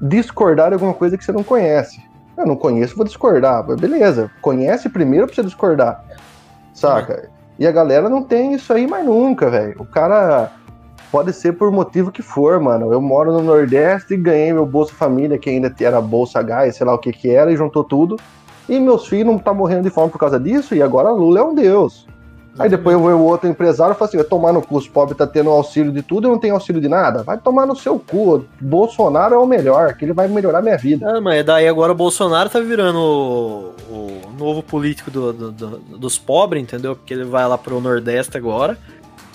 discordar 0.00 0.68
de 0.68 0.74
alguma 0.74 0.94
coisa 0.94 1.16
que 1.16 1.24
você 1.24 1.32
não 1.32 1.42
conhece. 1.42 2.00
Eu 2.36 2.46
não 2.46 2.56
conheço, 2.56 2.96
vou 2.96 3.04
discordar. 3.04 3.64
Beleza, 3.76 4.30
conhece 4.40 4.88
primeiro 4.88 5.26
pra 5.26 5.34
você 5.34 5.42
discordar. 5.42 6.04
Saca? 6.74 7.30
E 7.58 7.66
a 7.66 7.72
galera 7.72 8.08
não 8.08 8.22
tem 8.22 8.52
isso 8.52 8.72
aí 8.72 8.86
mais 8.86 9.04
nunca, 9.04 9.48
velho. 9.48 9.76
O 9.78 9.86
cara 9.86 10.52
pode 11.10 11.32
ser 11.32 11.52
por 11.52 11.70
motivo 11.70 12.12
que 12.12 12.20
for, 12.20 12.60
mano. 12.60 12.92
Eu 12.92 13.00
moro 13.00 13.32
no 13.32 13.42
Nordeste 13.42 14.14
e 14.14 14.18
ganhei 14.18 14.52
meu 14.52 14.66
Bolsa 14.66 14.92
Família, 14.92 15.38
que 15.38 15.48
ainda 15.48 15.74
era 15.80 16.00
Bolsa 16.00 16.42
Gás, 16.42 16.76
sei 16.76 16.86
lá 16.86 16.92
o 16.94 16.98
que 16.98 17.12
que 17.12 17.30
era, 17.30 17.50
e 17.50 17.56
juntou 17.56 17.82
tudo. 17.82 18.16
E 18.68 18.78
meus 18.78 19.06
filhos 19.06 19.26
não 19.26 19.38
tá 19.38 19.54
morrendo 19.54 19.84
de 19.84 19.90
fome 19.90 20.10
por 20.10 20.18
causa 20.18 20.38
disso, 20.38 20.74
e 20.74 20.82
agora 20.82 21.10
Lula 21.10 21.40
é 21.40 21.42
um 21.42 21.54
deus. 21.54 22.06
Aí 22.58 22.68
depois 22.68 22.94
eu 22.94 23.00
vou 23.00 23.10
o 23.12 23.24
outro 23.24 23.48
empresário 23.48 23.92
e 23.92 23.96
falo 23.96 24.08
assim: 24.08 24.16
vai 24.16 24.26
tomar 24.26 24.52
no 24.52 24.62
cu, 24.62 24.76
os 24.76 24.88
pobres 24.88 25.16
tá 25.18 25.26
tendo 25.26 25.50
auxílio 25.50 25.92
de 25.92 26.02
tudo 26.02 26.26
e 26.26 26.28
eu 26.28 26.32
não 26.32 26.38
tenho 26.38 26.54
auxílio 26.54 26.80
de 26.80 26.88
nada. 26.88 27.22
Vai 27.22 27.36
tomar 27.38 27.66
no 27.66 27.76
seu 27.76 27.98
cu. 27.98 28.44
Bolsonaro 28.60 29.34
é 29.34 29.38
o 29.38 29.46
melhor, 29.46 29.94
que 29.94 30.04
ele 30.04 30.12
vai 30.12 30.26
melhorar 30.28 30.62
minha 30.62 30.76
vida. 30.78 31.16
Ah, 31.16 31.20
mas 31.20 31.44
daí 31.44 31.68
agora 31.68 31.92
o 31.92 31.94
Bolsonaro 31.94 32.48
tá 32.48 32.60
virando 32.60 32.98
o, 32.98 33.74
o 33.90 34.20
novo 34.38 34.62
político 34.62 35.10
do- 35.10 35.32
do- 35.32 35.50
do- 35.52 35.78
dos 35.98 36.18
pobres, 36.18 36.62
entendeu? 36.62 36.96
Porque 36.96 37.12
ele 37.14 37.24
vai 37.24 37.46
lá 37.46 37.56
pro 37.58 37.80
Nordeste 37.80 38.36
agora. 38.36 38.76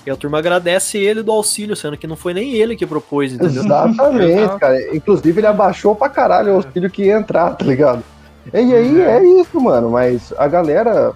E 0.03 0.09
a 0.09 0.15
turma 0.15 0.39
agradece 0.39 0.97
ele 0.97 1.21
do 1.21 1.31
auxílio, 1.31 1.75
sendo 1.75 1.95
que 1.95 2.07
não 2.07 2.15
foi 2.15 2.33
nem 2.33 2.53
ele 2.55 2.75
que 2.75 2.87
propôs, 2.87 3.33
entendeu? 3.33 3.63
Exatamente, 3.63 4.57
cara. 4.59 4.95
Inclusive, 4.95 5.39
ele 5.39 5.45
abaixou 5.47 5.95
pra 5.95 6.09
caralho 6.09 6.53
o 6.53 6.55
auxílio 6.55 6.89
que 6.89 7.03
ia 7.03 7.17
entrar, 7.19 7.51
tá 7.55 7.63
ligado? 7.63 8.03
E 8.51 8.57
aí 8.57 8.99
é 9.01 9.23
isso, 9.23 9.61
mano. 9.61 9.91
Mas 9.91 10.33
a 10.39 10.47
galera, 10.47 11.13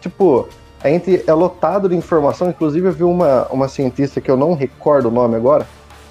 tipo, 0.00 0.48
a 0.82 0.88
gente 0.88 1.24
é 1.26 1.32
lotado 1.32 1.88
de 1.88 1.96
informação. 1.96 2.48
Inclusive, 2.48 2.88
eu 2.88 2.92
vi 2.92 3.04
uma, 3.04 3.46
uma 3.50 3.68
cientista 3.68 4.20
que 4.20 4.30
eu 4.30 4.36
não 4.36 4.54
recordo 4.54 5.08
o 5.08 5.10
nome 5.10 5.36
agora, 5.36 5.66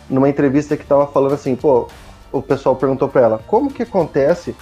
numa 0.09 0.29
entrevista 0.29 0.75
que 0.75 0.85
tava 0.85 1.07
falando 1.07 1.33
assim, 1.33 1.55
pô, 1.55 1.87
o 2.31 2.41
pessoal 2.41 2.75
perguntou 2.75 3.07
para 3.07 3.21
ela, 3.21 3.41
como 3.47 3.71
que 3.71 3.83
acontece 3.83 4.55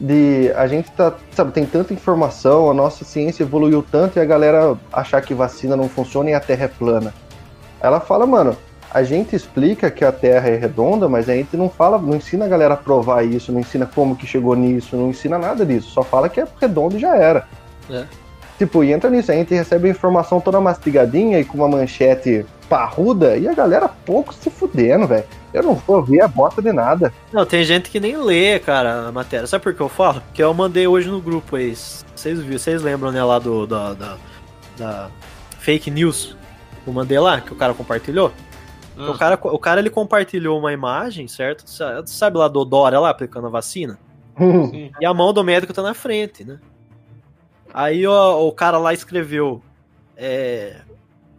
de 0.00 0.50
a 0.56 0.66
gente 0.66 0.90
tá, 0.92 1.12
sabe, 1.32 1.52
tem 1.52 1.66
tanta 1.66 1.92
informação, 1.92 2.70
a 2.70 2.74
nossa 2.74 3.04
ciência 3.04 3.42
evoluiu 3.42 3.84
tanto 3.88 4.18
e 4.18 4.20
a 4.20 4.24
galera 4.24 4.76
achar 4.90 5.20
que 5.20 5.34
vacina 5.34 5.76
não 5.76 5.88
funciona 5.88 6.30
e 6.30 6.34
a 6.34 6.40
Terra 6.40 6.64
é 6.64 6.68
plana. 6.68 7.12
Ela 7.82 8.00
fala, 8.00 8.26
mano, 8.26 8.56
a 8.92 9.02
gente 9.02 9.36
explica 9.36 9.90
que 9.90 10.04
a 10.04 10.10
Terra 10.10 10.48
é 10.48 10.56
redonda, 10.56 11.06
mas 11.06 11.28
a 11.28 11.34
gente 11.34 11.54
não 11.54 11.68
fala, 11.68 11.98
não 11.98 12.16
ensina 12.16 12.46
a 12.46 12.48
galera 12.48 12.74
a 12.74 12.76
provar 12.78 13.24
isso, 13.24 13.52
não 13.52 13.60
ensina 13.60 13.86
como 13.86 14.16
que 14.16 14.26
chegou 14.26 14.56
nisso, 14.56 14.96
não 14.96 15.10
ensina 15.10 15.38
nada 15.38 15.66
disso, 15.66 15.90
só 15.90 16.02
fala 16.02 16.30
que 16.30 16.40
é 16.40 16.46
redonda 16.58 16.96
e 16.96 17.00
já 17.00 17.14
era. 17.14 17.46
É. 17.90 18.04
Tipo, 18.60 18.84
e 18.84 18.92
entra 18.92 19.08
nisso, 19.08 19.32
a 19.32 19.34
gente 19.34 19.54
recebe 19.54 19.88
a 19.88 19.90
informação 19.90 20.38
toda 20.38 20.60
mastigadinha 20.60 21.40
e 21.40 21.46
com 21.46 21.56
uma 21.56 21.66
manchete 21.66 22.44
parruda 22.68 23.34
e 23.38 23.48
a 23.48 23.54
galera 23.54 23.88
pouco 23.88 24.34
se 24.34 24.50
fudendo, 24.50 25.06
velho. 25.06 25.24
Eu 25.54 25.62
não 25.62 25.74
vou 25.76 25.96
ouvir 25.96 26.20
a 26.20 26.28
bota 26.28 26.60
de 26.60 26.70
nada. 26.70 27.10
Não, 27.32 27.46
tem 27.46 27.64
gente 27.64 27.88
que 27.88 27.98
nem 27.98 28.18
lê, 28.18 28.58
cara, 28.58 29.08
a 29.08 29.12
matéria. 29.12 29.46
Sabe 29.46 29.64
por 29.64 29.72
que 29.72 29.80
eu 29.80 29.88
falo? 29.88 30.20
Porque 30.20 30.42
eu 30.42 30.52
mandei 30.52 30.86
hoje 30.86 31.08
no 31.08 31.22
grupo 31.22 31.56
aí. 31.56 31.74
Vocês 31.74 32.38
viram, 32.38 32.58
vocês 32.58 32.82
lembram, 32.82 33.10
né, 33.10 33.24
lá 33.24 33.38
do 33.38 33.66
da, 33.66 33.94
da, 33.94 34.16
da 34.76 35.10
fake 35.58 35.90
news? 35.90 36.36
Eu 36.86 36.92
mandei 36.92 37.18
lá, 37.18 37.40
que 37.40 37.54
o 37.54 37.56
cara 37.56 37.72
compartilhou? 37.72 38.30
Ah. 38.98 39.10
O, 39.10 39.16
cara, 39.16 39.38
o 39.42 39.58
cara 39.58 39.80
ele 39.80 39.88
compartilhou 39.88 40.58
uma 40.58 40.70
imagem, 40.70 41.26
certo? 41.28 41.62
Sa- 41.66 42.02
Sabe 42.04 42.36
lá 42.36 42.46
do 42.46 42.62
Dória 42.62 43.00
lá 43.00 43.08
aplicando 43.08 43.46
a 43.46 43.50
vacina? 43.50 43.98
Sim. 44.38 44.90
E 45.00 45.06
a 45.06 45.14
mão 45.14 45.32
do 45.32 45.42
médico 45.42 45.72
tá 45.72 45.80
na 45.80 45.94
frente, 45.94 46.44
né? 46.44 46.58
Aí 47.72 48.06
ó, 48.06 48.46
o 48.46 48.52
cara 48.52 48.78
lá 48.78 48.92
escreveu: 48.92 49.62
é, 50.16 50.80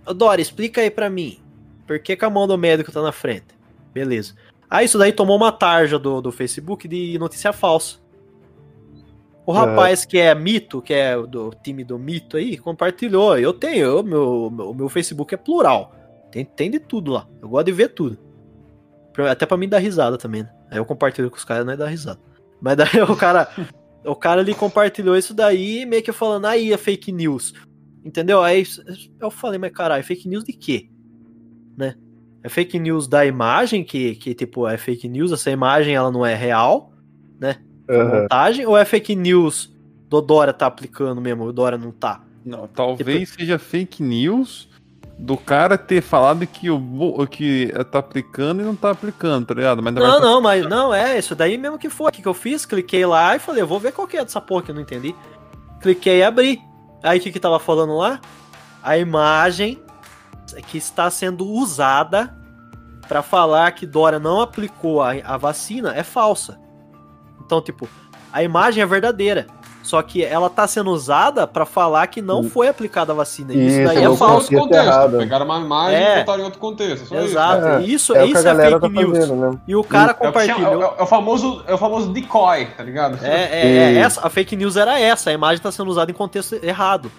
"Ô, 0.06 0.14
Dória, 0.14 0.42
explica 0.42 0.82
aí 0.82 0.90
pra 0.90 1.10
mim. 1.10 1.40
Por 1.88 2.00
que, 2.00 2.16
que 2.16 2.26
a 2.26 2.30
mão 2.30 2.48
do 2.48 2.58
médico 2.58 2.92
tá 2.92 3.02
na 3.02 3.12
frente? 3.12 3.48
Beleza. 3.94 4.34
Aí 4.70 4.86
isso 4.86 4.98
daí 4.98 5.12
tomou 5.12 5.36
uma 5.36 5.52
tarja 5.52 6.00
do, 6.00 6.22
do 6.22 6.32
Facebook 6.32 6.88
de 6.88 7.18
notícia 7.20 7.52
falsa. 7.52 8.00
O 9.46 9.52
rapaz 9.52 10.06
que 10.06 10.18
é 10.18 10.34
mito, 10.34 10.82
que 10.82 10.94
é 10.94 11.18
do 11.18 11.52
time 11.62 11.84
do 11.84 12.00
mito 12.00 12.38
aí, 12.38 12.58
compartilhou. 12.58 13.38
Eu 13.38 13.52
tenho, 13.52 13.86
eu, 13.86 14.04
meu, 14.04 14.50
meu, 14.50 14.74
meu 14.74 14.88
Facebook 14.88 15.34
é 15.34 15.38
plural. 15.38 15.94
Tem, 16.32 16.46
tem 16.46 16.72
de 16.72 16.80
tudo 16.80 17.12
lá. 17.12 17.28
Eu 17.42 17.50
gosto 17.50 17.66
de 17.66 17.72
ver 17.74 17.90
tudo. 17.90 18.18
Até 19.30 19.46
pra 19.46 19.58
mim 19.58 19.68
dar 19.68 19.80
risada 19.80 20.18
também, 20.18 20.44
né? 20.44 20.50
Aí 20.70 20.78
eu 20.78 20.86
compartilho 20.86 21.30
com 21.30 21.36
os 21.36 21.44
caras, 21.44 21.66
não 21.66 21.74
é 21.74 21.78
dar 21.78 21.88
risada. 21.88 22.20
Mas 22.62 22.78
daí 22.78 23.02
o 23.04 23.16
cara, 23.16 23.50
o 24.04 24.16
cara 24.16 24.42
ali 24.42 24.54
compartilhou 24.54 25.16
isso 25.16 25.34
daí, 25.34 25.86
meio 25.86 26.04
que 26.04 26.12
falando, 26.12 26.46
aí 26.46 26.74
é 26.74 26.78
fake 26.78 27.12
news. 27.12 27.54
Entendeu? 28.04 28.42
Aí 28.42 28.64
eu 29.20 29.30
falei, 29.30 29.60
mas 29.60 29.72
caralho, 29.72 30.04
fake 30.04 30.28
news 30.28 30.44
de 30.44 30.54
quê? 30.54 30.90
Né? 31.78 31.96
É 32.44 32.50
fake 32.50 32.80
news 32.80 33.08
da 33.08 33.26
imagem, 33.26 33.84
que, 33.84 34.16
que 34.16 34.34
tipo, 34.34 34.68
é 34.68 34.78
fake 34.78 35.08
news, 35.08 35.32
essa 35.32 35.52
imagem 35.52 35.94
ela 35.94 36.12
não 36.12 36.26
é 36.26 36.34
real, 36.34 36.94
né? 37.40 37.58
Aham. 37.88 38.22
montagem, 38.22 38.66
ou 38.66 38.78
é 38.78 38.86
fake 38.86 39.16
news 39.16 39.76
do 40.10 40.22
Dória 40.22 40.54
tá 40.54 40.66
aplicando 40.66 41.22
mesmo, 41.22 41.44
o 41.44 41.54
Dória 41.54 41.78
não 41.78 41.92
tá? 41.92 42.24
Não, 42.44 42.68
talvez 42.68 43.30
seja 43.30 43.60
fake 43.60 44.02
news 44.02 44.68
do 45.22 45.38
cara 45.38 45.78
ter 45.78 46.02
falado 46.02 46.48
que 46.48 46.68
o 46.72 47.28
que 47.28 47.72
tá 47.92 48.00
aplicando 48.00 48.62
e 48.62 48.66
não 48.66 48.76
tá 48.76 48.90
aplicando, 48.90 49.46
tá 49.46 49.54
ligado? 49.54 49.82
Mas 49.82 49.94
Não, 49.94 50.20
não, 50.20 50.42
mas 50.42 50.68
não, 50.68 50.92
é 50.92 51.20
isso 51.20 51.36
daí 51.36 51.60
mesmo 51.60 51.78
que 51.78 51.90
foi. 51.90 52.10
O 52.10 52.12
que, 52.12 52.24
que 52.24 52.28
eu 52.28 52.34
fiz? 52.34 52.66
Cliquei 52.66 53.06
lá 53.06 53.36
e 53.36 53.40
falei, 53.40 53.62
eu 53.62 53.68
vou 53.68 53.80
ver 53.80 53.92
qual 53.92 54.08
que 54.08 54.18
é 54.18 54.24
dessa 54.24 54.42
porra 54.42 54.64
que 54.64 54.72
eu 54.72 54.76
não 54.76 54.82
entendi. 54.82 55.16
Cliquei 55.80 56.20
e 56.20 56.24
abri. 56.24 56.60
Aí 57.04 57.20
o 57.20 57.22
que 57.22 57.32
que 57.32 57.40
tava 57.40 57.60
falando 57.60 57.96
lá? 57.98 58.20
A 58.82 58.98
imagem 58.98 59.80
que 60.68 60.80
está 60.80 61.08
sendo 61.12 61.48
usada 61.48 62.36
pra 63.08 63.22
falar 63.22 63.72
que 63.74 63.86
Dória 63.86 64.18
não 64.18 64.42
aplicou 64.42 65.04
a, 65.04 65.12
a 65.24 65.38
vacina 65.38 65.94
é 65.94 66.02
falsa. 66.02 66.60
Então, 67.46 67.62
tipo, 67.62 67.88
a 68.34 68.42
imagem 68.42 68.82
é 68.82 68.88
verdadeira. 68.88 69.46
Só 69.84 70.00
que 70.02 70.24
ela 70.24 70.50
tá 70.50 70.68
sendo 70.68 70.92
usada 70.92 71.48
pra 71.48 71.66
falar 71.66 72.06
que 72.08 72.22
não 72.22 72.42
Hum. 72.42 72.50
foi 72.50 72.68
aplicada 72.68 73.12
a 73.14 73.16
vacina. 73.16 73.52
Isso 73.52 73.80
Isso, 73.80 73.84
daí 73.94 74.04
é 74.04 74.16
falso. 74.16 74.52
Contexto 74.56 74.86
errado. 74.88 75.18
Pegaram 75.18 75.46
uma 75.46 75.60
imagem 75.60 75.96
É. 76.00 76.16
e 76.16 76.20
botaram 76.20 76.40
em 76.42 76.44
outro 76.46 76.60
contexto. 76.60 77.08
Só 77.08 77.16
isso. 77.16 77.24
Exato. 77.26 77.66
É, 77.66 77.82
Isso, 77.82 78.16
É 78.16 78.26
isso 78.26 78.48
a 78.48 78.52
é 78.52 78.56
fake 78.56 78.80
tá 78.80 78.90
news. 78.90 79.18
fazendo, 79.18 79.36
né? 79.36 79.60
E 79.68 79.76
o 79.76 79.84
cara 79.84 80.12
É 80.12 80.12
é 80.12 80.14
compartilhou. 80.14 80.78
o- 80.78 80.84
é 81.00 81.02
o 81.02 81.06
famoso, 81.08 81.64
é 81.68 81.74
o 81.74 81.78
famoso 81.78 82.10
decoy, 82.14 82.66
tá 82.78 82.84
ligado? 82.84 83.18
É, 83.26 83.44
é, 83.52 83.68
é 83.94 83.96
essa, 83.98 84.26
a 84.26 84.30
fake 84.30 84.56
news 84.56 84.78
era 84.78 85.00
essa, 85.00 85.30
a 85.32 85.34
imagem 85.34 85.56
está 85.58 85.72
sendo 85.72 85.90
usada 85.90 86.12
em 86.12 86.14
contexto 86.14 86.60
errado. 86.64 87.12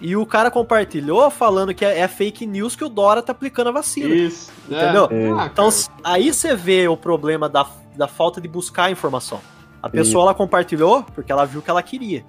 E 0.00 0.14
o 0.16 0.26
cara 0.26 0.50
compartilhou 0.50 1.30
falando 1.30 1.72
que 1.74 1.84
é, 1.84 2.00
é 2.00 2.08
fake 2.08 2.46
news 2.46 2.74
que 2.76 2.84
o 2.84 2.88
Dora 2.88 3.22
tá 3.22 3.32
aplicando 3.32 3.68
a 3.68 3.72
vacina. 3.72 4.08
Isso. 4.14 4.50
Entendeu? 4.68 5.08
É. 5.10 5.30
Ah, 5.38 5.48
Então 5.52 5.68
aí 6.02 6.32
você 6.32 6.54
vê 6.54 6.86
o 6.88 6.96
problema 6.96 7.48
da, 7.48 7.64
da 7.94 8.06
falta 8.08 8.40
de 8.40 8.46
buscar 8.48 8.84
a 8.84 8.90
informação. 8.90 9.40
A 9.82 9.88
pessoa 9.88 10.24
ela 10.24 10.34
compartilhou 10.34 11.02
porque 11.14 11.30
ela 11.30 11.44
viu 11.44 11.62
que 11.62 11.70
ela 11.70 11.82
queria. 11.82 12.24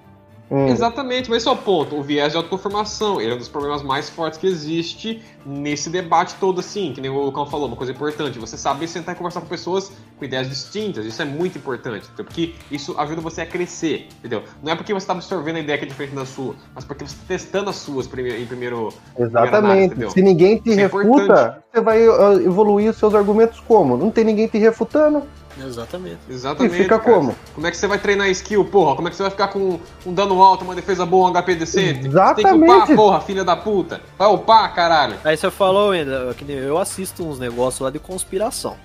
Hum. 0.50 0.66
Exatamente, 0.66 1.28
mas 1.28 1.38
esse 1.42 1.48
é 1.48 1.50
o 1.50 1.56
ponto. 1.56 1.94
O 1.96 2.02
viés 2.02 2.32
de 2.32 2.38
autoconfirmação, 2.38 3.20
ele 3.20 3.32
é 3.32 3.34
um 3.34 3.38
dos 3.38 3.48
problemas 3.48 3.82
mais 3.82 4.08
fortes 4.08 4.38
que 4.38 4.46
existe 4.46 5.22
nesse 5.44 5.90
debate 5.90 6.34
todo, 6.40 6.60
assim, 6.60 6.92
que 6.94 7.00
nem 7.00 7.10
o 7.10 7.20
Lucão 7.22 7.44
falou, 7.44 7.66
uma 7.66 7.76
coisa 7.76 7.92
importante. 7.92 8.38
Você 8.38 8.56
saber 8.56 8.86
sentar 8.88 9.14
e 9.14 9.18
conversar 9.18 9.40
com 9.42 9.46
pessoas 9.46 9.92
com 10.18 10.24
ideias 10.24 10.48
distintas, 10.48 11.04
isso 11.04 11.20
é 11.20 11.24
muito 11.24 11.58
importante, 11.58 12.08
porque 12.16 12.54
isso 12.70 12.98
ajuda 12.98 13.20
você 13.20 13.42
a 13.42 13.46
crescer, 13.46 14.08
entendeu? 14.18 14.42
Não 14.62 14.72
é 14.72 14.76
porque 14.76 14.92
você 14.92 15.04
está 15.04 15.12
absorvendo 15.12 15.56
a 15.56 15.60
ideia 15.60 15.76
que 15.76 15.84
é 15.84 15.88
diferente 15.88 16.14
da 16.14 16.24
sua, 16.24 16.54
mas 16.74 16.84
porque 16.84 17.04
você 17.04 17.14
está 17.14 17.26
testando 17.28 17.68
as 17.68 17.76
suas 17.76 18.06
em 18.06 18.08
primeiro. 18.08 18.46
primeira 18.46 18.76
análise, 18.76 19.18
Exatamente. 19.20 19.86
entendeu? 19.86 20.10
Se 20.10 20.22
ninguém 20.22 20.56
te 20.56 20.70
Isso 20.70 20.78
é 20.78 20.82
refuta, 20.82 21.04
importante. 21.04 21.56
você 21.72 21.80
vai 21.82 22.06
ah, 22.06 22.34
evoluir 22.42 22.90
os 22.90 22.96
seus 22.96 23.14
argumentos 23.14 23.60
como? 23.60 23.98
Não 23.98 24.10
tem 24.10 24.24
ninguém 24.24 24.48
te 24.48 24.56
refutando. 24.56 25.24
Exatamente. 25.66 26.18
E 26.28 26.32
Exatamente. 26.32 26.76
fica 26.76 26.98
cara. 26.98 27.14
como? 27.14 27.34
Como 27.54 27.66
é 27.66 27.70
que 27.70 27.76
você 27.76 27.86
vai 27.86 27.98
treinar 27.98 28.28
skill, 28.30 28.64
porra? 28.64 28.96
Como 28.96 29.08
é 29.08 29.10
que 29.10 29.16
você 29.16 29.22
vai 29.22 29.30
ficar 29.30 29.48
com 29.48 29.78
um 30.06 30.12
dano 30.12 30.40
alto, 30.42 30.64
uma 30.64 30.74
defesa 30.74 31.04
boa, 31.04 31.30
um 31.30 31.32
HP 31.32 31.54
decente? 31.54 31.86
Você 31.86 31.92
tem 31.92 32.02
que 32.02 32.08
Exatamente. 32.08 32.72
upar, 32.72 32.96
porra, 32.96 33.20
filha 33.20 33.44
da 33.44 33.56
puta. 33.56 34.00
Vai 34.18 34.28
upar, 34.28 34.74
caralho. 34.74 35.16
Aí 35.24 35.36
você 35.36 35.50
falou 35.50 35.90
ainda, 35.92 36.34
que 36.36 36.44
nem 36.44 36.56
eu 36.56 36.78
assisto 36.78 37.26
uns 37.26 37.38
negócios 37.38 37.80
lá 37.80 37.90
de 37.90 37.98
conspiração. 37.98 38.76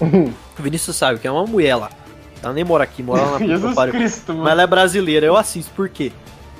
O 0.00 0.36
Vinícius 0.62 0.96
sabe 0.96 1.18
que 1.18 1.26
é 1.26 1.30
uma 1.30 1.46
mulher 1.46 1.76
lá. 1.76 1.90
Ela 2.42 2.52
nem 2.52 2.64
mora 2.64 2.84
aqui, 2.84 3.02
mora 3.02 3.22
lá 3.22 3.38
na 3.38 3.46
Jesus. 3.46 3.74
Cristo, 3.90 4.32
mano. 4.32 4.44
Mas 4.44 4.52
ela 4.52 4.62
é 4.62 4.66
brasileira, 4.66 5.26
eu 5.26 5.36
assisto. 5.36 5.72
Por 5.74 5.88
quê? 5.88 6.12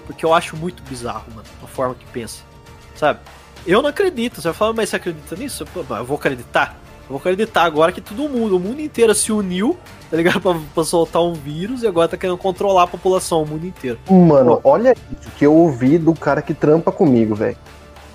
Porque 0.06 0.24
eu 0.24 0.32
acho 0.32 0.56
muito 0.56 0.82
bizarro, 0.84 1.24
mano, 1.34 1.46
a 1.62 1.66
forma 1.66 1.94
que 1.94 2.04
pensa. 2.06 2.42
Sabe? 2.94 3.20
Eu 3.66 3.82
não 3.82 3.88
acredito. 3.88 4.36
Você 4.40 4.48
vai 4.48 4.54
falar, 4.54 4.72
mas 4.72 4.88
você 4.90 4.96
acredita 4.96 5.34
nisso? 5.36 5.66
Pô, 5.66 5.84
eu 5.94 6.04
vou 6.04 6.16
acreditar. 6.16 6.78
Eu 7.04 7.10
vou 7.10 7.18
acreditar 7.18 7.64
agora 7.64 7.92
que 7.92 8.00
todo 8.00 8.28
mundo, 8.28 8.56
o 8.56 8.60
mundo 8.60 8.80
inteiro 8.80 9.14
se 9.14 9.30
uniu, 9.30 9.76
tá 10.10 10.16
ligado? 10.16 10.40
Pra, 10.42 10.56
pra 10.74 10.84
soltar 10.84 11.22
um 11.22 11.34
vírus 11.34 11.82
e 11.82 11.86
agora 11.86 12.08
tá 12.08 12.16
querendo 12.16 12.38
controlar 12.38 12.84
a 12.84 12.86
população, 12.86 13.42
o 13.42 13.46
mundo 13.46 13.66
inteiro. 13.66 13.98
Mano, 14.08 14.60
olha 14.64 14.94
isso 15.20 15.30
que 15.36 15.44
eu 15.44 15.54
ouvi 15.54 15.98
do 15.98 16.14
cara 16.14 16.40
que 16.40 16.54
trampa 16.54 16.90
comigo, 16.90 17.34
velho. 17.34 17.56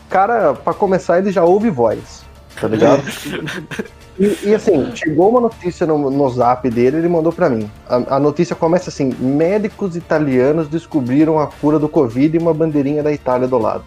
Cara, 0.10 0.54
pra 0.54 0.74
começar, 0.74 1.20
ele 1.20 1.32
já 1.32 1.44
ouve 1.44 1.70
voz, 1.70 2.26
tá 2.60 2.68
ligado? 2.68 3.04
E, 4.20 4.50
e, 4.50 4.54
assim, 4.54 4.94
chegou 4.94 5.30
uma 5.30 5.40
notícia 5.40 5.88
no, 5.88 6.10
no 6.12 6.30
zap 6.30 6.70
dele, 6.70 6.98
ele 6.98 7.08
mandou 7.08 7.32
pra 7.32 7.50
mim. 7.50 7.72
A, 7.88 8.18
a 8.18 8.20
notícia 8.20 8.54
começa 8.54 8.90
assim: 8.90 9.14
médicos 9.18 9.96
italianos 9.96 10.68
descobriram 10.68 11.40
a 11.40 11.48
cura 11.48 11.80
do 11.80 11.88
Covid 11.88 12.36
e 12.36 12.38
uma 12.38 12.54
bandeirinha 12.54 13.02
da 13.02 13.14
Itália 13.14 13.48
do 13.48 13.58
lado. 13.58 13.86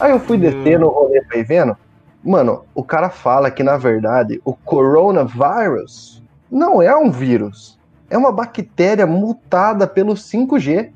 Aí 0.00 0.10
eu 0.10 0.20
fui 0.20 0.38
descendo 0.38 0.86
o 0.86 0.88
rolê 0.88 1.20
pra 1.20 1.36
ir 1.36 1.44
vendo. 1.44 1.76
Mano, 2.24 2.64
o 2.74 2.82
cara 2.82 3.08
fala 3.08 3.50
que, 3.50 3.62
na 3.62 3.76
verdade, 3.76 4.40
o 4.44 4.52
coronavirus 4.52 6.22
não 6.50 6.82
é 6.82 6.94
um 6.96 7.10
vírus. 7.10 7.78
É 8.08 8.16
uma 8.16 8.32
bactéria 8.32 9.06
mutada 9.06 9.86
pelo 9.86 10.14
5G. 10.14 10.90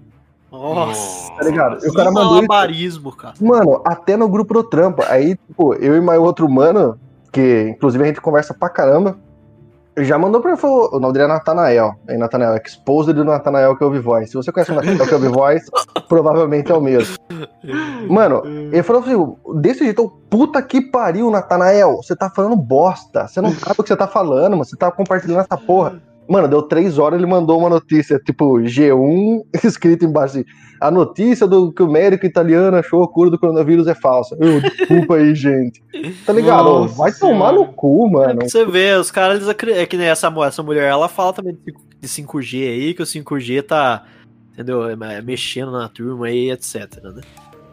Nossa. 0.50 1.32
Tá 1.34 1.44
ligado? 1.44 1.84
E 1.84 1.88
o 1.88 1.92
cara 1.92 2.10
mandou 2.10 2.38
isso. 2.38 2.48
malabarismo, 2.48 3.12
cara. 3.12 3.34
Mano, 3.40 3.80
até 3.84 4.16
no 4.16 4.28
grupo 4.28 4.54
do 4.54 4.64
trampo. 4.64 5.02
Aí, 5.08 5.36
tipo, 5.36 5.74
eu 5.74 5.96
e 5.96 6.00
mais 6.00 6.20
outro 6.20 6.48
mano, 6.48 6.98
que 7.32 7.68
inclusive 7.68 8.02
a 8.02 8.06
gente 8.08 8.20
conversa 8.20 8.52
pra 8.52 8.68
caramba, 8.68 9.16
já 9.98 10.18
mandou 10.18 10.40
pra 10.40 10.56
falou, 10.56 10.88
o 10.92 11.00
nome 11.00 11.12
dele 11.12 11.24
é 11.24 11.28
Natanael. 11.28 11.94
Aí, 12.08 12.16
Natanael, 12.16 12.56
exposed 12.64 13.12
do 13.12 13.24
Natanael 13.24 13.76
que 13.76 13.84
ouve 13.84 13.98
voz. 13.98 14.30
Se 14.30 14.36
você 14.36 14.52
conhece 14.52 14.70
o 14.70 14.74
Natanael 14.74 15.06
que 15.06 15.14
ouve 15.14 15.28
voz, 15.28 15.62
provavelmente 16.08 16.70
é 16.70 16.74
o 16.74 16.80
mesmo. 16.80 17.16
Mano, 18.08 18.42
ele 18.44 18.82
falou 18.82 19.02
assim, 19.02 19.60
desse 19.60 19.84
jeito, 19.84 20.08
puta 20.28 20.62
que 20.62 20.80
pariu, 20.80 21.30
Natanael, 21.30 21.96
você 21.96 22.14
tá 22.14 22.30
falando 22.30 22.56
bosta. 22.56 23.26
Você 23.26 23.40
não 23.40 23.52
sabe 23.52 23.74
o 23.78 23.82
que 23.82 23.88
você 23.88 23.96
tá 23.96 24.06
falando, 24.06 24.52
mano. 24.52 24.64
Você 24.64 24.76
tá 24.76 24.90
compartilhando 24.90 25.40
essa 25.40 25.56
porra. 25.56 26.00
Mano, 26.30 26.46
deu 26.48 26.62
três 26.62 26.96
horas 26.98 27.18
ele 27.18 27.28
mandou 27.30 27.58
uma 27.58 27.68
notícia, 27.68 28.18
tipo, 28.18 28.58
G1, 28.60 29.42
escrito 29.64 30.04
embaixo 30.04 30.36
assim, 30.38 30.44
a 30.80 30.90
notícia 30.90 31.46
do 31.46 31.72
que 31.72 31.82
o 31.82 31.90
médico 31.90 32.24
italiano 32.24 32.76
achou 32.76 33.02
a 33.02 33.08
cura 33.08 33.30
do 33.30 33.38
coronavírus 33.38 33.86
é 33.86 33.94
falsa. 33.94 34.36
Eu, 34.40 34.60
desculpa 34.60 35.16
aí, 35.16 35.34
gente. 35.36 35.82
Tá 36.24 36.32
ligado? 36.32 36.64
Nossa 36.64 36.94
Vai 36.94 37.12
tomar 37.12 37.52
no 37.52 37.66
cu, 37.66 38.06
É 38.08 38.10
mano. 38.12 38.38
pra 38.38 38.48
você 38.48 38.64
ver, 38.64 38.98
os 38.98 39.10
caras, 39.10 39.36
eles 39.38 39.48
acre- 39.48 39.72
é 39.72 39.84
que 39.86 39.96
nem 39.96 40.06
essa, 40.06 40.32
essa 40.46 40.62
mulher, 40.62 40.84
ela 40.88 41.08
fala 41.08 41.32
também 41.32 41.54
de 42.00 42.08
cinco- 42.08 42.40
de 42.40 42.46
5G 42.48 42.68
aí, 42.68 42.94
que 42.94 43.02
o 43.02 43.06
5G 43.06 43.62
tá, 43.62 44.04
entendeu, 44.52 44.88
é, 44.88 44.92
é, 44.92 45.20
mexendo 45.22 45.72
na 45.72 45.88
turma 45.88 46.26
aí, 46.26 46.50
etc, 46.50 46.76
né? 47.02 47.20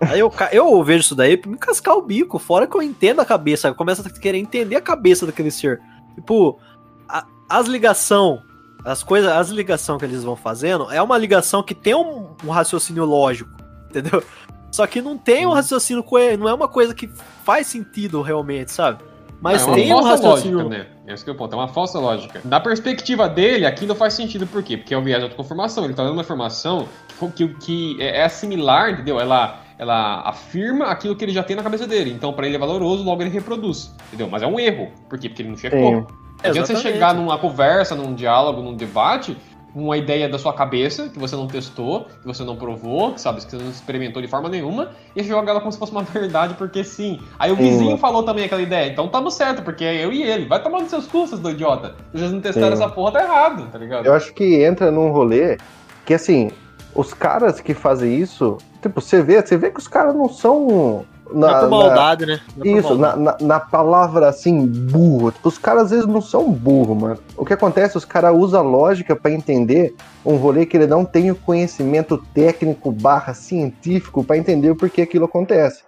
Aí 0.01 0.19
eu, 0.19 0.31
eu 0.51 0.83
vejo 0.83 0.99
isso 1.01 1.15
daí 1.15 1.37
pra 1.37 1.49
me 1.49 1.57
cascar 1.57 1.95
o 1.95 2.01
bico, 2.01 2.37
fora 2.37 2.67
que 2.67 2.75
eu 2.75 2.81
entendo 2.81 3.19
a 3.19 3.25
cabeça, 3.25 3.67
eu 3.67 3.75
começo 3.75 4.01
a 4.05 4.09
querer 4.19 4.37
entender 4.37 4.75
a 4.75 4.81
cabeça 4.81 5.25
daquele 5.25 5.49
ser. 5.49 5.79
Tipo, 6.15 6.59
a- 7.07 7.25
as 7.49 7.67
ligação, 7.67 8.41
as 8.87 9.03
coisas, 9.03 9.29
as 9.29 9.49
ligação 9.49 9.97
que 9.97 10.05
eles 10.05 10.23
vão 10.23 10.35
fazendo, 10.35 10.89
é 10.89 11.01
uma 11.01 11.17
ligação 11.17 11.61
que 11.61 11.75
tem 11.75 11.93
um, 11.93 12.29
um 12.43 12.49
raciocínio 12.49 13.03
lógico, 13.03 13.51
entendeu? 13.89 14.23
Só 14.71 14.87
que 14.87 15.01
não 15.01 15.17
tem 15.17 15.45
um 15.45 15.51
raciocínio 15.51 16.01
coerente, 16.01 16.37
não 16.37 16.47
é 16.47 16.53
uma 16.53 16.69
coisa 16.69 16.95
que 16.95 17.09
faz 17.43 17.67
sentido 17.67 18.21
realmente, 18.21 18.71
sabe? 18.71 19.03
Mas 19.41 19.61
é 19.61 19.65
uma 19.65 19.75
tem 19.75 19.93
um 19.93 19.97
falsa 19.97 20.09
raciocínio. 20.09 20.57
lógica, 20.63 20.77
né? 21.05 21.13
Esse 21.13 21.23
que 21.23 21.29
é 21.29 21.33
o 21.33 21.35
ponto, 21.35 21.53
é 21.53 21.57
uma 21.57 21.67
falsa 21.67 21.99
lógica. 21.99 22.41
Da 22.45 22.59
perspectiva 22.59 23.27
dele, 23.27 23.65
aquilo 23.65 23.93
faz 23.93 24.13
sentido, 24.13 24.47
por 24.47 24.63
quê? 24.63 24.77
Porque 24.77 24.93
é 24.93 24.97
o 24.97 25.03
viés 25.03 25.19
de 25.19 25.25
autoconformação, 25.25 25.83
ele 25.83 25.93
tá 25.93 26.03
dando 26.03 26.13
uma 26.13 26.21
informação 26.21 26.87
que, 27.19 27.47
que, 27.47 27.47
que 27.55 28.01
é 28.01 28.21
é 28.21 28.29
similar, 28.29 28.91
entendeu? 28.91 29.19
Ela, 29.19 29.59
ela 29.77 30.21
afirma 30.21 30.85
aquilo 30.85 31.15
que 31.15 31.25
ele 31.25 31.33
já 31.33 31.43
tem 31.43 31.57
na 31.57 31.63
cabeça 31.63 31.85
dele, 31.85 32.11
então 32.11 32.31
pra 32.31 32.47
ele 32.47 32.55
é 32.55 32.59
valoroso, 32.59 33.03
logo 33.03 33.21
ele 33.21 33.29
reproduz, 33.29 33.93
entendeu? 34.07 34.29
Mas 34.29 34.41
é 34.41 34.47
um 34.47 34.57
erro, 34.57 34.91
por 35.09 35.19
quê? 35.19 35.27
Porque 35.27 35.41
ele 35.41 35.49
não 35.49 35.57
checou. 35.57 36.07
Sim. 36.07 36.26
Não 36.43 36.49
adianta 36.49 36.75
você 36.75 36.81
chegar 36.81 37.13
numa 37.13 37.37
conversa, 37.37 37.95
num 37.95 38.13
diálogo, 38.13 38.61
num 38.61 38.75
debate, 38.75 39.37
com 39.73 39.83
uma 39.83 39.97
ideia 39.97 40.27
da 40.27 40.39
sua 40.39 40.53
cabeça, 40.53 41.09
que 41.09 41.19
você 41.19 41.35
não 41.35 41.47
testou, 41.47 42.05
que 42.05 42.25
você 42.25 42.43
não 42.43 42.55
provou, 42.55 43.13
que 43.13 43.21
sabe, 43.21 43.41
que 43.45 43.51
você 43.51 43.57
não 43.57 43.69
experimentou 43.69 44.21
de 44.21 44.27
forma 44.27 44.49
nenhuma, 44.49 44.91
e 45.15 45.23
joga 45.23 45.51
ela 45.51 45.59
como 45.59 45.71
se 45.71 45.77
fosse 45.77 45.91
uma 45.91 46.01
verdade, 46.03 46.55
porque 46.55 46.83
sim. 46.83 47.19
Aí 47.37 47.51
o 47.51 47.55
Sim. 47.55 47.63
vizinho 47.63 47.97
falou 47.97 48.23
também 48.23 48.45
aquela 48.45 48.61
ideia, 48.61 48.89
então 48.89 49.07
tamo 49.07 49.29
certo, 49.29 49.61
porque 49.61 49.83
é 49.83 50.03
eu 50.03 50.11
e 50.11 50.23
ele. 50.23 50.45
Vai 50.45 50.61
tomar 50.61 50.79
nos 50.81 50.89
seus 50.89 51.05
custos, 51.05 51.39
do 51.39 51.51
idiota. 51.51 51.95
Vocês 52.13 52.31
não 52.31 52.41
testaram 52.41 52.75
Sim. 52.75 52.83
essa 52.83 52.91
porra, 52.91 53.11
tá 53.11 53.23
errado, 53.23 53.67
tá 53.71 53.77
ligado? 53.77 54.05
Eu 54.05 54.13
acho 54.13 54.33
que 54.33 54.63
entra 54.63 54.89
num 54.89 55.11
rolê 55.11 55.57
que, 56.05 56.13
assim, 56.13 56.49
os 56.95 57.13
caras 57.13 57.61
que 57.61 57.75
fazem 57.75 58.15
isso, 58.15 58.57
tipo, 58.81 58.99
você 58.99 59.21
vê, 59.21 59.41
você 59.41 59.57
vê 59.57 59.69
que 59.69 59.79
os 59.79 59.87
caras 59.87 60.15
não 60.15 60.29
são. 60.29 61.05
Na, 61.33 61.67
maldade, 61.67 62.25
né? 62.25 62.39
Não 62.55 62.65
é 62.65 62.69
por 62.71 62.79
Isso, 62.79 62.89
maldade. 62.97 63.19
na, 63.21 63.31
na, 63.31 63.37
na 63.41 63.59
palavra 63.59 64.29
assim, 64.29 64.65
burro. 64.65 65.31
Tipo, 65.31 65.49
os 65.49 65.57
caras 65.57 65.83
às 65.85 65.89
vezes 65.91 66.05
não 66.05 66.21
são 66.21 66.49
burro, 66.51 66.95
mano. 66.95 67.17
O 67.35 67.45
que 67.45 67.53
acontece? 67.53 67.97
Os 67.97 68.05
caras 68.05 68.35
usam 68.35 68.59
a 68.61 68.63
lógica 68.63 69.15
pra 69.15 69.31
entender 69.31 69.93
um 70.25 70.35
rolê 70.35 70.65
que 70.65 70.77
ele 70.77 70.87
não 70.87 71.03
tem 71.05 71.29
o 71.31 71.35
conhecimento 71.35 72.17
técnico 72.33 72.91
barra 72.91 73.33
científico 73.33 74.23
pra 74.23 74.37
entender 74.37 74.69
o 74.71 74.75
porquê 74.75 75.01
aquilo 75.01 75.25
acontece. 75.25 75.81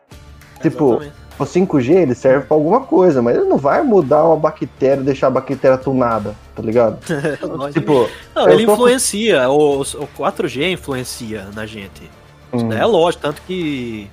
Tipo, 0.62 1.02
Exatamente. 1.02 1.14
o 1.40 1.44
5G 1.46 1.90
ele 1.96 2.16
serve 2.16 2.46
pra 2.46 2.58
alguma 2.58 2.82
coisa, 2.82 3.22
mas 3.22 3.38
ele 3.38 3.46
não 3.46 3.58
vai 3.58 3.82
mudar 3.82 4.26
uma 4.26 4.36
bactéria, 4.36 5.02
deixar 5.04 5.28
a 5.28 5.32
bactéria 5.32 5.78
tunada, 5.78 6.36
tá 6.54 6.62
ligado? 6.62 6.98
Tipo, 7.72 8.10
Não, 8.36 8.50
ele 8.50 8.66
tô- 8.66 8.74
influencia, 8.74 9.50
o, 9.50 9.80
o 9.82 9.84
4G 10.18 10.74
influencia 10.74 11.48
na 11.56 11.66
gente. 11.66 12.10
Hum, 12.52 12.68
daí 12.68 12.80
é 12.80 12.86
lógico, 12.86 13.24
tanto 13.24 13.42
que 13.44 14.10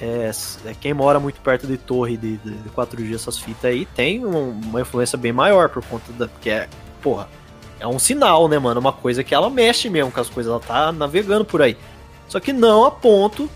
é, 0.00 0.30
é, 0.64 0.74
quem 0.80 0.94
mora 0.94 1.20
muito 1.20 1.40
perto 1.40 1.66
de 1.66 1.76
torre 1.76 2.16
de, 2.16 2.36
de, 2.38 2.50
de 2.50 2.68
4G, 2.70 3.14
essas 3.14 3.38
fitas 3.38 3.64
aí, 3.70 3.86
tem 3.86 4.24
um- 4.24 4.50
uma 4.64 4.80
influência 4.80 5.18
bem 5.18 5.32
maior 5.32 5.68
por 5.68 5.84
conta 5.84 6.10
da. 6.12 6.26
Porque 6.28 6.50
é, 6.50 6.68
porra, 7.02 7.28
é 7.78 7.86
um 7.86 7.98
sinal, 7.98 8.48
né, 8.48 8.58
mano? 8.58 8.80
Uma 8.80 8.92
coisa 8.92 9.22
que 9.24 9.34
ela 9.34 9.50
mexe 9.50 9.88
mesmo 9.90 10.10
com 10.10 10.20
as 10.20 10.28
coisas, 10.28 10.50
ela 10.50 10.60
tá 10.60 10.90
navegando 10.92 11.44
por 11.44 11.60
aí. 11.62 11.76
Só 12.28 12.38
que 12.40 12.52
não 12.52 12.84
a 12.84 12.90
ponto 12.90 13.48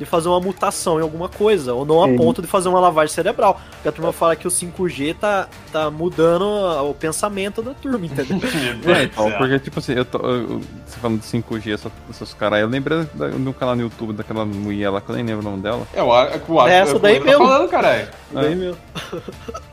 de 0.00 0.04
fazer 0.06 0.28
uma 0.28 0.40
mutação 0.40 0.98
em 0.98 1.02
alguma 1.02 1.28
coisa, 1.28 1.72
ou 1.74 1.84
não 1.84 2.02
a 2.02 2.08
Sim. 2.08 2.16
ponto 2.16 2.42
de 2.42 2.48
fazer 2.48 2.68
uma 2.68 2.80
lavagem 2.80 3.14
cerebral. 3.14 3.60
Porque 3.70 3.88
a 3.88 3.92
turma 3.92 4.12
fala 4.12 4.34
que 4.34 4.48
o 4.48 4.50
5G 4.50 5.14
tá, 5.14 5.46
tá 5.70 5.90
mudando 5.90 6.44
o 6.88 6.92
pensamento 6.94 7.62
da 7.62 7.72
turma, 7.74 8.06
entendeu? 8.06 8.40
É, 8.96 9.04
então, 9.04 9.30
porque, 9.32 9.58
tipo 9.60 9.78
assim, 9.78 9.92
eu 9.92 10.04
tô, 10.04 10.18
eu- 10.18 10.60
você 10.86 10.98
falando 10.98 11.20
de 11.20 11.26
5G, 11.26 11.74
essa- 11.74 11.92
esses 12.10 12.34
caras 12.34 12.56
aí, 12.56 12.62
eu 12.62 12.68
lembrei 12.68 13.06
da- 13.14 13.28
de 13.28 13.36
um 13.36 13.52
canal 13.52 13.76
no 13.76 13.82
YouTube 13.82 14.14
daquela 14.14 14.44
mulher 14.44 14.88
lá, 14.90 15.00
que 15.00 15.10
eu 15.10 15.14
nem 15.16 15.24
lembro 15.24 15.46
o 15.46 15.50
nome 15.50 15.62
dela. 15.62 15.86
É 15.92 16.02
o 16.02 16.10
ar- 16.12 16.40
o 16.48 16.58
ar- 16.60 16.68
É 16.70 16.74
essa 16.78 16.92
é 16.92 16.96
o 16.96 16.98
daí 16.98 17.20
que 17.20 17.28
eu 17.28 17.32
tô 17.32 17.38
mesmo. 17.38 17.46
falando, 17.46 17.68
caralho. 17.68 18.08
Daí, 18.32 18.54
meu. 18.56 18.76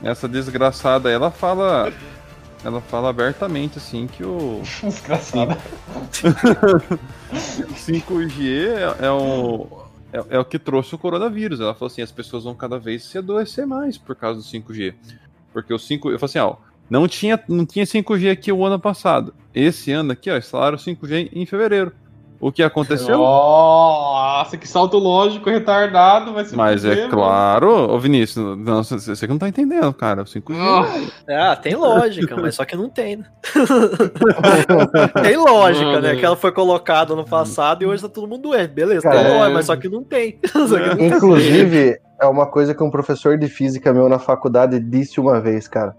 Essa 0.03 0.27
desgraçada 0.27 1.07
aí, 1.09 1.15
ela 1.15 1.31
fala. 1.31 1.91
Ela 2.65 2.81
fala 2.81 3.09
abertamente, 3.09 3.77
assim, 3.77 4.07
que 4.07 4.23
o 4.25 4.61
Desgraçado. 4.83 5.55
5G 7.75 8.67
é, 8.99 9.05
é 9.05 9.11
o. 9.11 9.67
É, 10.29 10.35
é 10.35 10.39
o 10.39 10.45
que 10.45 10.57
trouxe 10.59 10.95
o 10.95 10.97
coronavírus. 10.97 11.59
Ela 11.59 11.73
falou 11.73 11.87
assim: 11.87 12.01
as 12.01 12.11
pessoas 12.11 12.43
vão 12.43 12.55
cada 12.55 12.79
vez 12.79 13.03
se 13.03 13.17
adoecer 13.17 13.65
mais 13.65 13.97
por 13.97 14.15
causa 14.15 14.39
do 14.39 14.45
5G. 14.45 14.93
Porque 15.53 15.73
o 15.73 15.79
5 15.79 16.11
Eu 16.11 16.19
falei 16.19 16.29
assim, 16.29 16.39
ó. 16.39 16.55
Não 16.89 17.05
tinha, 17.05 17.41
não 17.49 17.65
tinha 17.65 17.85
5G 17.85 18.31
aqui 18.31 18.51
o 18.51 18.65
ano 18.65 18.79
passado. 18.79 19.33
Esse 19.53 19.91
ano 19.91 20.13
aqui, 20.13 20.29
ó, 20.31 20.37
instalaram 20.37 20.77
5G 20.77 21.29
em 21.33 21.45
fevereiro. 21.45 21.91
O 22.39 22.51
que 22.51 22.61
aconteceu? 22.61 23.17
Nossa, 23.17 24.57
que 24.57 24.67
salto 24.67 24.97
lógico, 24.97 25.49
retardado, 25.49 26.33
vai 26.33 26.45
ser 26.45 26.55
Mas 26.55 26.85
é 26.85 27.07
claro, 27.07 27.69
ô 27.91 27.99
Vinícius, 27.99 28.57
não, 28.57 28.83
você 28.83 29.15
que 29.15 29.27
não 29.27 29.39
tá 29.39 29.49
entendendo, 29.49 29.91
cara. 29.93 30.21
O 30.21 30.25
5G. 30.25 30.55
Ah, 31.29 31.51
Ah, 31.51 31.55
tem 31.55 31.75
lógica, 31.75 32.35
mas 32.37 32.55
só 32.55 32.63
que 32.65 32.75
não 32.75 32.89
tem, 32.89 33.17
né? 33.17 33.25
tem 35.23 35.37
lógica, 35.37 35.85
Mano. 35.85 36.01
né? 36.01 36.15
Que 36.15 36.25
ela 36.25 36.35
foi 36.35 36.51
colocada 36.51 37.15
no 37.15 37.25
passado 37.25 37.83
e 37.83 37.85
hoje 37.85 38.03
tá 38.03 38.09
todo 38.09 38.27
mundo 38.27 38.43
doente. 38.43 38.71
Beleza, 38.71 39.01
Cara, 39.01 39.17
tem 39.17 39.25
é. 39.25 39.33
lógica, 39.37 39.53
mas 39.53 39.65
só 39.65 39.75
que 39.75 39.89
não 39.89 40.03
tem. 40.03 40.39
Só 40.67 40.77
que 40.77 40.87
não 40.89 40.95
tem. 40.97 41.07
Inclusive, 41.07 41.99
é 42.19 42.25
uma 42.25 42.45
coisa 42.45 42.73
que 42.73 42.83
um 42.83 42.89
professor 42.89 43.37
de 43.37 43.47
física 43.47 43.93
meu 43.93 44.07
na 44.09 44.19
faculdade 44.19 44.79
disse 44.79 45.19
uma 45.19 45.39
vez, 45.39 45.67
cara. 45.67 45.95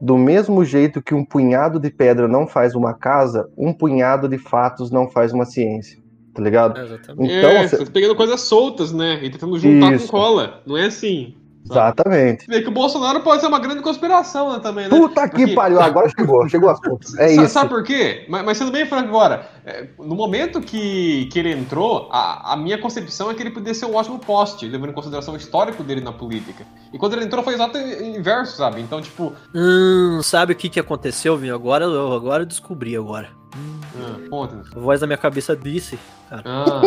Do 0.00 0.16
mesmo 0.16 0.64
jeito 0.64 1.02
que 1.02 1.14
um 1.14 1.24
punhado 1.24 1.78
de 1.78 1.90
pedra 1.90 2.26
não 2.26 2.46
faz 2.46 2.74
uma 2.74 2.94
casa, 2.94 3.50
um 3.56 3.72
punhado 3.72 4.28
de 4.28 4.38
fatos 4.38 4.90
não 4.90 5.08
faz 5.08 5.32
uma 5.32 5.44
ciência. 5.44 5.98
Tá 6.32 6.42
ligado? 6.42 6.78
Exatamente. 6.80 7.34
Então, 7.34 7.50
é, 7.50 7.68
cê- 7.68 7.76
você 7.76 7.84
tá 7.84 7.90
pegando 7.90 8.14
coisas 8.14 8.40
soltas, 8.40 8.92
né? 8.92 9.18
E 9.22 9.30
tentando 9.30 9.58
juntar 9.58 9.92
Isso. 9.94 10.06
com 10.06 10.12
cola. 10.12 10.62
Não 10.64 10.76
é 10.76 10.86
assim. 10.86 11.34
Sabe? 11.66 11.80
exatamente. 11.80 12.46
Vê 12.46 12.62
que 12.62 12.68
o 12.68 12.72
Bolsonaro 12.72 13.20
pode 13.20 13.40
ser 13.40 13.46
uma 13.48 13.58
grande 13.58 13.82
conspiração 13.82 14.52
né, 14.52 14.60
também, 14.60 14.88
né? 14.88 14.90
Puta 14.90 15.28
que 15.28 15.36
Porque- 15.38 15.54
pariu, 15.54 15.80
agora 15.80 16.08
chegou, 16.08 16.48
chegou 16.48 16.70
as 16.70 16.80
pontas. 16.80 17.14
É 17.18 17.28
Sa- 17.34 17.42
isso. 17.42 17.52
Sabe 17.54 17.68
por 17.68 17.82
quê? 17.82 18.24
Mas, 18.28 18.44
mas 18.44 18.58
sendo 18.58 18.70
bem 18.72 18.86
franco 18.86 19.08
agora, 19.08 19.48
é, 19.64 19.86
no 19.98 20.14
momento 20.14 20.60
que, 20.60 21.26
que 21.32 21.38
ele 21.38 21.52
entrou, 21.52 22.08
a, 22.10 22.52
a 22.52 22.56
minha 22.56 22.78
concepção 22.78 23.30
é 23.30 23.34
que 23.34 23.42
ele 23.42 23.50
podia 23.50 23.74
ser 23.74 23.86
um 23.86 23.94
ótimo 23.94 24.18
poste, 24.18 24.66
levando 24.66 24.90
em 24.90 24.94
consideração 24.94 25.34
o 25.34 25.36
histórico 25.36 25.82
dele 25.82 26.00
na 26.00 26.12
política. 26.12 26.64
E 26.92 26.98
quando 26.98 27.14
ele 27.14 27.24
entrou 27.24 27.42
foi 27.44 27.54
exato 27.54 27.76
o 27.78 28.04
inverso, 28.04 28.56
sabe? 28.56 28.80
Então, 28.80 29.00
tipo, 29.00 29.32
Hum, 29.54 30.20
sabe 30.22 30.52
o 30.52 30.56
que, 30.56 30.68
que 30.68 30.80
aconteceu, 30.80 31.36
Vinho? 31.36 31.54
Agora, 31.54 31.84
eu- 31.84 32.12
agora 32.12 32.42
eu 32.42 32.46
descobri 32.46 32.96
agora. 32.96 33.39
Ah. 33.52 34.48
A 34.76 34.78
voz 34.78 35.00
da 35.00 35.06
minha 35.06 35.16
cabeça 35.18 35.56
disse 35.56 35.98
Ah, 36.30 36.82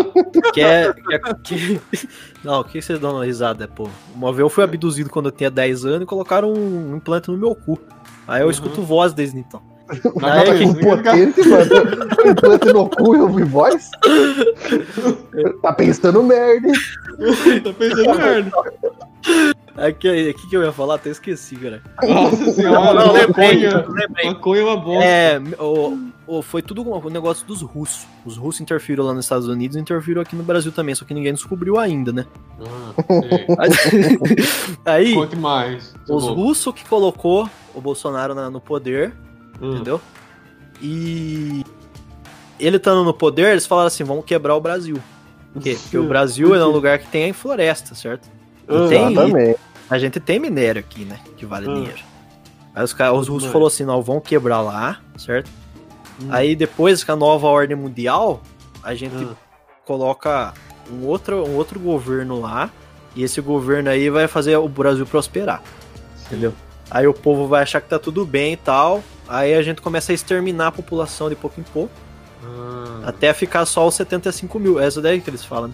que 0.53 0.61
é. 0.61 0.93
Que, 0.93 1.15
é- 1.15 1.19
que- 1.43 1.81
Não, 2.43 2.61
o 2.61 2.63
que 2.63 2.81
vocês 2.81 2.99
dão 2.99 3.13
uma 3.15 3.25
risada, 3.25 3.67
pô? 3.67 3.89
Uma 4.15 4.31
vez 4.31 4.39
eu 4.39 4.49
fui 4.49 4.63
abduzido 4.63 5.09
quando 5.09 5.25
eu 5.27 5.31
tinha 5.31 5.51
10 5.51 5.85
anos 5.85 6.01
e 6.03 6.05
colocaram 6.05 6.51
um 6.53 6.95
implante 6.95 7.29
no 7.29 7.37
meu 7.37 7.53
cu. 7.55 7.77
Aí 8.27 8.41
eu 8.41 8.45
Uhum. 8.45 8.51
escuto 8.51 8.81
voz 8.81 9.11
desde 9.13 9.37
então. 9.39 9.61
na 10.15 10.33
Aí, 10.33 10.45
cabeça, 10.45 10.63
Um 10.65 10.73
potente, 10.75 11.47
mano. 11.47 12.31
Implante 12.31 12.65
no 12.73 12.89
cu 12.89 13.15
e 13.15 13.19
ouvir 13.19 13.45
voz. 13.45 13.89
Tá 15.61 15.73
pensando 15.73 16.23
merda, 16.23 16.67
hein? 16.67 17.61
tá 17.63 17.73
pensando 17.73 18.15
merda. 18.17 18.51
Que, 19.99 20.07
aí, 20.07 20.33
que, 20.35 20.55
eu 20.55 20.61
ia 20.63 20.71
falar? 20.71 20.95
Até 20.95 21.09
esqueci, 21.09 21.55
cara. 21.55 21.81
Nossa 22.07 22.51
senhora, 22.51 22.93
Não, 22.93 23.11
lembrei, 23.11 23.67
maconha, 23.67 23.85
lembrei. 23.89 24.25
maconha 24.27 24.61
é 24.61 24.65
uma 24.65 24.77
bosta. 24.77 25.03
É, 25.03 25.41
o, 25.59 25.97
o- 26.27 26.41
foi 26.43 26.61
tudo 26.61 26.83
um 26.87 27.09
negócio 27.09 27.43
dos 27.47 27.61
russos. 27.63 28.05
Os 28.23 28.37
russos 28.37 28.61
interferiram 28.61 29.03
lá 29.03 29.13
nos 29.15 29.25
Estados 29.25 29.47
Unidos 29.47 29.75
e 29.75 29.79
interferiram 29.79 30.21
aqui 30.21 30.35
no 30.35 30.43
Brasil 30.43 30.71
também, 30.71 30.93
só 30.93 31.03
que 31.05 31.13
ninguém 31.15 31.33
descobriu 31.33 31.79
ainda, 31.79 32.11
né? 32.13 32.25
Ah, 33.57 33.65
sei. 33.71 34.17
Aí, 34.85 35.13
Conte 35.15 35.35
mais. 35.35 35.93
os 36.07 36.23
russos 36.27 36.71
que 36.75 36.85
colocou 36.87 37.49
o 37.73 37.81
Bolsonaro 37.81 38.35
na- 38.35 38.51
no 38.51 38.61
poder, 38.61 39.11
Hum. 39.59 39.73
entendeu? 39.73 39.99
E 40.81 41.63
ele 42.59 42.77
estando 42.77 43.03
no 43.03 43.13
poder, 43.13 43.51
eles 43.51 43.65
falaram 43.65 43.87
assim, 43.87 44.03
vamos 44.03 44.25
quebrar 44.25 44.55
o 44.55 44.61
Brasil. 44.61 44.97
Por 45.51 45.61
quê? 45.61 45.77
Porque 45.81 45.97
o 45.97 46.07
Brasil 46.07 46.53
é 46.55 46.63
um 46.65 46.69
lugar 46.69 46.99
que 46.99 47.07
tem 47.07 47.33
floresta, 47.33 47.95
certo? 47.95 48.29
E 48.67 48.87
tem, 48.89 49.11
Exatamente. 49.11 49.59
a 49.89 49.97
gente 49.99 50.19
tem 50.19 50.39
minério 50.39 50.79
aqui, 50.79 51.03
né? 51.05 51.19
Que 51.37 51.45
vale 51.45 51.67
Hum. 51.67 51.75
dinheiro. 51.75 51.99
Aí 52.75 52.83
os, 52.83 52.91
os 52.93 53.27
russos 53.27 53.51
falaram 53.51 53.67
assim, 53.67 53.83
não, 53.83 54.01
vão 54.01 54.19
quebrar 54.19 54.61
lá, 54.61 54.99
certo? 55.17 55.49
Hum. 56.21 56.27
Aí 56.29 56.55
depois 56.55 57.03
com 57.03 57.11
a 57.11 57.15
nova 57.15 57.47
ordem 57.47 57.75
mundial, 57.77 58.41
a 58.83 58.95
gente 58.95 59.15
Hum. 59.15 59.33
coloca 59.85 60.53
um 60.91 61.05
outro, 61.05 61.47
um 61.47 61.55
outro 61.55 61.79
governo 61.79 62.39
lá, 62.39 62.69
e 63.15 63.23
esse 63.23 63.39
governo 63.41 63.89
aí 63.89 64.09
vai 64.09 64.27
fazer 64.27 64.55
o 64.57 64.67
Brasil 64.67 65.05
prosperar, 65.05 65.61
entendeu? 66.25 66.53
Aí 66.89 67.05
o 67.07 67.13
povo 67.13 67.47
vai 67.47 67.61
achar 67.63 67.79
que 67.79 67.87
tá 67.87 67.99
tudo 67.99 68.25
bem 68.25 68.53
e 68.53 68.57
tal, 68.57 69.03
aí 69.27 69.53
a 69.53 69.61
gente 69.61 69.81
começa 69.81 70.11
a 70.11 70.15
exterminar 70.15 70.67
a 70.67 70.71
população 70.71 71.29
de 71.29 71.35
pouco 71.35 71.59
em 71.59 71.63
pouco, 71.63 71.93
Ah. 72.43 73.03
até 73.09 73.31
ficar 73.33 73.65
só 73.65 73.87
os 73.87 73.95
75 73.95 74.59
mil, 74.59 74.79
é 74.79 74.85
essa 74.87 75.01
daí 75.01 75.21
que 75.21 75.29
eles 75.29 75.45
falam, 75.45 75.67
né? 75.69 75.73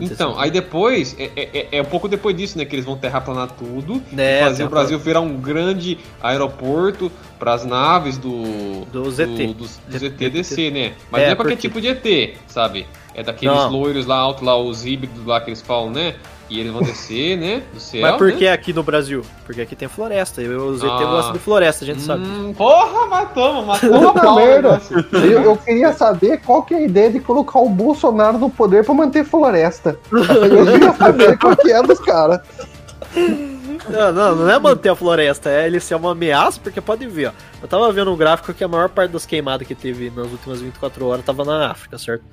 Então, 0.00 0.38
aí 0.38 0.50
depois, 0.50 1.14
é, 1.18 1.30
é, 1.36 1.68
é 1.72 1.82
um 1.82 1.84
pouco 1.84 2.08
depois 2.08 2.36
disso, 2.36 2.56
né, 2.56 2.64
que 2.64 2.74
eles 2.74 2.84
vão 2.84 2.96
terraplanar 2.96 3.48
tudo, 3.50 4.02
né, 4.10 4.40
fazer 4.40 4.64
o 4.64 4.68
Brasil 4.68 4.98
virar 4.98 5.20
um 5.20 5.36
grande 5.36 5.98
aeroporto 6.22 7.10
para 7.38 7.52
as 7.52 7.64
naves 7.64 8.16
do 8.16 8.84
do 8.92 9.10
ZT, 9.10 9.54
do, 9.54 10.70
né? 10.70 10.92
Mas 11.10 11.22
é, 11.22 11.26
não 11.26 11.32
é 11.32 11.36
qualquer 11.36 11.56
tipo 11.56 11.80
de 11.80 11.88
ET, 11.88 12.36
sabe? 12.46 12.86
É 13.14 13.22
daqueles 13.22 13.70
loiros 13.70 14.06
lá 14.06 14.16
alto 14.16 14.44
lá, 14.44 14.56
os 14.56 14.86
híbridos 14.86 15.26
lá 15.26 15.40
que 15.40 15.50
eles 15.50 15.60
falam, 15.60 15.90
né? 15.90 16.14
E 16.52 16.60
eles 16.60 16.70
vão 16.70 16.82
descer, 16.82 17.38
né? 17.38 17.62
Do 17.72 17.80
céu. 17.80 18.02
Mas 18.02 18.16
por 18.16 18.30
né? 18.30 18.36
que 18.36 18.46
aqui 18.46 18.74
no 18.74 18.82
Brasil? 18.82 19.22
Porque 19.46 19.62
aqui 19.62 19.74
tem 19.74 19.88
floresta. 19.88 20.42
E 20.42 20.48
o 20.48 20.76
ZT 20.76 20.86
Ah. 20.86 21.04
gosta 21.06 21.32
de 21.32 21.38
floresta, 21.38 21.82
a 21.82 21.86
gente 21.86 22.02
sabe. 22.02 22.26
Hum, 22.26 22.52
porra, 22.52 23.06
matamos, 23.06 23.64
matamos 23.80 24.04
a 24.06 24.12
pau 24.12 24.36
merda. 24.36 24.82
Eu, 25.12 25.42
eu 25.44 25.56
queria 25.56 25.94
saber 25.94 26.42
qual 26.42 26.62
que 26.62 26.74
é 26.74 26.76
a 26.76 26.82
ideia 26.82 27.10
de 27.10 27.20
colocar 27.20 27.58
o 27.58 27.70
Bolsonaro 27.70 28.36
no 28.36 28.50
poder 28.50 28.84
pra 28.84 28.92
manter 28.92 29.24
floresta. 29.24 29.98
Eu 30.12 30.66
queria 30.66 30.92
saber 30.92 31.38
qual 31.38 31.56
que 31.56 31.72
é 31.72 31.82
dos 31.82 32.00
caras. 32.00 32.40
Não, 33.88 34.12
não, 34.12 34.36
não 34.36 34.50
é 34.50 34.58
manter 34.58 34.90
a 34.90 34.94
floresta, 34.94 35.48
é 35.48 35.66
ele 35.66 35.80
ser 35.80 35.94
uma 35.94 36.12
ameaça, 36.12 36.60
porque 36.62 36.82
pode 36.82 37.06
ver, 37.06 37.28
ó. 37.28 37.32
Eu 37.62 37.66
tava 37.68 37.90
vendo 37.92 38.12
um 38.12 38.16
gráfico 38.16 38.52
que 38.52 38.62
a 38.62 38.68
maior 38.68 38.90
parte 38.90 39.10
das 39.12 39.24
queimadas 39.24 39.66
que 39.66 39.74
teve 39.74 40.10
nas 40.14 40.26
últimas 40.30 40.60
24 40.60 41.06
horas 41.06 41.24
tava 41.24 41.44
na 41.44 41.70
África, 41.70 41.96
certo? 41.96 42.24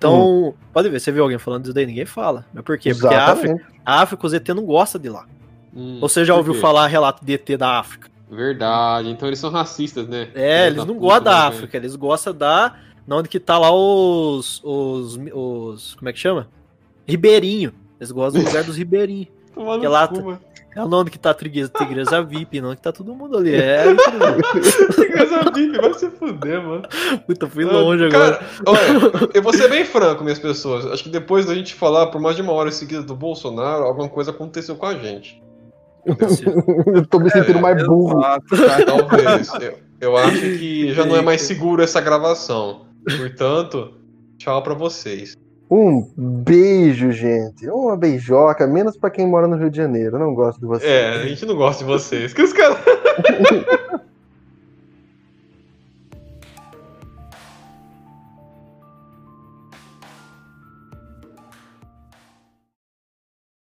Então, 0.00 0.54
pode 0.72 0.88
ver, 0.88 0.98
você 0.98 1.12
viu 1.12 1.22
alguém 1.22 1.38
falando 1.38 1.62
disso 1.64 1.74
daí, 1.74 1.84
ninguém 1.84 2.06
fala. 2.06 2.46
Mas 2.54 2.64
por 2.64 2.78
quê? 2.78 2.94
Porque 2.94 3.14
a 3.14 3.26
África, 3.32 3.66
a 3.84 4.00
África, 4.00 4.26
o 4.26 4.30
ZT 4.30 4.54
não 4.54 4.64
gosta 4.64 4.98
de 4.98 5.10
lá. 5.10 5.26
Hum, 5.76 5.98
Ou 6.00 6.08
você 6.08 6.24
já 6.24 6.34
ouviu 6.34 6.54
falar 6.54 6.86
relato 6.86 7.22
de 7.22 7.34
ET 7.34 7.46
da 7.58 7.78
África? 7.78 8.08
Verdade, 8.30 9.10
então 9.10 9.28
eles 9.28 9.38
são 9.38 9.50
racistas, 9.50 10.08
né? 10.08 10.28
É, 10.34 10.68
eles 10.68 10.78
da 10.78 10.86
não 10.86 10.94
gostam 10.94 11.24
da 11.24 11.30
né, 11.32 11.46
África, 11.48 11.76
eles 11.76 11.94
gostam 11.96 12.34
da. 12.34 12.76
Na 13.06 13.16
onde 13.16 13.28
que 13.28 13.38
tá 13.38 13.58
lá 13.58 13.70
os. 13.70 14.62
os. 14.64 15.18
os. 15.34 15.94
como 15.96 16.08
é 16.08 16.12
que 16.12 16.18
chama? 16.18 16.48
Ribeirinho. 17.06 17.72
Eles 17.98 18.10
gostam 18.10 18.40
do 18.40 18.46
lugar 18.48 18.64
dos 18.64 18.76
ribeirinhos. 18.76 19.28
Que 19.80 19.86
lá- 19.88 20.08
É 20.74 20.82
onde 20.82 21.10
que 21.10 21.18
tá 21.18 21.30
a 21.30 21.34
Tigresa, 21.34 21.70
Tigresa 21.76 22.22
VIP, 22.22 22.60
não 22.60 22.74
que 22.76 22.80
tá 22.82 22.92
todo 22.92 23.14
mundo 23.14 23.36
ali. 23.36 23.54
É. 23.54 23.84
Tigresa 24.94 25.50
VIP, 25.52 25.78
vai 25.80 25.94
se 25.94 26.08
fuder, 26.10 26.62
mano. 26.62 26.82
Puta, 27.26 27.48
fui 27.48 27.64
longe 27.64 28.04
Ah, 28.04 28.06
agora. 28.06 28.36
Cara, 28.36 28.50
olha, 28.66 29.30
eu 29.34 29.42
vou 29.42 29.52
ser 29.52 29.68
bem 29.68 29.84
franco, 29.84 30.22
minhas 30.22 30.38
pessoas. 30.38 30.86
Acho 30.86 31.02
que 31.02 31.08
depois 31.08 31.46
da 31.46 31.54
gente 31.54 31.74
falar 31.74 32.06
por 32.06 32.20
mais 32.20 32.36
de 32.36 32.42
uma 32.42 32.52
hora 32.52 32.70
seguida 32.70 33.02
do 33.02 33.16
Bolsonaro, 33.16 33.84
alguma 33.84 34.08
coisa 34.08 34.30
aconteceu 34.30 34.76
com 34.76 34.86
a 34.86 34.94
gente. 34.94 35.42
Eu 36.86 37.06
tô 37.06 37.18
me 37.18 37.30
sentindo 37.30 37.60
mais 37.60 37.82
burro. 37.84 38.20
Exato, 38.20 38.46
cara. 38.56 38.84
Talvez. 38.86 39.52
eu, 39.60 39.78
eu 40.00 40.16
acho 40.16 40.40
que 40.40 40.94
já 40.94 41.04
não 41.04 41.16
é 41.16 41.22
mais 41.22 41.42
seguro 41.42 41.82
essa 41.82 42.00
gravação. 42.00 42.86
Portanto, 43.18 43.94
tchau 44.38 44.62
pra 44.62 44.74
vocês. 44.74 45.36
Um 45.70 46.04
beijo, 46.16 47.12
gente. 47.12 47.68
Uma 47.68 47.96
beijoca, 47.96 48.66
menos 48.66 48.96
pra 48.96 49.08
quem 49.08 49.26
mora 49.26 49.46
no 49.46 49.56
Rio 49.56 49.70
de 49.70 49.76
Janeiro. 49.76 50.16
Eu 50.16 50.20
não 50.20 50.34
gosto 50.34 50.58
de 50.58 50.66
você. 50.66 50.84
É, 50.84 51.08
a 51.10 51.26
gente 51.28 51.46
não 51.46 51.54
gosta 51.54 51.84
de 51.84 51.90
vocês. 51.90 52.32
Que 52.32 52.42
os 52.42 52.52
caras. 52.52 52.78